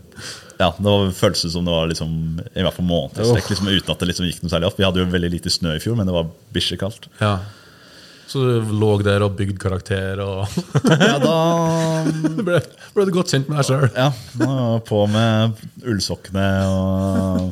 ja, 0.60 0.70
Det 0.78 0.86
var 0.86 1.12
føltes 1.18 1.52
som 1.52 1.66
det 1.66 1.74
var 1.74 1.90
liksom, 1.90 2.14
i 2.54 2.64
hvert 2.64 2.76
fall 2.76 2.88
månedsstrekk 2.88 3.50
liksom, 3.52 3.72
uten 3.74 3.92
at 3.94 4.00
det 4.02 4.10
liksom 4.12 4.28
gikk 4.30 4.44
noe 4.44 4.54
særlig 4.54 4.70
opp. 4.70 4.80
Vi 4.80 4.86
hadde 4.86 5.02
jo 5.02 5.12
veldig 5.12 5.32
lite 5.34 5.52
snø 5.52 5.76
i 5.76 5.84
fjor, 5.84 5.98
men 6.00 6.10
det 6.10 6.16
var 6.16 6.32
bikkjekaldt. 6.56 7.10
ja. 7.22 7.38
Så 8.34 8.42
du 8.42 8.72
lå 8.82 8.96
der 9.06 9.22
og 9.22 9.36
bygde 9.38 9.60
karakter, 9.62 10.18
og 10.24 10.50
Ja, 10.90 11.20
da 11.22 11.36
ble, 12.48 12.62
ble 12.96 13.06
du 13.06 13.12
godt 13.14 13.30
kjent 13.30 13.52
med 13.52 13.60
deg 13.62 13.68
sjøl. 13.68 13.92
Ja, 13.94 14.10
på 14.88 15.04
med 15.12 15.62
ullsokkene 15.86 16.48
og, 16.66 17.52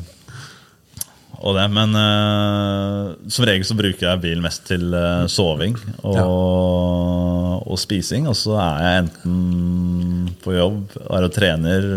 og 1.38 1.54
det. 1.54 1.68
Men 1.76 1.94
uh, 1.94 3.12
som 3.30 3.46
regel 3.46 3.68
så 3.68 3.78
bruker 3.78 4.08
jeg 4.08 4.22
bilen 4.24 4.42
mest 4.42 4.66
til 4.72 4.88
uh, 4.90 5.28
soving 5.30 5.78
og, 6.02 7.62
og 7.62 7.78
spising. 7.78 8.26
Og 8.26 8.34
så 8.38 8.58
er 8.64 8.82
jeg 8.82 9.04
enten 9.04 10.34
på 10.42 10.56
jobb, 10.56 10.98
er 11.06 11.28
og 11.28 11.36
trener 11.38 11.88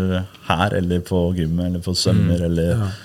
her 0.46 0.78
eller 0.78 1.02
på 1.10 1.26
gymmet 1.40 1.72
eller 1.72 1.82
på 1.82 1.96
svømmer. 1.98 2.46
eller 2.46 2.86
eh, 2.86 3.02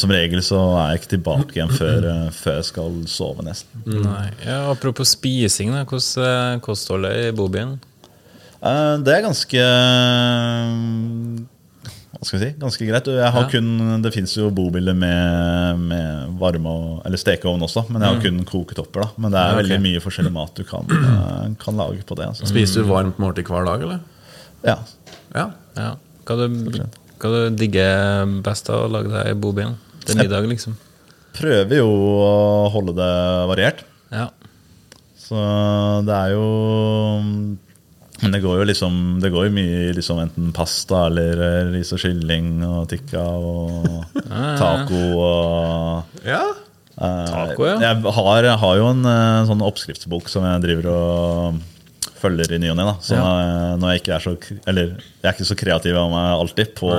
Som 0.00 0.10
regel 0.10 0.40
så 0.42 0.56
er 0.80 0.94
jeg 0.94 1.00
ikke 1.02 1.10
tilbake 1.16 1.52
igjen 1.58 1.70
før, 1.76 2.04
eh, 2.08 2.30
før 2.32 2.54
jeg 2.56 2.64
skal 2.64 2.94
sove, 3.06 3.44
nesten. 3.44 3.82
Nei. 3.86 4.30
Ja, 4.46 4.70
apropos 4.72 5.12
spising, 5.12 5.70
da. 5.76 5.84
hvordan 5.84 6.60
kostholdet 6.64 7.28
i 7.28 7.30
bobilen? 7.36 7.76
Eh, 8.62 8.96
Det 9.04 9.12
er 9.14 9.22
ganske 9.28 9.60
Hva 12.18 12.24
skal 12.26 12.38
vi 12.40 12.46
si? 12.46 12.54
Ganske 12.58 12.86
greit. 12.88 13.06
Jeg 13.12 13.30
har 13.32 13.42
Ja. 13.44 13.48
kun, 13.52 14.02
det 14.02 14.12
fins 14.14 14.34
jo 14.34 14.48
bobiler 14.50 14.94
med, 14.96 15.78
med 15.78 16.38
varme 16.40 16.66
og, 16.66 17.02
eller 17.06 17.16
stekeovn 17.20 17.60
også, 17.62 17.84
men 17.90 18.02
jeg 18.02 18.08
har 18.14 18.22
kun 18.24 18.44
koketopper. 18.44 19.00
da 19.02 19.08
Men 19.18 19.30
det 19.30 19.38
er 19.38 19.44
Mm. 19.44 19.48
Ja, 19.48 19.52
okay. 19.52 19.62
veldig 19.62 19.80
mye 19.84 20.00
forskjellig 20.00 20.32
mat 20.32 20.54
du 20.56 20.64
kan, 20.64 20.86
eh, 20.90 21.54
kan 21.62 21.76
lage 21.76 22.02
på 22.08 22.16
det. 22.16 22.26
Altså. 22.26 22.46
Spiser 22.48 22.82
du 22.82 22.88
varmt 22.88 23.18
måltid 23.18 23.44
hver 23.44 23.64
dag, 23.66 23.82
eller? 23.82 24.00
Ja. 24.64 24.78
Ja. 25.34 25.50
Ja. 25.76 25.94
Hva 26.26 26.36
du, 26.36 26.82
hva 27.18 27.30
du 27.34 27.56
digger 27.58 28.26
best 28.46 28.68
av 28.72 28.86
å 28.86 28.90
lage 28.92 29.12
deg 29.12 29.32
i 29.32 29.38
bobilen? 29.38 29.76
Til 30.06 30.18
middag, 30.20 30.46
liksom? 30.48 30.76
Prøver 31.36 31.80
jo 31.82 31.88
å 32.24 32.68
holde 32.72 32.94
det 32.96 33.14
variert. 33.50 33.82
Ja. 34.10 34.28
Så 35.28 35.36
det 36.08 36.14
er 36.14 36.30
jo 36.32 36.44
Men 38.22 38.32
det 38.32 38.38
går 38.40 38.62
jo 38.62 38.68
liksom 38.70 38.94
Det 39.20 39.28
går 39.34 39.50
mye 39.52 39.90
liksom 39.92 40.22
enten 40.22 40.46
pasta 40.56 41.02
eller 41.10 41.42
eh, 41.44 41.72
ris 41.74 41.92
og 41.92 42.00
kylling 42.00 42.62
og 42.64 42.86
tikka 42.88 43.20
og 43.20 43.90
taco 44.62 45.02
og 45.20 46.24
ja. 46.24 46.40
Eh, 46.96 47.26
Taco, 47.28 47.68
ja. 47.68 47.76
Jeg 47.84 48.14
har, 48.16 48.48
har 48.64 48.78
jo 48.80 48.88
en 48.94 49.04
eh, 49.06 49.44
sånn 49.50 49.66
oppskriftsbok 49.68 50.32
som 50.32 50.46
jeg 50.48 50.64
driver 50.64 50.88
og 50.94 51.60
følger 52.20 52.52
i 52.54 52.58
ny 52.62 52.70
og 52.72 52.76
ne. 52.80 52.86
Så 53.04 53.16
når 53.78 53.92
jeg 53.94 54.02
ikke 54.02 54.14
er 54.16 54.24
så 54.24 54.32
Eller 54.70 54.90
jeg 54.98 55.28
er 55.28 55.34
ikke 55.36 55.46
så 55.48 55.56
kreativ 55.58 55.96
av 55.98 56.10
meg 56.12 56.26
alltid 56.42 56.74
på 56.78 56.90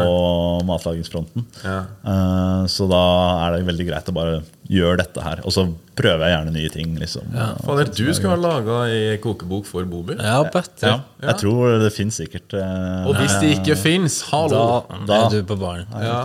matlagingsfronten. 0.68 1.46
Ja. 1.64 1.78
Eh, 2.06 2.64
så 2.72 2.88
da 2.92 3.02
er 3.46 3.58
det 3.58 3.68
veldig 3.70 3.88
greit 3.90 4.10
å 4.12 4.16
bare 4.16 4.40
gjøre 4.70 4.98
dette 5.02 5.24
her. 5.26 5.42
Og 5.48 5.54
så 5.56 5.66
prøver 6.00 6.26
jeg 6.28 6.36
gjerne 6.36 6.54
nye 6.56 6.70
ting. 6.74 6.96
liksom. 7.00 7.32
Fader, 7.66 7.90
du 7.96 8.14
skal 8.16 8.36
ha 8.36 8.40
laga 8.40 8.82
ei 8.92 9.18
kokebok 9.24 9.66
for 9.70 9.88
Bobil. 9.90 10.20
Ja. 10.20 10.44
Ja, 10.86 11.00
jeg 11.26 11.40
tror 11.44 11.80
det 11.84 11.94
finnes 11.96 12.20
sikkert 12.22 12.54
eh, 12.58 13.08
Og 13.10 13.16
hvis 13.20 13.36
det 13.42 13.56
ikke 13.60 13.78
fins, 13.80 14.22
Da, 14.22 14.36
hallo! 14.36 14.62
Da- 15.10 15.26
er 15.26 15.30
du 15.40 15.44
på 15.44 15.58
baren. 15.60 15.88
Ja. 16.00 16.22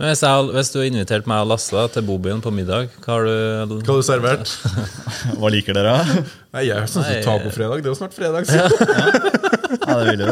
Men 0.00 0.14
hvis, 0.14 0.22
jeg, 0.24 0.44
hvis 0.56 0.70
du 0.72 0.78
har 0.80 0.86
invitert 0.88 1.26
meg 1.28 1.42
og 1.44 1.50
Lasse 1.50 1.74
da, 1.76 1.82
til 1.92 2.04
Bobyen 2.08 2.38
på 2.40 2.48
middag, 2.56 2.86
hva 3.04 3.18
har 3.18 3.26
du 3.28 3.74
Hva 3.84 3.90
har 3.92 3.98
du 4.00 4.06
servert? 4.06 4.52
Hva 5.42 5.50
liker 5.52 5.76
dere? 5.76 5.92
Nei, 6.56 6.62
Jeg 6.70 6.88
syns 6.88 7.04
Nei. 7.04 7.18
tacofredag. 7.26 7.82
Det 7.84 7.90
er 7.90 7.92
jo 7.92 7.98
snart 7.98 8.16
fredag. 8.16 8.48
Så. 8.48 8.56
Ja, 8.56 9.98
det 10.00 10.14
vil 10.14 10.24
jo. 10.24 10.30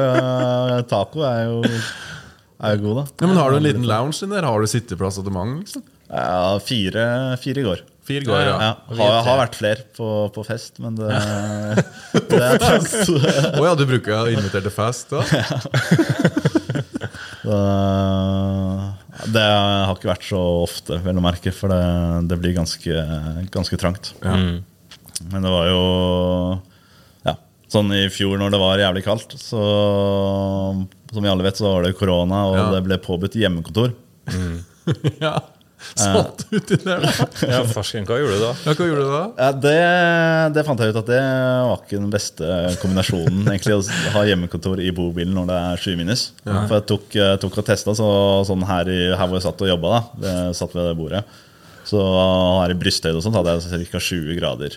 Taco 0.89 1.21
er 1.29 1.43
jo, 1.51 1.61
er 1.69 2.79
jo 2.79 2.83
god, 2.87 2.97
da. 3.03 3.05
Ja, 3.21 3.29
men 3.29 3.43
Har 3.43 3.53
du 3.53 3.59
en 3.61 3.69
liten 3.69 3.85
lounge 3.91 4.17
inn 4.25 4.33
der? 4.33 4.49
Har 4.49 4.65
du 4.65 4.73
sitteplass 4.73 5.21
til 5.21 5.37
mange? 5.37 5.61
Liksom? 5.61 5.85
Ja, 6.09 6.57
fire, 6.65 7.05
fire 7.45 7.61
i 7.61 7.69
går. 7.69 7.85
Fire 8.09 8.25
går, 8.25 8.41
ja. 8.41 8.57
Ja, 8.65 8.73
har, 9.03 9.19
har 9.27 9.41
vært 9.43 9.57
flere 9.59 9.85
på, 9.99 10.09
på 10.33 10.47
fest, 10.49 10.79
men 10.81 10.97
det, 10.97 11.13
det 12.33 12.41
er 12.41 12.57
fest. 12.65 13.13
Å 13.13 13.67
ja, 13.69 13.75
du 13.77 13.85
bruker 13.85 14.23
å 14.23 14.31
invitere 14.33 14.65
til 14.65 14.73
fest 14.73 15.13
da? 15.13 15.21
Så, 17.49 17.57
Det 19.33 19.43
har 19.45 19.93
ikke 19.97 20.09
vært 20.13 20.27
så 20.29 20.41
ofte, 20.65 20.99
vel 21.05 21.19
å 21.21 21.25
merke, 21.25 21.53
for 21.55 21.73
det, 21.73 21.83
det 22.31 22.39
blir 22.41 22.55
ganske, 22.57 23.03
ganske 23.55 23.79
trangt. 23.81 24.13
Men 24.23 25.43
det 25.45 25.51
var 25.53 25.67
jo 25.69 25.83
ja, 27.27 27.35
sånn 27.73 27.91
i 27.97 28.05
fjor 28.15 28.39
når 28.41 28.55
det 28.55 28.61
var 28.63 28.79
jævlig 28.85 29.03
kaldt, 29.07 29.35
så 29.43 29.63
som 31.13 31.25
vi 31.25 31.31
alle 31.31 31.43
vet, 31.47 31.59
så 31.59 31.67
var 31.73 31.87
det 31.89 31.95
korona, 31.99 32.45
og 32.51 32.57
Ja. 32.59 32.67
det 32.77 32.83
ble 32.87 32.99
påbudt 33.03 33.37
hjemmekontor. 33.41 33.95
ja. 35.25 35.35
Satt 35.99 36.45
uti 36.51 36.79
der. 36.83 37.05
Ja, 37.53 37.61
farsken, 37.71 38.07
hva 38.09 38.19
gjorde 38.21 38.37
du 38.39 38.43
da? 38.43 38.53
Ja, 38.67 38.75
hva 38.75 38.87
gjorde 38.89 39.05
du 39.05 39.13
da? 39.13 39.23
Ja, 39.39 39.51
det, 39.67 39.75
det 40.57 40.65
fant 40.67 40.83
jeg 40.83 40.93
ut 40.95 41.01
at 41.01 41.11
det 41.11 41.21
var 41.23 41.83
ikke 41.85 42.01
den 42.01 42.11
beste 42.13 42.49
kombinasjonen. 42.83 43.45
egentlig 43.53 43.77
Å 43.79 43.83
ha 44.17 44.25
hjemmekontor 44.29 44.83
i 44.83 44.91
bobilen 44.95 45.37
når 45.39 45.51
det 45.53 45.59
er 45.69 45.85
7 45.87 45.91
minus. 46.01 46.25
For 46.45 46.77
jeg 46.79 46.87
tok, 46.91 47.19
tok 47.45 47.61
og 47.63 47.69
testa 47.71 47.95
så, 47.99 48.09
sånn 48.49 48.67
her, 48.69 48.91
i, 48.91 49.01
her 49.15 49.25
hvor 49.31 49.39
jeg 49.39 49.47
satt 49.47 49.65
og 49.65 49.71
jobba. 49.73 50.03
da 50.19 50.35
Satt 50.57 50.75
ved 50.77 50.91
det 50.91 50.97
bordet. 50.99 51.25
Så 51.89 52.03
her 52.03 52.75
i 52.75 52.79
brysthøyde 52.79 53.17
og 53.17 53.25
sånt 53.25 53.39
hadde 53.39 53.55
jeg 53.63 53.89
ca. 53.93 54.03
20 54.11 54.37
grader. 54.39 54.77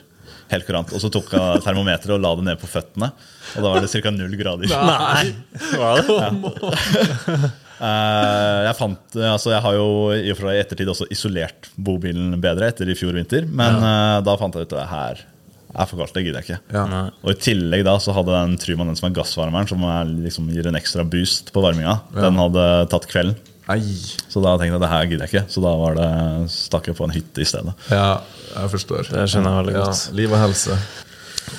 Helt 0.52 0.68
kurant. 0.68 0.92
Og 0.96 1.00
så 1.00 1.10
tok 1.12 1.32
jeg 1.36 1.64
termometeret 1.66 2.14
og 2.16 2.22
la 2.24 2.32
det 2.38 2.46
ned 2.50 2.60
på 2.62 2.68
føttene. 2.72 3.12
Og 3.56 3.66
da 3.66 3.74
var 3.74 3.84
det 3.84 3.92
ca. 3.92 4.12
null 4.16 4.38
grader. 4.40 4.72
Nei! 4.72 5.34
Var 5.80 6.02
det? 6.08 6.18
Eh, 6.22 7.46
jeg 7.82 8.78
fant, 8.78 9.18
altså 9.26 9.52
jeg 9.56 9.64
har 9.66 9.76
jo 9.78 9.88
i 10.14 10.30
og 10.32 10.38
for 10.38 10.48
seg 10.50 10.58
i 10.58 10.62
ettertid 10.62 10.92
også 10.94 11.08
isolert 11.14 11.70
bobilen 11.82 12.36
bedre 12.42 12.70
etter 12.72 12.90
i 12.92 12.96
fjor 12.98 13.16
vinter. 13.18 13.48
Men 13.50 13.80
ja. 13.82 14.22
da 14.26 14.36
fant 14.40 14.56
jeg 14.58 14.68
ut 14.68 14.74
at 14.74 14.78
det 14.78 14.88
her 14.92 15.24
er 15.72 15.88
for 15.88 16.02
kaldt. 16.02 16.14
Det 16.18 16.26
gidder 16.26 16.42
jeg 16.42 16.50
ikke. 16.50 16.76
Ja. 16.76 17.04
Og 17.24 17.32
I 17.34 17.38
tillegg 17.48 17.86
da 17.88 17.96
så 18.04 18.14
hadde 18.16 18.34
den 18.36 18.58
Tryman, 18.60 18.92
den 18.92 19.00
som 19.00 19.08
er 19.10 19.16
gassvarmeren, 19.16 19.70
som 19.72 19.86
er, 19.88 20.10
liksom, 20.28 20.50
gir 20.52 20.68
en 20.68 20.78
ekstra 20.80 21.06
boost 21.08 21.54
på 21.56 21.64
varminga, 21.64 22.00
den 22.18 22.40
hadde 22.42 22.66
tatt 22.92 23.08
kvelden. 23.12 23.38
Ei. 23.72 23.80
Så 24.28 24.42
da 24.44 24.56
tenkte 24.60 24.76
jeg 24.76 24.82
det 24.84 24.90
her 24.92 25.06
gidder 25.08 25.28
jeg 25.28 25.32
ikke. 25.32 25.54
Så 25.54 25.62
da 25.64 25.72
var 25.80 25.96
det, 25.96 26.10
stakk 26.52 26.90
jeg 26.90 26.98
på 26.98 27.06
en 27.08 27.14
hytte 27.16 27.44
i 27.44 27.48
stedet. 27.48 27.72
Ja, 27.94 28.18
jeg 28.56 28.72
forstår. 28.74 29.12
Det 29.14 29.28
skjønner 29.32 29.54
jeg 29.54 29.62
veldig 29.62 29.76
Ja, 29.78 29.86
godt. 29.88 30.02
liv 30.18 30.34
og 30.34 30.42
helse. 30.42 30.80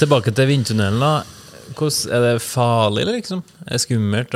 Tilbake 0.02 0.34
til 0.36 0.50
vindtunnelen. 0.50 1.00
da. 1.00 1.12
Hvordan, 1.72 2.12
er 2.12 2.26
det 2.26 2.42
farlig, 2.44 3.06
eller 3.06 3.16
liksom? 3.16 3.40
Er 3.64 3.78
det 3.78 3.80
skummelt 3.86 4.34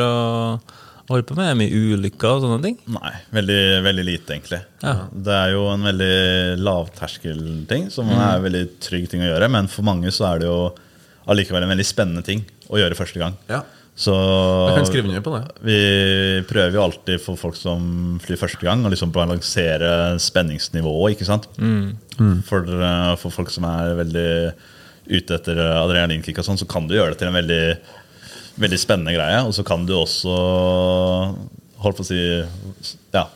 å 1.08 1.20
du 1.20 1.22
på 1.28 1.36
med? 1.38 1.46
Er 1.52 1.58
mye 1.58 1.70
ulykker 1.94 2.32
og 2.32 2.42
sånne 2.42 2.62
ting? 2.64 2.76
Nei, 2.90 3.12
veldig, 3.36 3.60
veldig 3.86 4.04
lite, 4.08 4.34
egentlig. 4.34 4.58
Ja. 4.82 4.94
Det 5.12 5.36
er 5.36 5.52
jo 5.54 5.68
en 5.70 5.86
veldig 5.86 6.58
lavterskelting, 6.66 7.88
som 7.94 8.10
er 8.10 8.36
en 8.38 8.44
veldig 8.46 8.64
trygg 8.82 9.08
ting 9.12 9.22
å 9.22 9.28
gjøre. 9.30 9.48
Men 9.52 9.68
for 9.70 9.86
mange 9.86 10.10
så 10.14 10.26
er 10.32 10.42
det 10.42 10.48
jo 10.50 10.58
allikevel 11.30 11.62
en 11.66 11.72
veldig 11.74 11.86
spennende 11.86 12.24
ting 12.26 12.42
å 12.70 12.78
gjøre 12.80 12.98
første 12.98 13.22
gang. 13.22 13.36
Ja, 13.50 13.62
Så 13.96 14.12
jeg 14.12 14.76
kan 14.76 14.86
skrive 14.90 15.08
ned 15.08 15.22
på 15.24 15.32
det. 15.32 15.44
vi 15.64 15.78
prøver 16.50 16.74
jo 16.76 16.82
alltid 16.84 17.20
for 17.22 17.36
folk 17.40 17.56
som 17.56 18.18
flyr 18.20 18.36
første 18.36 18.60
gang, 18.66 18.82
å 18.84 18.90
liksom 18.92 19.12
balansere 19.14 20.18
spenningsnivået. 20.20 21.14
ikke 21.16 21.24
sant? 21.28 21.46
For, 22.44 22.60
eh, 22.66 23.14
for 23.16 23.30
folk 23.30 23.50
som 23.50 23.64
er 23.64 23.94
veldig 24.02 24.52
ute 25.08 25.34
etter 25.38 25.56
adrenalinkick, 25.56 26.38
og 26.38 26.44
sånn, 26.44 26.58
så 26.58 26.66
kan 26.68 26.86
du 26.88 26.94
gjøre 26.96 27.14
det 27.14 27.18
til 27.22 27.28
en 27.28 27.38
veldig, 27.38 27.78
veldig 28.60 28.78
spennende 28.80 29.14
greie. 29.16 29.42
Og 29.46 29.54
så 29.56 29.64
kan 29.66 29.86
du 29.88 29.94
også 29.98 30.36
holdt 31.82 31.98
på 31.98 32.04
å 32.04 32.08
si 32.08 32.20
ja, 33.14 33.26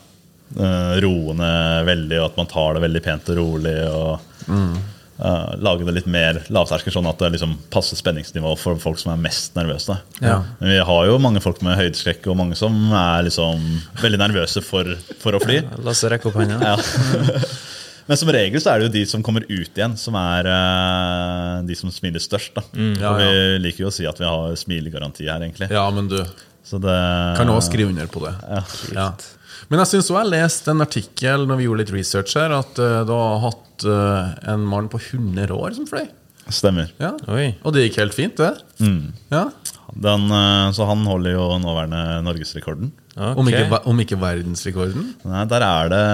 eh, 0.56 0.94
roe 1.04 1.34
ned 1.36 1.90
veldig, 1.90 2.20
og 2.22 2.30
at 2.30 2.40
man 2.40 2.48
tar 2.50 2.76
det 2.76 2.86
veldig 2.86 3.04
pent 3.04 3.32
og 3.32 3.40
rolig. 3.40 3.76
og 3.88 4.50
eh, 4.50 5.50
Lage 5.60 5.86
det 5.88 5.96
litt 5.98 6.10
mer 6.10 6.40
lavterskel, 6.52 6.94
sånn 6.94 7.10
at 7.10 7.20
det 7.20 7.34
liksom 7.36 7.56
passer 7.72 8.00
spenningsnivået 8.00 8.62
for 8.62 8.80
folk 8.82 9.00
som 9.02 9.12
er 9.14 9.22
mest 9.22 9.58
nervøse. 9.58 9.98
Ja. 10.24 10.40
Men 10.60 10.74
vi 10.74 10.80
har 10.92 11.10
jo 11.10 11.18
mange 11.22 11.42
folk 11.44 11.60
med 11.66 11.78
høydeskrekk, 11.80 12.30
og 12.32 12.40
mange 12.40 12.58
som 12.58 12.76
er 12.90 13.26
liksom 13.28 13.66
veldig 14.00 14.22
nervøse 14.24 14.64
for, 14.64 14.96
for 15.20 15.36
å 15.36 15.42
fly. 15.44 15.62
La 15.84 15.94
oss 15.94 16.06
rekke 16.08 16.32
opp 16.32 16.40
hånda. 16.40 16.60
Ja. 16.72 16.78
Men 18.10 18.18
som 18.18 18.30
regel 18.34 18.58
så 18.58 18.72
er 18.72 18.80
det 18.80 18.88
jo 18.88 18.94
de 18.98 19.04
som 19.06 19.22
kommer 19.22 19.44
ut 19.46 19.76
igjen, 19.78 19.92
som 19.94 20.16
er 20.18 20.48
eh, 20.50 21.56
de 21.68 21.76
som 21.78 21.92
smiler 21.94 22.22
størst. 22.22 22.56
da. 22.56 22.64
ja, 22.74 23.12
For 23.14 23.22
Vi 23.22 23.60
liker 23.62 23.84
jo 23.84 23.90
å 23.92 23.94
si 23.94 24.06
at 24.10 24.18
vi 24.18 24.26
har 24.26 24.56
smilegaranti 24.58 25.28
her, 25.28 25.44
egentlig. 25.46 25.70
Ja, 25.70 25.84
men 25.94 26.10
du 26.10 26.18
Så 26.66 26.80
det 26.82 26.96
kan 27.38 27.48
også 27.48 27.70
skrive 27.70 27.94
under 27.94 28.10
på 28.10 28.24
det. 28.26 28.34
Ja. 28.96 29.12
Men 29.70 29.82
jeg 29.84 29.92
syns 29.92 30.08
også 30.08 30.18
jeg 30.18 30.32
leste 30.32 30.72
en 30.74 30.82
artikkel 30.82 31.46
når 31.46 31.60
vi 31.60 31.68
gjorde 31.68 31.84
litt 31.84 31.92
research 31.94 32.34
her, 32.38 32.52
at 32.58 32.80
uh, 32.82 33.00
du 33.06 33.12
har 33.14 33.44
hatt 33.46 33.86
uh, 33.86 34.34
en 34.52 34.66
mann 34.66 34.90
på 34.90 34.98
100 34.98 35.54
år 35.54 35.78
som 35.78 35.86
fløy. 35.86 36.08
stemmer. 36.50 36.90
Ja. 36.98 37.12
Oi. 37.30 37.52
Og 37.62 37.76
det 37.76 37.86
gikk 37.86 38.00
helt 38.02 38.16
fint, 38.16 38.42
det. 38.42 38.56
Ja. 39.30 39.44
Den, 39.94 40.26
eh, 40.30 40.72
så 40.74 40.86
han 40.86 41.04
holder 41.06 41.34
jo 41.34 41.46
nåværende 41.62 42.20
norgesrekorden. 42.26 42.90
Ok. 43.16 43.38
Om, 43.42 43.48
ikke, 43.50 43.80
om 43.90 44.00
ikke 44.04 44.16
verdensrekorden. 44.20 45.08
Nei, 45.26 45.44
Der 45.50 45.64
er 45.66 45.88
det 45.90 46.04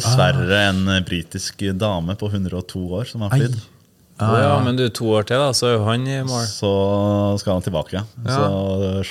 dessverre 0.00 0.62
en 0.70 0.84
britisk 1.04 1.60
dame 1.78 2.16
på 2.16 2.30
102 2.32 2.86
år 3.00 3.04
som 3.10 3.20
har 3.26 3.30
flydd. 3.36 3.58
Ah, 4.18 4.32
ja, 4.42 4.54
men 4.64 4.74
du, 4.74 4.82
to 4.90 5.06
år 5.14 5.22
til, 5.28 5.38
da, 5.38 5.52
så 5.54 5.68
er 5.68 5.74
jo 5.76 5.84
han 5.86 6.02
i 6.10 6.16
mål. 6.26 6.42
Så 6.50 6.70
skal 7.38 7.52
han 7.54 7.62
tilbake. 7.62 8.00
Så, 8.26 8.40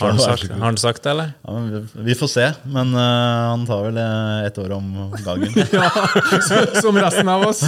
Har 0.01 0.09
han 0.11 0.19
sagt, 0.19 0.49
har 0.51 0.65
han 0.65 0.75
sagt 0.81 1.03
det, 1.05 1.11
eller? 1.13 1.29
Ja, 1.45 1.53
men 1.53 1.69
vi- 1.93 2.03
vi 2.09 2.15
får 2.19 2.27
se, 2.33 2.47
men 2.65 2.91
uh, 2.91 3.53
han 3.53 3.63
tar 3.69 3.85
vel 3.85 4.01
eh, 4.03 4.47
ett 4.49 4.57
år 4.59 4.73
om 4.75 4.89
gangen. 5.23 5.53
Som 6.83 6.99
resten 6.99 7.29
av 7.31 7.45
oss. 7.47 7.63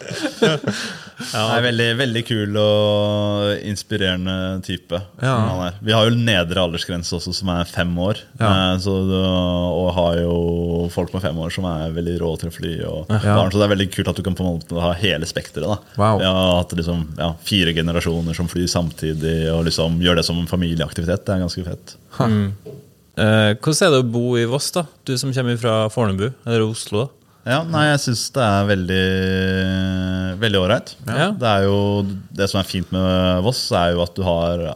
Han 1.30 1.50
er 1.52 1.62
veldig, 1.66 1.86
veldig 1.98 2.20
kul 2.24 2.56
og 2.56 3.50
inspirerende 3.68 4.34
type. 4.64 4.96
Ja. 5.20 5.34
Han 5.50 5.60
er. 5.66 5.74
Vi 5.84 5.92
har 5.92 6.08
jo 6.08 6.16
nedre 6.16 6.62
aldersgrense 6.64 7.12
også, 7.18 7.34
som 7.36 7.50
er 7.52 7.68
fem 7.68 7.92
år. 8.00 8.22
Ja. 8.40 8.48
Eh, 8.72 8.78
Så, 8.80 8.94
og 9.12 9.90
har 9.98 10.16
jo 10.22 10.88
folk 10.94 11.12
med 11.14 11.22
fem 11.26 11.38
år 11.44 11.52
som 11.54 11.68
er 11.68 11.92
veldig 11.96 12.16
rå 12.22 12.32
til 12.40 12.48
å 12.50 12.54
fly. 12.56 12.72
Og 12.88 13.12
Ja. 13.12 13.36
barn, 13.36 13.52
så 13.52 13.60
det 13.60 13.66
er 13.68 13.74
veldig 13.76 13.88
kult 13.92 14.08
at 14.14 14.16
du 14.16 14.22
kan 14.26 14.34
på 14.38 14.46
en 14.46 14.56
måte 14.58 14.80
ha 14.80 14.92
hele 14.96 15.28
spekteret. 15.28 15.84
Wow. 16.00 16.18
Vi 16.18 16.24
har 16.24 16.56
hatt 16.62 16.72
liksom, 16.80 17.04
ja, 17.18 17.32
fire 17.44 17.74
generasjoner 17.76 18.34
som 18.34 18.48
flyr 18.48 18.66
samtidig 18.72 19.36
og 19.52 19.64
liksom 19.68 20.00
gjør 20.00 20.16
det 20.16 20.24
som 20.24 20.38
en 20.40 20.46
familieaktivitet. 20.50 21.26
Det 21.26 21.36
er 21.36 21.44
ganske 21.44 21.64
fett. 21.68 21.96
Eh, 23.20 23.52
hvordan 23.60 23.86
er 23.86 23.90
det 23.92 24.00
å 24.04 24.10
bo 24.10 24.36
i 24.40 24.46
Voss, 24.48 24.70
da? 24.72 24.86
Du 25.04 25.16
som 25.18 25.32
kommer 25.36 25.58
fra 25.60 25.88
Fornebu, 25.92 26.30
eller 26.46 26.64
Oslo? 26.64 27.04
da? 27.04 27.16
Ja, 27.48 27.62
nei, 27.64 27.86
jeg 27.88 28.02
syns 28.04 28.26
det 28.34 28.44
er 28.44 28.68
veldig 28.68 29.04
veldig 30.40 30.60
ålreit. 30.60 30.92
Ja. 31.08 31.30
Det 31.36 31.48
er 31.48 31.66
jo 31.68 31.78
det 32.36 32.48
som 32.50 32.60
er 32.60 32.68
fint 32.68 32.92
med 32.94 33.40
Voss, 33.46 33.62
er 33.76 33.94
jo 33.94 34.04
at 34.04 34.14
du 34.16 34.24
har 34.26 34.68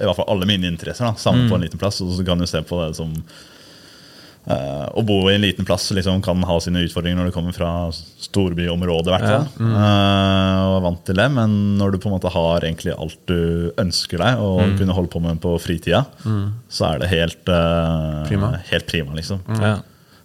i 0.00 0.08
hvert 0.08 0.16
fall 0.16 0.30
alle 0.32 0.48
mine 0.48 0.68
interesser 0.70 1.06
da, 1.06 1.14
samlet 1.20 1.50
på 1.50 1.58
en 1.58 1.64
liten 1.66 1.80
plass. 1.80 2.00
Og 2.02 2.14
så 2.16 2.26
kan 2.26 2.40
du 2.40 2.48
se 2.48 2.62
på 2.64 2.78
det 2.80 2.94
som 2.96 3.10
uh, 3.12 4.86
Å 4.96 5.02
bo 5.04 5.18
i 5.28 5.34
en 5.34 5.44
liten 5.44 5.68
plass 5.68 5.90
liksom, 5.92 6.22
kan 6.24 6.40
ha 6.48 6.56
sine 6.64 6.82
utfordringer 6.86 7.20
når 7.20 7.28
du 7.28 7.34
kommer 7.36 7.56
fra 7.56 7.72
storbyområdet. 7.92 9.10
i 9.10 9.14
hvert 9.14 9.28
fall. 9.28 9.46
Eh, 9.60 10.56
og 10.64 10.78
er 10.78 10.86
vant 10.86 11.04
til 11.04 11.20
det, 11.20 11.28
Men 11.36 11.58
når 11.80 11.92
du 11.92 12.00
på 12.00 12.08
en 12.08 12.16
måte 12.16 12.32
har 12.32 12.64
egentlig 12.64 12.96
alt 12.96 13.20
du 13.28 13.70
ønsker 13.80 14.24
deg 14.24 14.40
og 14.40 14.74
kunne 14.80 14.96
holde 14.96 15.12
på 15.12 15.22
med 15.24 15.42
på 15.44 15.54
fritida, 15.60 16.06
så 16.72 16.92
er 16.92 17.04
det 17.04 17.12
helt 17.12 17.52
uh, 17.52 18.24
Prima. 18.30 18.54
Helt 18.72 18.88
prima 18.88 19.16
liksom. 19.20 19.44
Ja. 19.60 19.78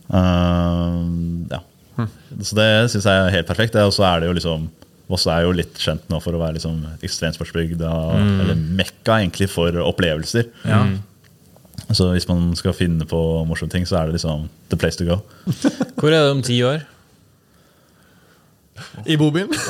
Uh, 0.05 1.63
ja. 1.97 2.05
Så 2.41 2.55
det 2.57 2.67
syns 2.91 3.05
jeg 3.07 3.15
er 3.25 3.29
helt 3.37 3.47
perfekt. 3.47 3.73
Det- 3.73 3.85
Og 3.85 3.93
så 3.95 4.03
er 4.09 4.19
det 4.19 4.27
jo 4.29 4.33
liksom 4.39 4.61
Voss 5.07 5.27
er 5.29 5.41
jo 5.45 5.51
litt 5.53 5.75
kjent 5.77 6.01
nå 6.09 6.17
for 6.19 6.33
å 6.33 6.39
være 6.41 6.53
liksom 6.57 6.79
ekstremsportsbygda, 7.05 7.91
eller 8.41 8.55
mekka 8.57 9.19
egentlig 9.21 9.45
for 9.53 9.69
opplevelser. 9.85 10.43
Så 11.93 12.07
hvis 12.15 12.25
man 12.27 12.55
skal 12.57 12.73
finne 12.73 13.05
på 13.05 13.19
morsomme 13.45 13.69
ting, 13.69 13.85
så 13.85 13.99
er 13.99 14.05
det 14.09 14.15
liksom 14.17 14.49
the 14.69 14.75
place 14.81 14.97
to 14.97 15.05
go. 15.05 15.19
Hvor 16.01 16.09
er 16.09 16.25
det 16.25 16.31
om 16.31 16.41
ti 16.41 16.57
år? 16.65 16.81
I 19.05 19.15
bobilen. 19.15 19.53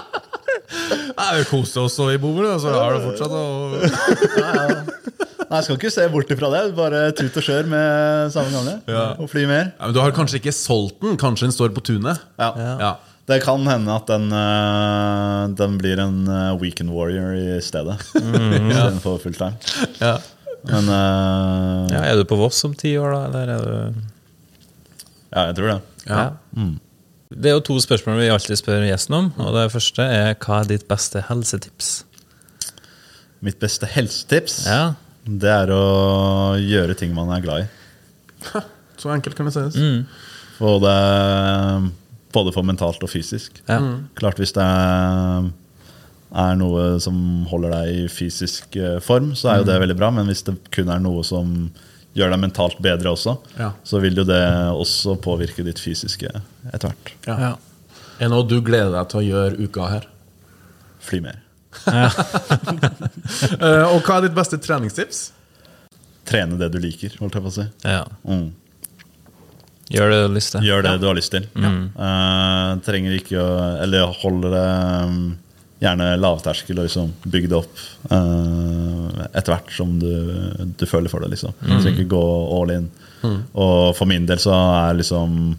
Nei, 1.18 1.28
Vi 1.38 1.44
koste 1.50 1.80
oss 1.84 1.94
så 1.98 2.06
i 2.14 2.18
bobilen, 2.22 2.56
så 2.64 2.68
har 2.72 2.96
det 2.96 3.02
fortsatt 3.04 3.32
å 3.36 3.44
Nei, 5.52 5.58
jeg 5.60 5.66
skal 5.66 5.76
ikke 5.76 5.92
se 5.92 6.04
bort 6.08 6.30
ifra 6.32 6.48
det. 6.54 6.60
Bare 6.78 7.00
tut 7.12 7.34
og 7.36 7.44
kjør 7.44 7.66
med 7.68 8.30
samme 8.32 8.52
gamle. 8.54 8.76
Og 9.20 9.26
fly 9.28 9.42
mer. 9.50 9.66
ja, 9.74 9.84
Men 9.84 9.96
du 9.96 10.00
har 10.00 10.14
kanskje 10.16 10.38
ikke 10.40 10.54
solgt 10.56 11.02
den? 11.04 11.18
Kanskje 11.20 11.50
den 11.50 11.52
står 11.52 11.74
på 11.76 11.82
tunet? 11.84 12.22
Ja. 12.40 12.52
Ja. 12.80 12.92
Det 13.28 13.38
kan 13.44 13.62
hende 13.68 13.92
at 13.94 14.08
den, 14.08 14.32
øh, 14.34 15.52
den 15.60 15.76
blir 15.78 16.00
en 16.02 16.24
øh, 16.26 16.56
weekend 16.58 16.90
warrior 16.90 17.36
i 17.36 17.60
stedet. 17.62 18.00
Istedenfor 18.72 19.20
fulltime. 19.22 19.60
Ja. 20.00 20.16
Men 20.64 20.88
uh, 20.88 21.92
Ja, 21.92 22.00
er 22.06 22.16
du 22.16 22.24
på 22.24 22.36
Voss 22.38 22.64
om 22.64 22.74
ti 22.78 22.94
år, 22.98 23.12
da? 23.12 23.22
Eller 23.28 23.52
er 23.54 23.62
du 23.66 24.00
ja, 25.32 25.46
jeg 25.48 25.56
tror 25.56 25.68
det. 25.68 25.78
Ja. 26.06 26.24
Det 27.32 27.48
er 27.48 27.54
jo 27.56 27.62
to 27.64 27.78
spørsmål 27.80 28.18
vi 28.20 28.28
alltid 28.28 28.58
spør 28.60 28.82
gjesten 28.84 29.16
om. 29.16 29.30
Og 29.40 29.54
det 29.56 29.70
første 29.72 30.04
er 30.04 30.34
hva 30.36 30.58
er 30.60 30.68
ditt 30.74 30.84
beste 30.90 31.22
helsetips? 31.28 31.92
Mitt 33.42 33.56
beste 33.58 33.88
helsetips 33.90 34.60
Ja, 34.68 34.92
Det 35.24 35.50
er 35.52 35.70
å 35.74 35.82
gjøre 36.58 36.96
ting 36.98 37.12
man 37.14 37.30
er 37.34 37.42
glad 37.44 37.64
i. 37.64 38.62
Så 38.98 39.10
enkelt 39.12 39.36
kan 39.38 39.46
det 39.48 39.54
sies. 39.54 39.76
Både, 40.58 40.90
både 42.34 42.52
for 42.54 42.66
mentalt 42.66 43.02
og 43.02 43.10
fysisk. 43.12 43.60
Ja. 43.68 43.78
Klart 44.18 44.38
hvis 44.42 44.54
det 44.56 44.62
er, 44.66 45.48
er 46.42 46.58
noe 46.58 46.84
som 47.02 47.16
holder 47.50 47.74
deg 47.76 47.92
i 48.02 48.04
fysisk 48.12 48.76
eh, 48.78 48.98
form, 49.04 49.32
så 49.38 49.52
er 49.52 49.60
jo 49.62 49.68
det 49.70 49.78
veldig 49.82 49.98
bra. 49.98 50.10
Men 50.14 50.30
hvis 50.30 50.44
det 50.46 50.56
kun 50.74 50.90
er 50.92 51.02
noe 51.02 51.24
som 51.26 51.68
gjør 52.18 52.34
deg 52.34 52.42
mentalt 52.42 52.80
bedre 52.84 53.14
også, 53.14 53.36
Ja. 53.58 53.70
så 53.88 54.00
vil 54.02 54.18
jo 54.20 54.26
det 54.28 54.42
også 54.74 55.16
påvirke 55.24 55.64
ditt 55.66 55.80
fysiske 55.82 56.28
etter 56.72 56.90
hvert. 56.92 57.14
Ja. 57.28 57.38
Ja. 57.48 57.52
Er 58.18 58.26
det 58.28 58.34
noe 58.34 58.46
du 58.46 58.58
gleder 58.62 58.92
deg 58.98 59.08
til 59.10 59.22
å 59.22 59.26
gjøre 59.30 59.66
uka 59.70 59.88
her? 59.96 60.08
Fly 61.02 61.22
mer. 61.24 61.41
Eh, 63.62 63.84
og 63.86 64.02
hva 64.04 64.18
er 64.18 64.26
ditt 64.26 64.34
beste 64.36 64.58
treningstips? 64.60 65.20
Trene 66.28 66.58
det 66.60 66.68
du 66.74 66.78
liker, 66.82 67.14
holdt 67.20 67.36
jeg 67.38 67.44
på 67.44 67.50
å 67.50 67.54
si. 67.54 67.64
ja. 67.86 68.02
Mm. 68.28 68.50
Gjør 69.92 70.08
det 70.12 70.18
du 70.18 70.24
har 70.24 70.34
lyst 70.34 70.54
til. 70.54 70.66
Gjør 70.66 70.84
det 70.86 70.92
du 71.02 71.06
har 71.08 71.16
lyst 71.18 71.32
til. 71.34 71.46
Eh, 71.62 72.68
trenger 72.86 73.16
ikke 73.18 73.40
å 73.42 73.48
Eller 73.82 74.14
holder 74.22 74.54
det 74.54 74.68
um, 75.10 75.18
gjerne 75.82 76.06
lavterskel 76.22 76.78
og 76.78 76.86
liksom 76.86 77.10
bygge 77.26 77.50
det 77.50 77.58
opp 77.58 77.82
uh, 78.12 79.26
etter 79.32 79.52
hvert 79.52 79.72
som 79.74 79.96
du, 80.00 80.12
du 80.78 80.86
føler 80.88 81.12
for 81.12 81.24
det. 81.24 81.32
liksom 81.34 81.56
Du 81.58 81.74
trenger 81.74 81.92
ikke 81.96 82.12
gå 82.14 82.24
all 82.56 82.74
in. 82.78 82.88
Og 83.52 83.92
for 83.98 84.08
min 84.10 84.26
del 84.28 84.40
så 84.42 84.54
er 84.54 84.98
liksom 85.00 85.56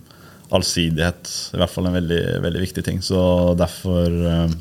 allsidighet 0.54 1.32
i 1.54 1.60
hvert 1.62 1.72
fall 1.74 1.90
en 1.90 1.98
veldig, 1.98 2.22
veldig 2.44 2.62
viktig 2.62 2.84
ting. 2.86 3.02
Så 3.02 3.20
derfor 3.58 4.06
eh, 4.30 4.56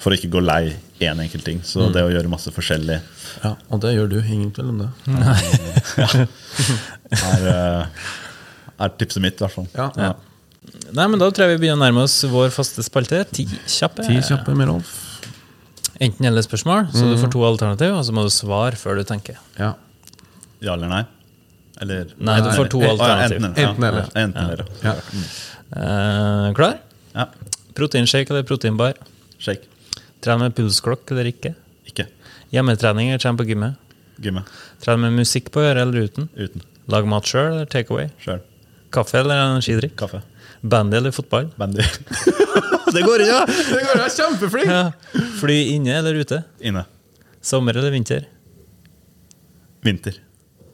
For 0.00 0.12
å 0.12 0.16
ikke 0.16 0.30
gå 0.32 0.40
lei 0.40 0.76
én 1.04 1.18
enkelt 1.20 1.44
ting. 1.44 1.60
Så 1.66 1.90
det 1.92 2.02
å 2.06 2.10
gjøre 2.12 2.30
masse 2.32 2.48
forskjellig 2.54 3.00
Ja, 3.44 3.54
Og 3.70 3.80
det 3.82 3.92
gjør 3.94 4.08
du. 4.14 4.18
Ingen 4.22 4.50
tvil 4.56 4.70
om 4.72 4.78
det. 4.80 4.88
er, 7.20 7.46
eh, 7.52 7.86
er 8.80 8.94
tipset 9.00 9.22
mitt, 9.24 9.36
i 9.40 9.44
hvert 9.44 9.54
fall. 9.58 9.68
Ja. 9.76 9.90
Ja. 10.00 10.14
Nei, 10.94 11.06
men 11.06 11.18
Da 11.20 11.28
tror 11.30 11.46
jeg 11.48 11.56
vi 11.58 11.62
begynner 11.66 11.80
å 11.80 11.84
nærme 11.84 12.04
oss 12.08 12.18
vår 12.30 12.50
faste 12.54 12.84
spalte. 12.86 13.22
Ti 13.32 13.46
kjappe. 13.68 14.04
Ti 14.08 14.18
kjappe 14.30 14.56
med 14.56 14.70
Rolf. 14.70 14.96
Enten 16.00 16.24
eller 16.30 16.44
spørsmål, 16.44 16.86
så 16.96 17.10
du 17.10 17.16
får 17.20 17.28
to 17.34 17.42
alternativ, 17.44 17.92
og 17.92 18.04
så 18.08 18.12
må 18.16 18.22
du 18.24 18.30
svare 18.32 18.78
før 18.80 18.96
du 18.96 19.04
tenker. 19.08 19.36
Ja. 19.60 19.74
Ja 20.64 20.76
eller 20.78 20.88
nei? 20.88 21.02
Eller 21.80 22.08
Nei, 22.20 22.38
du 22.44 22.48
får 22.56 22.70
to 22.72 22.80
alternativ. 22.84 23.36
Enten, 23.40 23.56
Enten 23.66 23.84
eller. 23.88 24.08
Ja, 24.08 24.22
enten 24.24 24.48
eller. 24.48 24.64
ja. 24.84 24.94
Eh, 25.76 26.46
klar? 26.56 26.78
Ja. 27.14 27.26
Proteinshake 27.76 28.32
eller 28.32 28.48
proteinbar? 28.48 28.96
Shake. 29.40 29.68
Trene 30.20 30.46
med 30.48 30.56
pulsklokk 30.56 31.10
eller 31.14 31.30
ikke? 31.30 31.54
Ikke. 31.88 32.06
Hjemmetrening 32.54 33.10
eller 33.12 33.22
trene 33.22 33.40
på 33.40 33.46
gymmet? 33.48 33.78
Gymme. 34.20 34.42
Trene 34.84 35.06
med 35.06 35.22
musikk 35.22 35.48
på 35.54 35.62
øret 35.64 35.80
eller 35.84 36.08
uten? 36.10 36.28
Uten. 36.36 36.64
Lag 36.90 37.06
mat 37.08 37.28
sjøl 37.28 37.52
eller 37.54 37.70
take 37.70 37.94
away? 37.94 38.10
Sjøl. 38.20 38.42
Kaffe 38.92 39.20
eller 39.20 39.38
energidrikk? 39.46 39.94
Kaffe. 40.00 40.20
Bandy 40.60 40.98
eller 40.98 41.14
fotball? 41.14 41.48
Bandy. 41.56 41.86
Det 42.94 43.04
går 43.06 43.22
unna! 43.22 43.26
ja! 43.30 43.44
Det 43.46 43.82
går 43.86 44.00
jo 44.02 44.06
kjempeflink! 44.16 44.70
ja! 44.72 45.20
Fly 45.38 45.58
inne 45.76 45.94
eller 46.00 46.16
ute? 46.18 46.40
Inne. 46.66 46.82
Sommer 47.40 47.76
eller 47.78 47.94
vinter? 47.94 48.24
Vinter. 49.86 50.16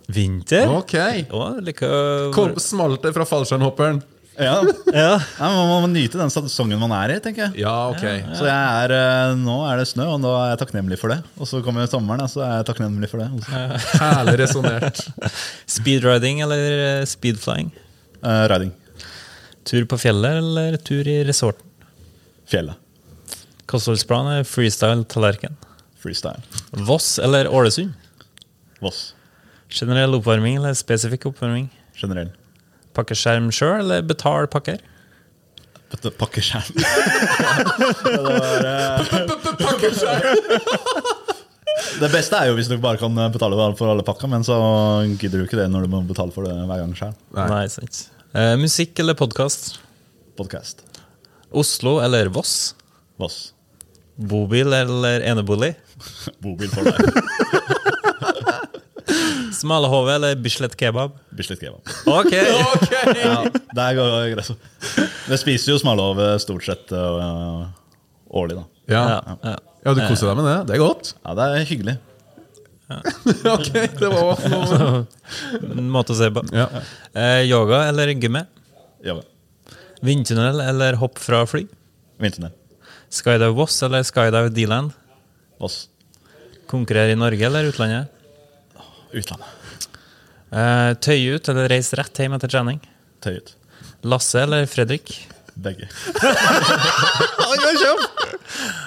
Vinter? 0.08 0.70
Ok. 0.78 0.94
Å, 1.34 1.42
like, 1.60 1.90
Kom, 2.34 2.54
smalt 2.62 3.04
det 3.04 3.12
fra 3.14 3.26
fallskjermhopperen? 3.28 4.00
Ja. 4.36 4.56
Ja. 4.92 5.16
Nei, 5.38 5.48
man 5.56 5.70
må 5.70 5.88
nyte 5.90 6.18
den 6.20 6.32
sesongen 6.32 6.80
man 6.80 6.92
er 6.92 7.14
i, 7.14 7.18
tenker 7.24 7.46
jeg. 7.46 7.62
Ja, 7.64 7.74
ok. 7.92 8.04
Så 8.36 8.44
jeg 8.48 8.82
er, 8.84 8.94
eh, 8.96 9.34
Nå 9.40 9.56
er 9.64 9.80
det 9.80 9.86
snø, 9.88 10.08
og 10.12 10.20
nå 10.20 10.32
er 10.36 10.50
jeg 10.52 10.60
takknemlig 10.60 10.98
for 11.00 11.14
det. 11.14 11.18
Og 11.40 11.48
så 11.48 11.62
kommer 11.64 11.88
sommeren, 11.90 12.24
og 12.26 12.32
så 12.32 12.44
er 12.44 12.54
jeg 12.58 12.68
takknemlig 12.70 13.10
for 13.12 13.24
det. 13.24 13.30
også. 13.38 14.02
Herlig 14.02 14.36
resonnert. 14.42 15.02
Speedriding 15.78 16.42
eller 16.44 16.82
eh, 17.00 17.04
speedflying? 17.08 17.72
Uh, 18.20 18.44
riding. 18.52 18.74
Tur 19.66 19.88
på 19.88 19.98
fjellet 19.98 20.40
eller 20.42 20.76
tur 20.84 21.08
i 21.08 21.18
resorten? 21.26 21.64
Fjellet. 22.46 22.78
Kostholdsplan 23.66 24.28
er 24.36 24.46
freestyle 24.46 25.02
tallerken. 25.10 25.56
Freestyle. 25.98 26.44
Voss 26.86 27.16
eller 27.18 27.48
Ålesund? 27.50 27.96
Voss. 28.84 29.08
Generell 29.72 30.14
oppvarming 30.14 30.60
eller 30.60 30.76
spesifikk 30.78 31.26
oppvarming? 31.32 31.66
Generell. 31.98 32.30
Pakke 32.96 33.16
skjerm 33.18 33.50
sjøl 33.54 33.82
eller 33.84 34.04
betal 34.06 34.48
pakker? 34.50 34.80
Pakkeskjerm. 35.96 36.16
Pakkeskjerm. 36.18 36.74
det, 38.04 38.16
var, 38.24 38.66
eh, 38.66 39.00
det 42.00 42.10
beste 42.12 42.40
er 42.40 42.50
jo 42.50 42.56
hvis 42.58 42.68
du 42.72 42.76
bare 42.82 42.98
kan 43.00 43.14
betale 43.32 43.58
for 43.78 43.92
alle 43.92 44.04
pakka, 44.06 44.28
men 44.32 44.44
så 44.44 44.56
gidder 45.20 45.38
du 45.40 45.46
ikke 45.46 45.60
det 45.60 45.68
når 45.72 45.86
du 45.86 45.92
må 45.94 46.02
betale 46.08 46.34
for 46.34 46.48
det 46.48 46.56
hver 46.56 46.82
gang 46.82 46.96
sjøl. 46.98 47.14
Eh, 48.36 48.54
musikk 48.60 48.98
eller 49.04 49.16
podkast? 49.16 49.76
Podkast. 50.36 50.82
Oslo 51.56 51.98
eller 52.04 52.28
Voss? 52.34 52.74
Voss. 53.20 53.52
Bobil 54.16 54.72
eller 54.72 55.20
enebolig? 55.28 55.74
Bobil 56.44 56.72
for 56.72 56.84
deg. 56.88 57.72
Smalahove 59.56 60.14
eller 60.14 60.36
Bislett 60.40 60.74
kebab? 60.78 61.14
Bislett 61.36 61.60
kebab. 61.62 61.80
Ok! 62.06 62.32
Ja, 63.26 63.44
der 63.74 63.94
går 63.96 64.34
det. 64.36 64.44
Vi 65.30 65.38
spiser 65.40 65.72
jo 65.74 65.78
smalahove 65.80 66.26
stort 66.42 66.66
sett 66.66 66.92
øh, 66.92 67.64
årlig, 68.36 68.58
da. 68.58 68.64
Ja. 68.90 69.02
Ja, 69.10 69.36
ja. 69.42 69.54
ja, 69.86 69.94
du 69.96 70.02
koser 70.06 70.28
deg 70.30 70.38
med 70.40 70.46
det? 70.50 70.56
Det 70.68 70.76
er 70.76 70.82
godt. 70.82 71.14
Ja, 71.24 71.34
det 71.38 71.46
er 71.46 71.66
hyggelig. 71.70 71.96
ok, 73.56 73.70
det 73.98 74.08
var 74.12 74.44
noe 74.46 75.00
En 75.72 75.88
måte 75.90 76.14
å 76.14 76.18
se 76.20 76.28
på. 76.30 76.44
ja. 76.54 76.68
Eh, 77.18 77.40
yoga 77.48 77.80
eller 77.88 78.12
gymme? 78.14 78.44
Jobbe. 79.02 79.24
Vindtunnel 80.06 80.60
eller 80.62 80.98
hopp 81.00 81.18
fra 81.18 81.42
fly? 81.50 81.64
Vindtunnel. 82.22 82.52
Skydive 83.10 83.54
Voss 83.58 83.80
eller 83.86 84.06
Skydive 84.06 84.52
D-land? 84.54 84.94
Voss. 85.62 85.86
Konkurrere 86.70 87.14
i 87.14 87.18
Norge 87.18 87.46
eller 87.48 87.70
utlandet? 87.72 88.12
Utlandet. 89.16 89.88
Uh, 90.52 90.92
tøye 91.02 91.36
ut 91.38 91.48
eller 91.52 91.68
reise 91.72 91.96
rett 91.98 92.20
hjem 92.22 92.36
etter 92.36 92.52
trening? 92.52 92.78
Tøy 93.24 93.40
ut. 93.40 93.54
Lasse 94.06 94.38
eller 94.44 94.68
Fredrik? 94.70 95.14
Begge. 95.56 95.88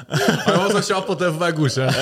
Han 0.09 0.59
var 0.63 0.69
så 0.75 0.81
kjapp 0.85 1.07
at 1.13 1.19
det 1.21 1.29
får 1.33 1.39
være 1.41 1.55
godkjent. 1.57 1.95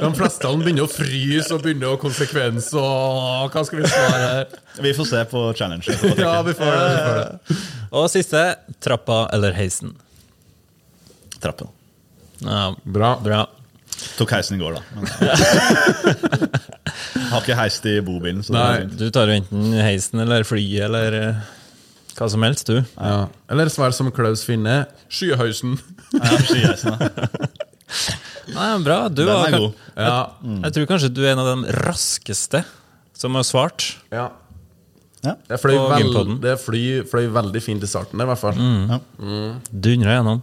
De 0.00 0.10
fleste 0.16 0.48
av 0.48 0.54
dem 0.56 0.62
begynner 0.64 0.86
å 0.86 0.90
fryse 0.90 1.52
og 1.54 1.62
begynner 1.64 1.94
å 1.94 1.98
konsekvens 2.00 2.70
og 2.80 3.52
Hva 3.54 3.64
skal 3.68 3.82
vi 3.82 3.90
svare 3.92 4.20
her? 4.24 4.54
Vi 4.86 4.94
får 4.96 5.10
se 5.12 5.20
på 5.30 5.44
challenge. 5.58 5.96
Ja, 6.20 6.34
vi 6.46 6.54
får 6.56 6.72
det. 6.72 6.80
Vi 6.88 6.96
får 7.04 7.20
det. 7.20 7.58
Og 8.00 8.08
siste 8.12 8.42
trappa 8.82 9.22
eller 9.36 9.52
heisen? 9.56 9.92
Trappen. 11.40 11.68
Ja, 12.44 12.70
Bra. 12.84 13.14
bra. 13.20 13.44
Tok 14.18 14.30
heisen 14.36 14.56
i 14.56 14.60
går, 14.62 14.72
da. 14.76 14.80
Men, 14.94 15.04
har 17.30 17.40
ikke 17.42 17.56
heist 17.58 17.86
i 17.90 17.96
bobilen. 18.04 18.42
Så 18.46 18.52
Nei. 18.54 18.84
Du 18.88 19.06
tar 19.14 19.26
jo 19.30 19.34
enten 19.40 19.60
heisen 19.84 20.18
eller 20.24 20.40
flyet 20.48 20.82
eller 20.88 21.08
eh, 21.20 21.34
hva 22.18 22.26
som 22.32 22.42
helst, 22.44 22.66
du. 22.70 22.76
Ja. 22.96 23.20
Eller 23.50 23.66
svar 23.72 23.90
som 23.96 24.10
Klaus 24.14 24.42
Finne. 24.46 24.76
Skyhausen. 25.12 25.72
Ja, 26.16 26.30
skiheisen, 26.44 26.90
da. 26.98 27.00
Nei, 28.56 28.68
bra. 28.82 28.98
Du 29.12 29.22
Den 29.24 29.30
er 29.36 29.50
god. 29.56 29.72
Ja. 29.94 30.20
Jeg 30.66 30.72
tror 30.76 30.86
kanskje 30.90 31.12
du 31.14 31.20
er 31.24 31.30
en 31.34 31.42
av 31.42 31.48
de 31.52 31.56
raskeste 31.84 32.58
som 33.20 33.30
har 33.38 33.44
svart. 33.48 33.80
ja. 34.14 34.26
Ja. 35.20 35.34
Det 35.44 35.58
fløy, 35.60 35.74
På 35.76 35.88
vel, 35.92 36.14
det 36.40 36.54
fløy, 36.62 37.02
fløy 37.04 37.26
veldig 37.28 37.60
fint 37.60 37.82
i 37.84 37.88
starten, 37.90 38.16
i 38.22 38.24
hvert 38.24 38.40
fall. 38.40 38.56
Dundra 39.68 40.14
gjennom. 40.14 40.38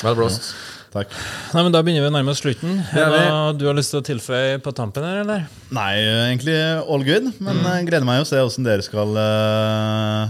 Vel 0.00 0.14
blåst. 0.16 0.46
Takk. 0.94 1.10
Nei, 1.56 1.62
men 1.66 1.72
Da 1.74 1.80
begynner 1.82 2.04
vi 2.04 2.10
å 2.12 2.14
nærme 2.14 2.30
oss 2.30 2.40
slutten. 2.44 2.76
Er 2.94 3.10
det 3.10 3.22
noe 3.26 3.52
du 3.58 3.64
har 3.66 3.74
lyst 3.74 3.90
til 3.90 3.98
å 3.98 4.06
tilføye 4.06 4.60
på 4.62 4.70
tampen 4.78 5.02
her, 5.02 5.22
eller? 5.24 5.48
Nei, 5.74 5.90
egentlig 6.30 6.54
all 6.86 7.02
good. 7.06 7.26
Men 7.42 7.58
jeg 7.66 7.88
gleder 7.90 8.06
meg 8.06 8.20
jo 8.20 8.26
å 8.28 8.30
se 8.30 8.42
åssen 8.46 8.66
dere 8.66 8.84
skal 8.86 9.10
uh, 9.18 10.28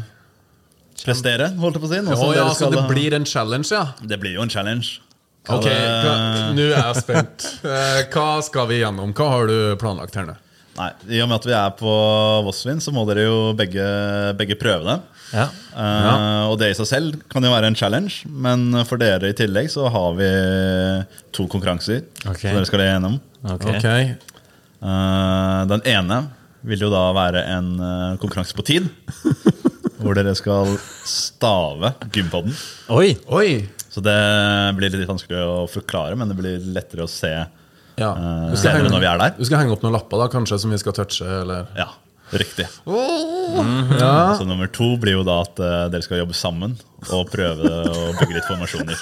prestere. 1.04 1.50
holdt 1.60 1.76
jeg 1.76 1.84
på 1.84 1.90
å 1.90 1.92
si. 1.92 2.00
Nå 2.06 2.16
ja, 2.16 2.30
dere 2.40 2.54
så 2.56 2.70
det 2.72 2.86
blir 2.88 3.16
en 3.18 3.28
challenge, 3.28 3.68
ja? 3.74 3.84
det 4.08 4.18
blir 4.22 4.38
jo 4.38 4.46
en 4.46 4.52
challenge. 4.52 5.02
Ok, 5.52 5.66
hva- 5.68 6.54
nå 6.56 6.64
er 6.70 6.78
jeg 6.78 7.02
spent. 7.02 7.44
Eh, 7.74 8.00
Hva 8.14 8.28
skal 8.44 8.68
vi 8.70 8.78
gjennom? 8.80 9.12
Hva 9.16 9.26
har 9.34 9.50
du 9.50 9.56
planlagt 9.80 10.16
her 10.16 10.24
nå? 10.30 10.38
Nei, 10.78 10.88
I 11.12 11.20
og 11.22 11.28
med 11.30 11.36
at 11.42 11.44
vi 11.46 11.52
er 11.54 11.74
på 11.78 11.92
Vossvin, 12.48 12.80
så 12.82 12.90
må 12.96 13.04
dere 13.06 13.26
jo 13.28 13.36
begge, 13.56 13.84
begge 14.40 14.56
prøve 14.58 14.88
det. 14.88 14.96
Ja. 15.34 15.48
Uh, 15.74 16.52
Og 16.52 16.58
det 16.60 16.70
i 16.70 16.76
seg 16.78 16.86
selv 16.86 17.18
kan 17.32 17.44
jo 17.44 17.50
være 17.50 17.72
en 17.72 17.78
challenge, 17.78 18.22
men 18.30 18.70
for 18.88 19.00
dere 19.02 19.32
i 19.32 19.36
tillegg 19.36 19.70
så 19.72 19.88
har 19.90 20.14
vi 20.18 20.30
to 21.34 21.48
konkurranser 21.50 22.04
okay. 22.22 22.46
som 22.46 22.60
dere 22.60 22.70
skal 22.70 22.84
gjennom. 22.86 23.18
Okay. 23.42 23.76
okay. 23.80 24.14
Uh, 24.78 25.66
den 25.72 25.84
ene 25.90 26.22
vil 26.64 26.86
jo 26.86 26.88
da 26.88 27.10
være 27.12 27.42
en 27.52 27.66
eh, 27.76 28.14
konkurranse 28.22 28.56
på 28.56 28.64
tid. 28.64 28.86
hvor 30.04 30.16
dere 30.16 30.34
skal 30.36 30.74
stave 31.08 31.94
gympodden. 32.12 32.54
Oi! 32.92 33.14
Oi! 33.32 33.48
Så 33.92 34.02
det 34.04 34.16
blir 34.76 34.92
litt 34.92 35.08
vanskelig 35.08 35.40
å 35.40 35.64
forklare, 35.70 36.16
men 36.18 36.30
det 36.30 36.38
blir 36.38 36.64
lettere 36.74 37.06
å 37.06 37.10
se 37.10 37.32
Ja. 37.96 38.10
skal 38.56 38.74
henge- 38.74 38.90
når 38.90 39.00
vi 39.00 39.06
er 39.06 39.18
der. 39.18 39.34
Du 39.38 39.44
skal 39.44 39.62
henge 39.62 39.72
opp 39.72 39.84
noen 39.84 39.94
lapper 39.94 40.18
da, 40.18 40.28
kanskje, 40.28 40.58
som 40.58 40.70
vi 40.70 40.80
skal 40.82 40.96
touche, 40.96 41.24
eller? 41.24 41.68
Ja, 41.78 41.92
riktig. 42.30 42.66
Ja. 42.86 44.34
Så 44.38 44.46
nummer 44.48 44.70
to 44.72 44.94
blir 45.00 45.18
jo 45.18 45.24
da 45.26 45.40
at 45.44 45.60
uh, 45.60 45.86
dere 45.92 46.04
skal 46.04 46.22
jobbe 46.22 46.36
sammen 46.36 46.76
og 47.12 47.28
prøve 47.32 47.68
å 47.68 48.10
bygge 48.18 48.36
litt 48.38 48.48
formasjoner. 48.48 48.96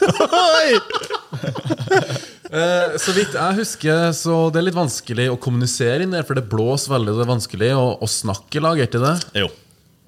uh, 2.50 2.98
så 3.04 3.16
vidt 3.16 3.36
jeg 3.38 3.58
husker, 3.62 4.10
så 4.16 4.38
det 4.52 4.62
er 4.62 4.68
litt 4.70 4.78
vanskelig 4.78 5.30
å 5.32 5.40
kommunisere 5.40 6.06
inn 6.06 6.14
der, 6.16 6.26
for 6.26 6.38
det 6.38 6.48
blåser 6.50 6.96
veldig, 6.96 7.14
og 7.14 7.20
det 7.20 7.26
er 7.26 7.34
vanskelig 7.34 7.74
å, 7.78 7.86
å 8.02 8.10
snakke 8.10 8.58
i 8.58 8.64
lag, 8.64 8.80
er 8.80 8.90
ikke 8.90 9.04
det? 9.04 9.16
Jo. 9.44 9.52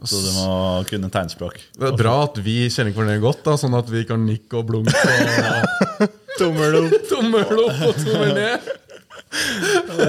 Så 0.04 0.18
du 0.20 0.30
må 0.36 0.48
kunne 0.88 1.08
tegnspråk. 1.12 1.60
Det 1.78 1.86
er 1.88 1.96
bra 1.96 2.16
at 2.26 2.36
vi 2.44 2.66
kjenner 2.68 2.92
hverandre 2.92 3.22
godt, 3.22 3.44
da, 3.46 3.54
sånn 3.60 3.76
at 3.78 3.88
vi 3.88 4.02
kan 4.08 4.26
nikke 4.26 4.60
og 4.60 4.66
blunke. 4.68 5.00
Og... 5.00 6.18
tommel 6.40 6.80
opp 6.82 6.96
Tommel 7.10 7.62
opp 7.64 7.84
og 7.88 8.00
tommel 8.02 8.34
ned. 8.36 8.72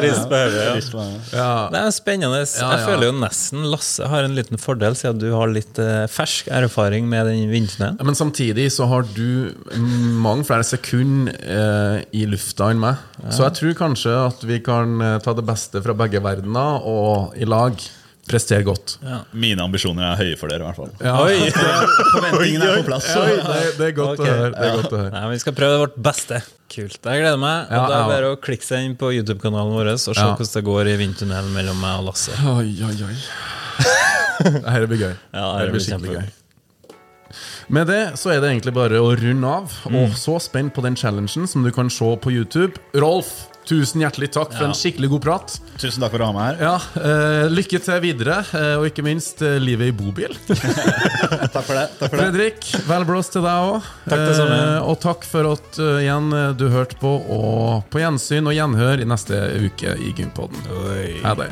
Rist 0.06 0.28
på 0.30 0.38
hodet, 0.38 1.32
ja. 1.34 1.68
Det 1.72 1.82
er 1.82 1.92
spennende. 1.96 2.42
Jeg 2.46 2.86
føler 2.86 3.10
jo 3.10 3.16
nesten 3.18 3.66
Lasse 3.72 4.08
har 4.12 4.28
en 4.28 4.36
liten 4.38 4.60
fordel, 4.62 4.96
siden 4.98 5.22
du 5.22 5.30
har 5.34 5.52
litt 5.52 5.80
eh, 5.82 6.06
fersk 6.12 6.50
erfaring 6.54 7.10
med 7.10 7.30
den 7.30 7.50
vindsnøen. 7.52 7.98
Men 8.06 8.18
samtidig 8.18 8.68
så 8.76 8.88
har 8.92 9.08
du 9.16 9.52
mange 10.22 10.46
flere 10.48 10.66
sekunder 10.68 11.36
eh, 11.42 12.00
i 12.16 12.26
lufta 12.30 12.72
enn 12.74 12.82
meg. 12.84 13.02
Så 13.32 13.46
jeg 13.48 13.58
tror 13.60 13.78
kanskje 13.86 14.16
at 14.28 14.46
vi 14.48 14.62
kan 14.66 14.98
eh, 15.02 15.18
ta 15.26 15.36
det 15.38 15.46
beste 15.48 15.82
fra 15.86 15.96
begge 15.98 16.22
verdener 16.26 16.86
og 16.86 17.36
i 17.40 17.48
lag 17.50 17.80
prestere 18.26 18.66
godt. 18.66 18.96
Mine 19.38 19.62
ambisjoner 19.66 20.08
er 20.12 20.20
høye 20.22 20.38
for 20.40 20.50
dere, 20.50 20.64
i 20.64 20.68
hvert 20.70 20.80
fall. 20.80 20.92
Ja. 21.04 21.16
Oi! 21.22 21.50
Forventningene 21.54 22.70
er 22.72 22.80
på 22.82 22.86
plass. 22.88 23.10
Ja, 23.14 23.26
det, 23.30 23.74
det 23.78 23.90
er 23.92 23.96
godt 23.98 24.20
okay. 24.20 24.32
å 24.32 24.38
høre. 24.40 24.52
Det 24.56 24.70
er 24.70 24.78
godt 24.80 24.94
å 24.96 25.02
høre. 25.04 25.12
Nei, 25.16 25.26
Vi 25.36 25.42
skal 25.44 25.58
prøve 25.58 25.82
vårt 25.84 26.00
beste. 26.08 26.40
Kult. 26.76 26.98
Jeg 26.98 27.22
gleder 27.22 27.38
meg. 27.42 27.68
Og 27.70 27.76
Ja, 27.78 27.84
Det 27.86 27.98
er 27.98 28.02
ja. 28.02 28.08
bare 28.14 28.32
å 28.34 28.40
klikke 28.42 28.66
seg 28.66 28.88
inn 28.88 28.96
på 29.00 29.12
YouTube-kanalen 29.14 29.76
vår 29.78 29.92
og 29.94 30.00
se 30.02 30.16
Ja. 30.18 30.32
hvordan 30.34 30.54
det 30.56 30.64
går 30.72 30.90
i 30.90 30.96
vindtunnelen 31.04 31.54
mellom 31.54 31.78
meg 31.84 32.00
og 32.02 32.10
Lasse. 32.10 32.34
Oi, 32.56 32.72
oi, 32.88 32.96
oi. 33.06 33.20
Dette 34.46 34.88
blir 34.90 35.04
gøy. 35.06 35.14
Ja, 35.34 35.46
det 35.60 35.70
blir 35.70 35.78
blir 35.78 35.86
skikkelig 35.86 36.10
kjempegøy. 36.10 36.26
gøy. 36.26 36.34
Med 37.76 37.88
det 37.90 38.02
så 38.22 38.30
er 38.34 38.42
det 38.44 38.52
egentlig 38.52 38.74
bare 38.76 39.00
å 39.02 39.10
runde 39.18 39.50
av. 39.50 39.72
Og 39.90 40.14
så 40.20 40.38
spent 40.44 40.74
på 40.76 40.84
den 40.86 40.96
challengen 40.98 41.48
som 41.50 41.64
du 41.66 41.72
kan 41.74 41.90
se 41.90 42.12
på 42.22 42.34
YouTube. 42.34 42.78
Rolf, 43.02 43.48
tusen 43.68 44.03
hjertelig 44.03 44.32
takk 44.36 44.53
for 44.55 44.68
en 44.68 44.76
skikkelig 44.78 45.09
god 45.16 45.24
prat. 45.26 45.55
Tusen 45.82 46.03
takk 46.03 46.13
for 46.16 46.24
å 46.24 46.30
ha 46.30 46.36
meg 46.36 46.45
her. 46.47 46.61
Ja, 46.68 46.76
uh, 46.99 47.45
Lykke 47.51 47.82
til 47.84 48.01
videre, 48.03 48.39
uh, 48.51 48.76
og 48.80 48.89
ikke 48.89 49.05
minst 49.05 49.41
uh, 49.45 49.57
livet 49.61 49.91
i 49.91 49.95
bobil. 49.95 50.36
Takk 51.55 51.66
for 51.66 51.76
det. 51.78 51.88
Takk 51.99 52.11
for 52.11 52.20
det. 52.20 52.28
Fredrik, 52.28 52.70
vel 52.89 53.07
blåst 53.07 53.36
til 53.36 53.45
deg 53.45 53.72
òg. 53.72 53.89
Og 54.86 54.95
takk 55.03 55.26
for 55.28 55.55
at 55.55 55.80
igjen 55.82 56.30
du 56.59 56.68
hørte 56.74 56.99
på, 57.01 57.16
og 57.38 57.86
på 57.91 58.03
gjensyn 58.03 58.51
og 58.51 58.55
gjenhør 58.55 59.03
i 59.03 59.09
neste 59.09 59.41
uke 59.66 59.97
i 59.97 60.13
Gympodden. 60.16 60.70
Ha 61.26 61.36
det. 61.39 61.51